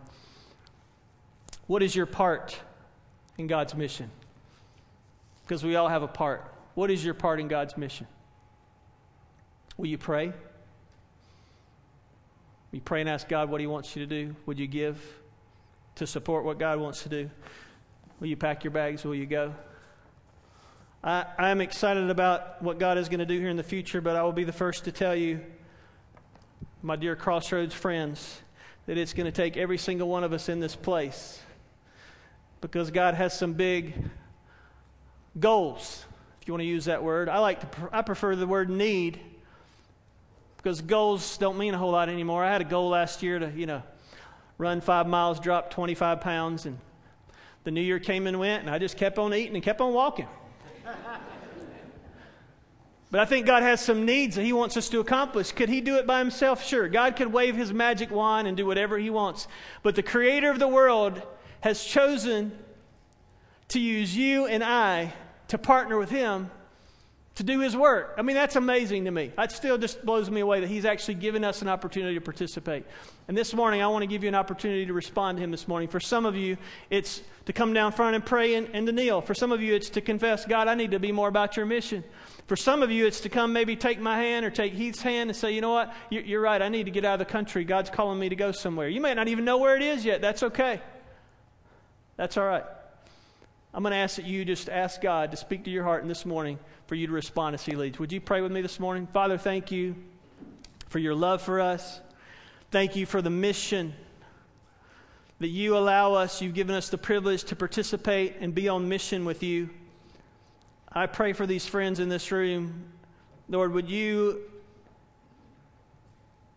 What 1.67 1.83
is 1.83 1.95
your 1.95 2.07
part 2.07 2.59
in 3.37 3.47
God's 3.47 3.75
mission? 3.75 4.11
Because 5.43 5.65
we 5.65 5.77
all 5.77 5.89
have 5.89 6.03
a 6.03 6.09
part. 6.09 6.55
What 6.75 6.91
is 6.91 7.05
your 7.05 7.15
part 7.15 7.41
in 7.41 7.49
God's 7.49 7.77
mission? 7.77 8.07
Will 9.77 9.87
you 9.87 9.99
pray? 9.99 10.27
Will 10.27 10.35
you 12.73 12.81
pray 12.81 13.01
and 13.01 13.09
ask 13.11 13.29
God 13.29 13.51
what 13.51 13.61
He 13.61 13.67
wants 13.67 13.97
you 13.97 14.07
to 14.07 14.09
do? 14.09 14.37
Would 14.47 14.59
you 14.59 14.67
give 14.67 15.01
to 15.97 16.07
support 16.07 16.45
what 16.45 16.59
God 16.59 16.79
wants 16.79 17.03
to 17.03 17.09
do? 17.09 17.31
Will 18.21 18.29
you 18.29 18.37
pack 18.37 18.65
your 18.65 18.71
bags? 18.71 19.05
Will 19.05 19.15
you 19.15 19.27
go? 19.27 19.55
I, 21.03 21.27
I'm 21.39 21.61
excited 21.61 22.09
about 22.09 22.63
what 22.63 22.79
God 22.79 22.99
is 22.99 23.09
going 23.09 23.19
to 23.19 23.27
do 23.27 23.39
here 23.39 23.51
in 23.51 23.57
the 23.57 23.63
future, 23.63 24.01
but 24.01 24.17
I 24.17 24.23
will 24.23 24.33
be 24.33 24.45
the 24.45 24.53
first 24.53 24.85
to 24.85 24.93
tell 24.93 25.15
you, 25.15 25.41
my 26.83 26.97
dear 26.97 27.17
Crossroads 27.17 27.75
friends, 27.75 28.41
that 28.87 28.97
it's 28.97 29.13
going 29.13 29.27
to 29.27 29.33
take 29.33 29.57
every 29.57 29.79
single 29.79 30.09
one 30.09 30.25
of 30.25 30.33
us 30.33 30.49
in 30.49 30.61
this 30.61 30.77
place 30.77 31.41
because 32.61 32.91
God 32.91 33.15
has 33.15 33.39
some 33.39 33.53
big 33.53 33.95
goals, 35.39 36.05
if 36.41 36.49
you 36.49 36.55
want 36.55 36.63
to 36.63 36.67
use 36.67 36.87
that 36.87 37.03
word. 37.03 37.29
I 37.29 37.39
like 37.39 37.61
to, 37.61 37.89
I 37.93 38.03
prefer 38.03 38.37
the 38.37 38.47
word 38.47 38.71
need 38.71 39.21
because 40.65 40.81
goals 40.81 41.37
don't 41.37 41.59
mean 41.59 41.75
a 41.75 41.79
whole 41.79 41.91
lot 41.91 42.09
anymore. 42.09 42.43
I 42.43 42.51
had 42.51 42.63
a 42.63 42.65
goal 42.65 42.89
last 42.89 43.23
year 43.23 43.39
to, 43.39 43.53
you 43.55 43.67
know, 43.67 43.83
run 44.57 44.81
five 44.81 45.07
miles, 45.07 45.39
drop 45.39 45.71
25 45.71 46.23
pounds, 46.23 46.65
and 46.65 46.79
the 47.65 47.71
new 47.71 47.83
year 47.83 47.99
came 47.99 48.27
and 48.27 48.39
went, 48.39 48.63
and 48.63 48.71
I 48.71 48.79
just 48.79 48.97
kept 48.97 49.19
on 49.19 49.35
eating 49.35 49.55
and 49.57 49.63
kept 49.63 49.83
on 49.83 49.93
walking. 49.93 50.27
But 53.11 53.21
I 53.21 53.27
think 53.27 53.45
God 53.45 53.63
has 53.63 53.83
some 53.83 54.07
needs 54.07 54.37
that 54.37 54.43
He 54.43 54.55
wants 54.55 54.79
us 54.79 54.89
to 54.89 55.01
accomplish. 55.01 55.53
Could 55.53 55.69
He 55.69 55.83
do 55.83 55.97
it 55.97 56.07
by 56.07 56.19
Himself? 56.19 56.65
Sure. 56.65 56.89
God 56.89 57.15
could 57.15 57.31
wave 57.31 57.55
His 57.55 57.71
magic 57.71 58.11
wand 58.11 58.49
and 58.49 58.57
do 58.57 58.65
whatever 58.65 58.99
He 58.99 59.11
wants. 59.11 59.47
But 59.83 59.97
the 59.97 60.03
Creator 60.03 60.51
of 60.51 60.59
the 60.59 60.67
world 60.67 61.21
has 61.61 61.85
chosen 61.85 62.59
to 63.69 63.79
use 63.79 64.17
you 64.17 64.47
and 64.47 64.65
I 64.65 65.13
to 65.49 65.59
partner 65.59 65.99
with 65.99 66.09
Him 66.09 66.51
to 67.37 67.43
do 67.43 67.61
His 67.61 67.77
work. 67.77 68.15
I 68.17 68.23
mean, 68.23 68.37
that's 68.37 68.57
amazing 68.57 69.07
to 69.07 69.11
me. 69.11 69.33
That 69.37 69.51
still 69.51 69.77
just 69.77 70.05
blows 70.05 70.31
me 70.31 70.41
away 70.41 70.61
that 70.61 70.69
He's 70.69 70.85
actually 70.85 71.15
given 71.15 71.45
us 71.45 71.63
an 71.63 71.69
opportunity 71.69 72.15
to 72.15 72.21
participate. 72.21 72.85
And 73.27 73.37
this 73.37 73.55
morning, 73.55 73.83
I 73.83 73.89
want 73.89 74.03
to 74.03 74.07
give 74.07 74.23
you 74.23 74.29
an 74.29 74.35
opportunity 74.35 74.87
to 74.87 74.93
respond 74.93 75.39
to 75.39 75.45
Him 75.45 75.51
this 75.51 75.67
morning. 75.67 75.89
For 75.89 76.01
some 76.01 76.27
of 76.27 76.37
you, 76.37 76.57
it's 76.91 77.23
to 77.47 77.53
come 77.53 77.73
down 77.73 77.93
front 77.93 78.15
and 78.15 78.25
pray 78.25 78.55
and, 78.55 78.69
and 78.73 78.87
to 78.87 78.93
kneel. 78.93 79.21
For 79.21 79.35
some 79.35 79.53
of 79.53 79.61
you, 79.61 79.75
it's 79.75 79.91
to 79.91 80.01
confess, 80.01 80.47
God, 80.47 80.69
I 80.69 80.75
need 80.75 80.93
to 80.93 81.01
be 81.01 81.13
more 81.13 81.29
about 81.29 81.57
your 81.57 81.67
mission. 81.67 82.05
For 82.47 82.57
some 82.57 82.83
of 82.83 82.91
you, 82.91 83.07
it's 83.07 83.21
to 83.21 83.29
come 83.29 83.53
maybe 83.53 83.75
take 83.75 83.99
my 83.99 84.19
hand 84.19 84.45
or 84.45 84.51
take 84.51 84.73
Heath's 84.75 85.03
hand 85.03 85.31
and 85.31 85.37
say, 85.37 85.53
you 85.53 85.61
know 85.61 85.73
what, 85.73 85.93
you're 86.11 86.41
right, 86.41 86.61
I 86.61 86.69
need 86.69 86.85
to 86.85 86.91
get 86.91 87.05
out 87.05 87.15
of 87.15 87.27
the 87.27 87.33
country. 87.33 87.65
God's 87.65 87.91
calling 87.91 88.19
me 88.19 88.29
to 88.29 88.37
go 88.37 88.53
somewhere. 88.53 88.89
You 88.89 89.01
may 89.01 89.15
not 89.15 89.29
even 89.29 89.45
know 89.45 89.59
where 89.59 89.77
it 89.77 89.83
is 89.83 90.05
yet. 90.05 90.21
That's 90.21 90.43
okay. 90.43 90.81
That's 92.17 92.37
all 92.37 92.47
right. 92.47 92.65
I'm 93.75 93.83
going 93.83 93.91
to 93.91 93.97
ask 93.97 94.15
that 94.17 94.25
you 94.25 94.45
just 94.45 94.69
ask 94.69 95.01
God 95.01 95.33
to 95.33 95.37
speak 95.37 95.65
to 95.65 95.71
your 95.71 95.83
heart 95.83 96.03
in 96.03 96.09
this 96.09 96.25
morning 96.25 96.61
for 96.87 96.95
you 96.95 97.09
to 97.09 97.13
respond 97.13 97.55
as 97.55 97.67
He 97.67 97.75
leads. 97.75 97.99
Would 97.99 98.13
you 98.13 98.21
pray 98.21 98.41
with 98.41 98.53
me 98.53 98.63
this 98.63 98.79
morning? 98.79 99.09
Father, 99.13 99.37
thank 99.37 99.73
you 99.73 99.97
for 100.87 101.01
your 101.01 101.17
love 101.17 101.43
for 101.43 101.61
us. 101.61 102.01
Thank 102.71 102.95
you 102.95 103.05
for 103.05 103.21
the 103.21 103.31
mission 103.31 103.93
that 105.41 105.49
you 105.49 105.77
allow 105.77 106.15
us. 106.15 106.41
You've 106.41 106.55
given 106.55 106.77
us 106.77 106.89
the 106.89 106.99
privilege 106.99 107.43
to 107.45 107.57
participate 107.57 108.37
and 108.39 108.55
be 108.55 108.69
on 108.69 108.89
mission 108.89 109.25
with 109.25 109.43
you. 109.43 109.71
I 110.93 111.07
pray 111.07 111.33
for 111.33 111.45
these 111.45 111.67
friends 111.67 111.99
in 111.99 112.09
this 112.09 112.31
room. 112.31 112.85
Lord, 113.49 113.73
would 113.73 113.91
you 113.91 114.43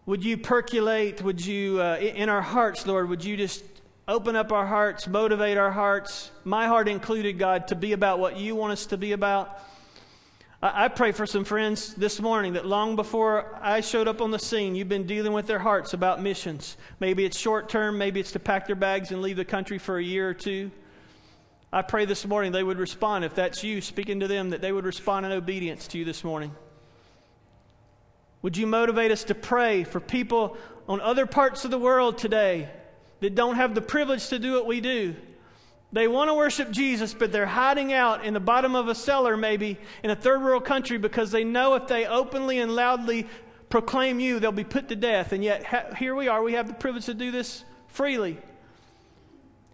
would 0.05 0.23
you 0.23 0.37
percolate? 0.37 1.23
Would 1.23 1.43
you, 1.43 1.81
uh, 1.81 1.97
in 1.97 2.29
our 2.29 2.43
hearts, 2.43 2.85
Lord, 2.85 3.09
would 3.09 3.25
you 3.25 3.35
just 3.35 3.63
Open 4.09 4.37
up 4.37 4.53
our 4.53 4.65
hearts, 4.65 5.05
motivate 5.05 5.57
our 5.57 5.71
hearts, 5.71 6.31
my 6.45 6.65
heart 6.65 6.87
included, 6.87 7.37
God, 7.37 7.67
to 7.67 7.75
be 7.75 7.91
about 7.91 8.19
what 8.19 8.37
you 8.37 8.55
want 8.55 8.71
us 8.71 8.85
to 8.85 8.97
be 8.97 9.11
about. 9.11 9.59
I, 10.61 10.85
I 10.85 10.87
pray 10.87 11.11
for 11.11 11.25
some 11.25 11.43
friends 11.43 11.93
this 11.93 12.21
morning 12.21 12.53
that 12.53 12.65
long 12.65 12.95
before 12.95 13.59
I 13.61 13.81
showed 13.81 14.07
up 14.07 14.21
on 14.21 14.31
the 14.31 14.39
scene, 14.39 14.75
you've 14.75 14.87
been 14.87 15.07
dealing 15.07 15.33
with 15.33 15.45
their 15.45 15.59
hearts 15.59 15.91
about 15.91 16.21
missions. 16.21 16.77
Maybe 17.01 17.25
it's 17.25 17.37
short 17.37 17.67
term, 17.67 17.97
maybe 17.97 18.21
it's 18.21 18.31
to 18.31 18.39
pack 18.39 18.65
their 18.65 18.77
bags 18.77 19.11
and 19.11 19.21
leave 19.21 19.35
the 19.35 19.43
country 19.43 19.77
for 19.77 19.97
a 19.97 20.03
year 20.03 20.29
or 20.29 20.33
two. 20.33 20.71
I 21.73 21.81
pray 21.81 22.05
this 22.05 22.25
morning 22.25 22.53
they 22.53 22.63
would 22.63 22.79
respond, 22.79 23.25
if 23.25 23.35
that's 23.35 23.61
you 23.61 23.81
speaking 23.81 24.21
to 24.21 24.27
them, 24.29 24.51
that 24.51 24.61
they 24.61 24.71
would 24.71 24.85
respond 24.85 25.25
in 25.25 25.33
obedience 25.33 25.85
to 25.89 25.97
you 25.97 26.05
this 26.05 26.23
morning. 26.23 26.55
Would 28.41 28.55
you 28.55 28.67
motivate 28.67 29.11
us 29.11 29.25
to 29.25 29.35
pray 29.35 29.83
for 29.83 29.99
people 29.99 30.55
on 30.87 31.01
other 31.01 31.25
parts 31.25 31.65
of 31.65 31.71
the 31.71 31.77
world 31.77 32.17
today 32.17 32.69
that 33.19 33.35
don't 33.35 33.55
have 33.55 33.75
the 33.75 33.81
privilege 33.81 34.27
to 34.29 34.39
do 34.39 34.53
what 34.53 34.65
we 34.65 34.81
do. 34.81 35.15
They 35.91 36.07
want 36.07 36.29
to 36.29 36.33
worship 36.33 36.71
Jesus, 36.71 37.13
but 37.13 37.31
they're 37.31 37.45
hiding 37.45 37.93
out 37.93 38.25
in 38.25 38.33
the 38.33 38.39
bottom 38.39 38.75
of 38.75 38.89
a 38.89 38.95
cellar, 38.95 39.37
maybe 39.37 39.77
in 40.03 40.09
a 40.09 40.15
third 40.15 40.43
world 40.43 40.65
country, 40.65 40.97
because 40.97 41.31
they 41.31 41.43
know 41.43 41.75
if 41.75 41.87
they 41.87 42.05
openly 42.05 42.59
and 42.59 42.75
loudly 42.75 43.25
proclaim 43.69 44.19
you, 44.19 44.39
they'll 44.39 44.51
be 44.51 44.63
put 44.63 44.89
to 44.89 44.95
death. 44.95 45.31
And 45.31 45.43
yet, 45.43 45.65
ha- 45.65 45.93
here 45.97 46.13
we 46.13 46.27
are. 46.27 46.43
We 46.43 46.53
have 46.53 46.67
the 46.67 46.73
privilege 46.73 47.05
to 47.05 47.13
do 47.13 47.31
this 47.31 47.63
freely. 47.87 48.37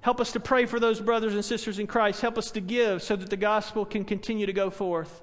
Help 0.02 0.22
us 0.22 0.34
to 0.34 0.40
pray 0.40 0.66
for 0.66 0.80
those 0.80 1.00
brothers 1.00 1.34
and 1.34 1.44
sisters 1.44 1.80
in 1.80 1.88
Christ. 1.88 2.22
Help 2.22 2.38
us 2.38 2.52
to 2.52 2.62
give 2.62 3.02
so 3.02 3.16
that 3.16 3.30
the 3.30 3.38
gospel 3.38 3.86
can 3.86 4.06
continue 4.06 4.46
to 4.46 4.54
go 4.54 4.70
forth. 4.70 5.22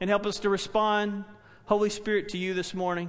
and 0.00 0.10
help 0.10 0.26
us 0.26 0.40
to 0.40 0.48
respond, 0.48 1.24
Holy 1.66 1.88
Spirit, 1.88 2.30
to 2.30 2.38
you 2.38 2.54
this 2.54 2.74
morning 2.74 3.08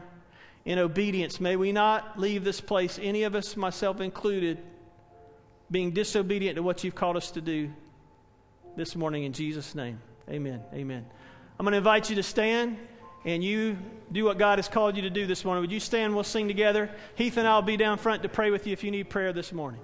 in 0.65 0.79
obedience. 0.79 1.39
May 1.39 1.55
we 1.55 1.71
not 1.71 2.19
leave 2.19 2.43
this 2.43 2.61
place, 2.61 2.99
any 3.01 3.23
of 3.23 3.35
us, 3.35 3.57
myself 3.57 3.99
included, 3.99 4.59
being 5.69 5.91
disobedient 5.91 6.55
to 6.55 6.63
what 6.63 6.83
you've 6.83 6.95
called 6.95 7.17
us 7.17 7.31
to 7.31 7.41
do 7.41 7.71
this 8.75 8.95
morning 8.95 9.23
in 9.23 9.33
Jesus' 9.33 9.75
name. 9.75 9.99
Amen. 10.29 10.61
Amen. 10.73 11.05
I'm 11.59 11.65
going 11.65 11.73
to 11.73 11.77
invite 11.77 12.09
you 12.09 12.15
to 12.17 12.23
stand 12.23 12.77
and 13.25 13.43
you 13.43 13.77
do 14.11 14.25
what 14.25 14.37
God 14.37 14.57
has 14.57 14.67
called 14.67 14.95
you 14.95 15.03
to 15.03 15.09
do 15.09 15.25
this 15.25 15.45
morning. 15.45 15.61
Would 15.61 15.71
you 15.71 15.79
stand? 15.79 16.13
We'll 16.13 16.23
sing 16.23 16.47
together. 16.47 16.89
Heath 17.15 17.37
and 17.37 17.47
I 17.47 17.55
will 17.55 17.61
be 17.61 17.77
down 17.77 17.97
front 17.97 18.23
to 18.23 18.29
pray 18.29 18.51
with 18.51 18.67
you 18.67 18.73
if 18.73 18.83
you 18.83 18.91
need 18.91 19.09
prayer 19.09 19.33
this 19.33 19.53
morning. 19.53 19.79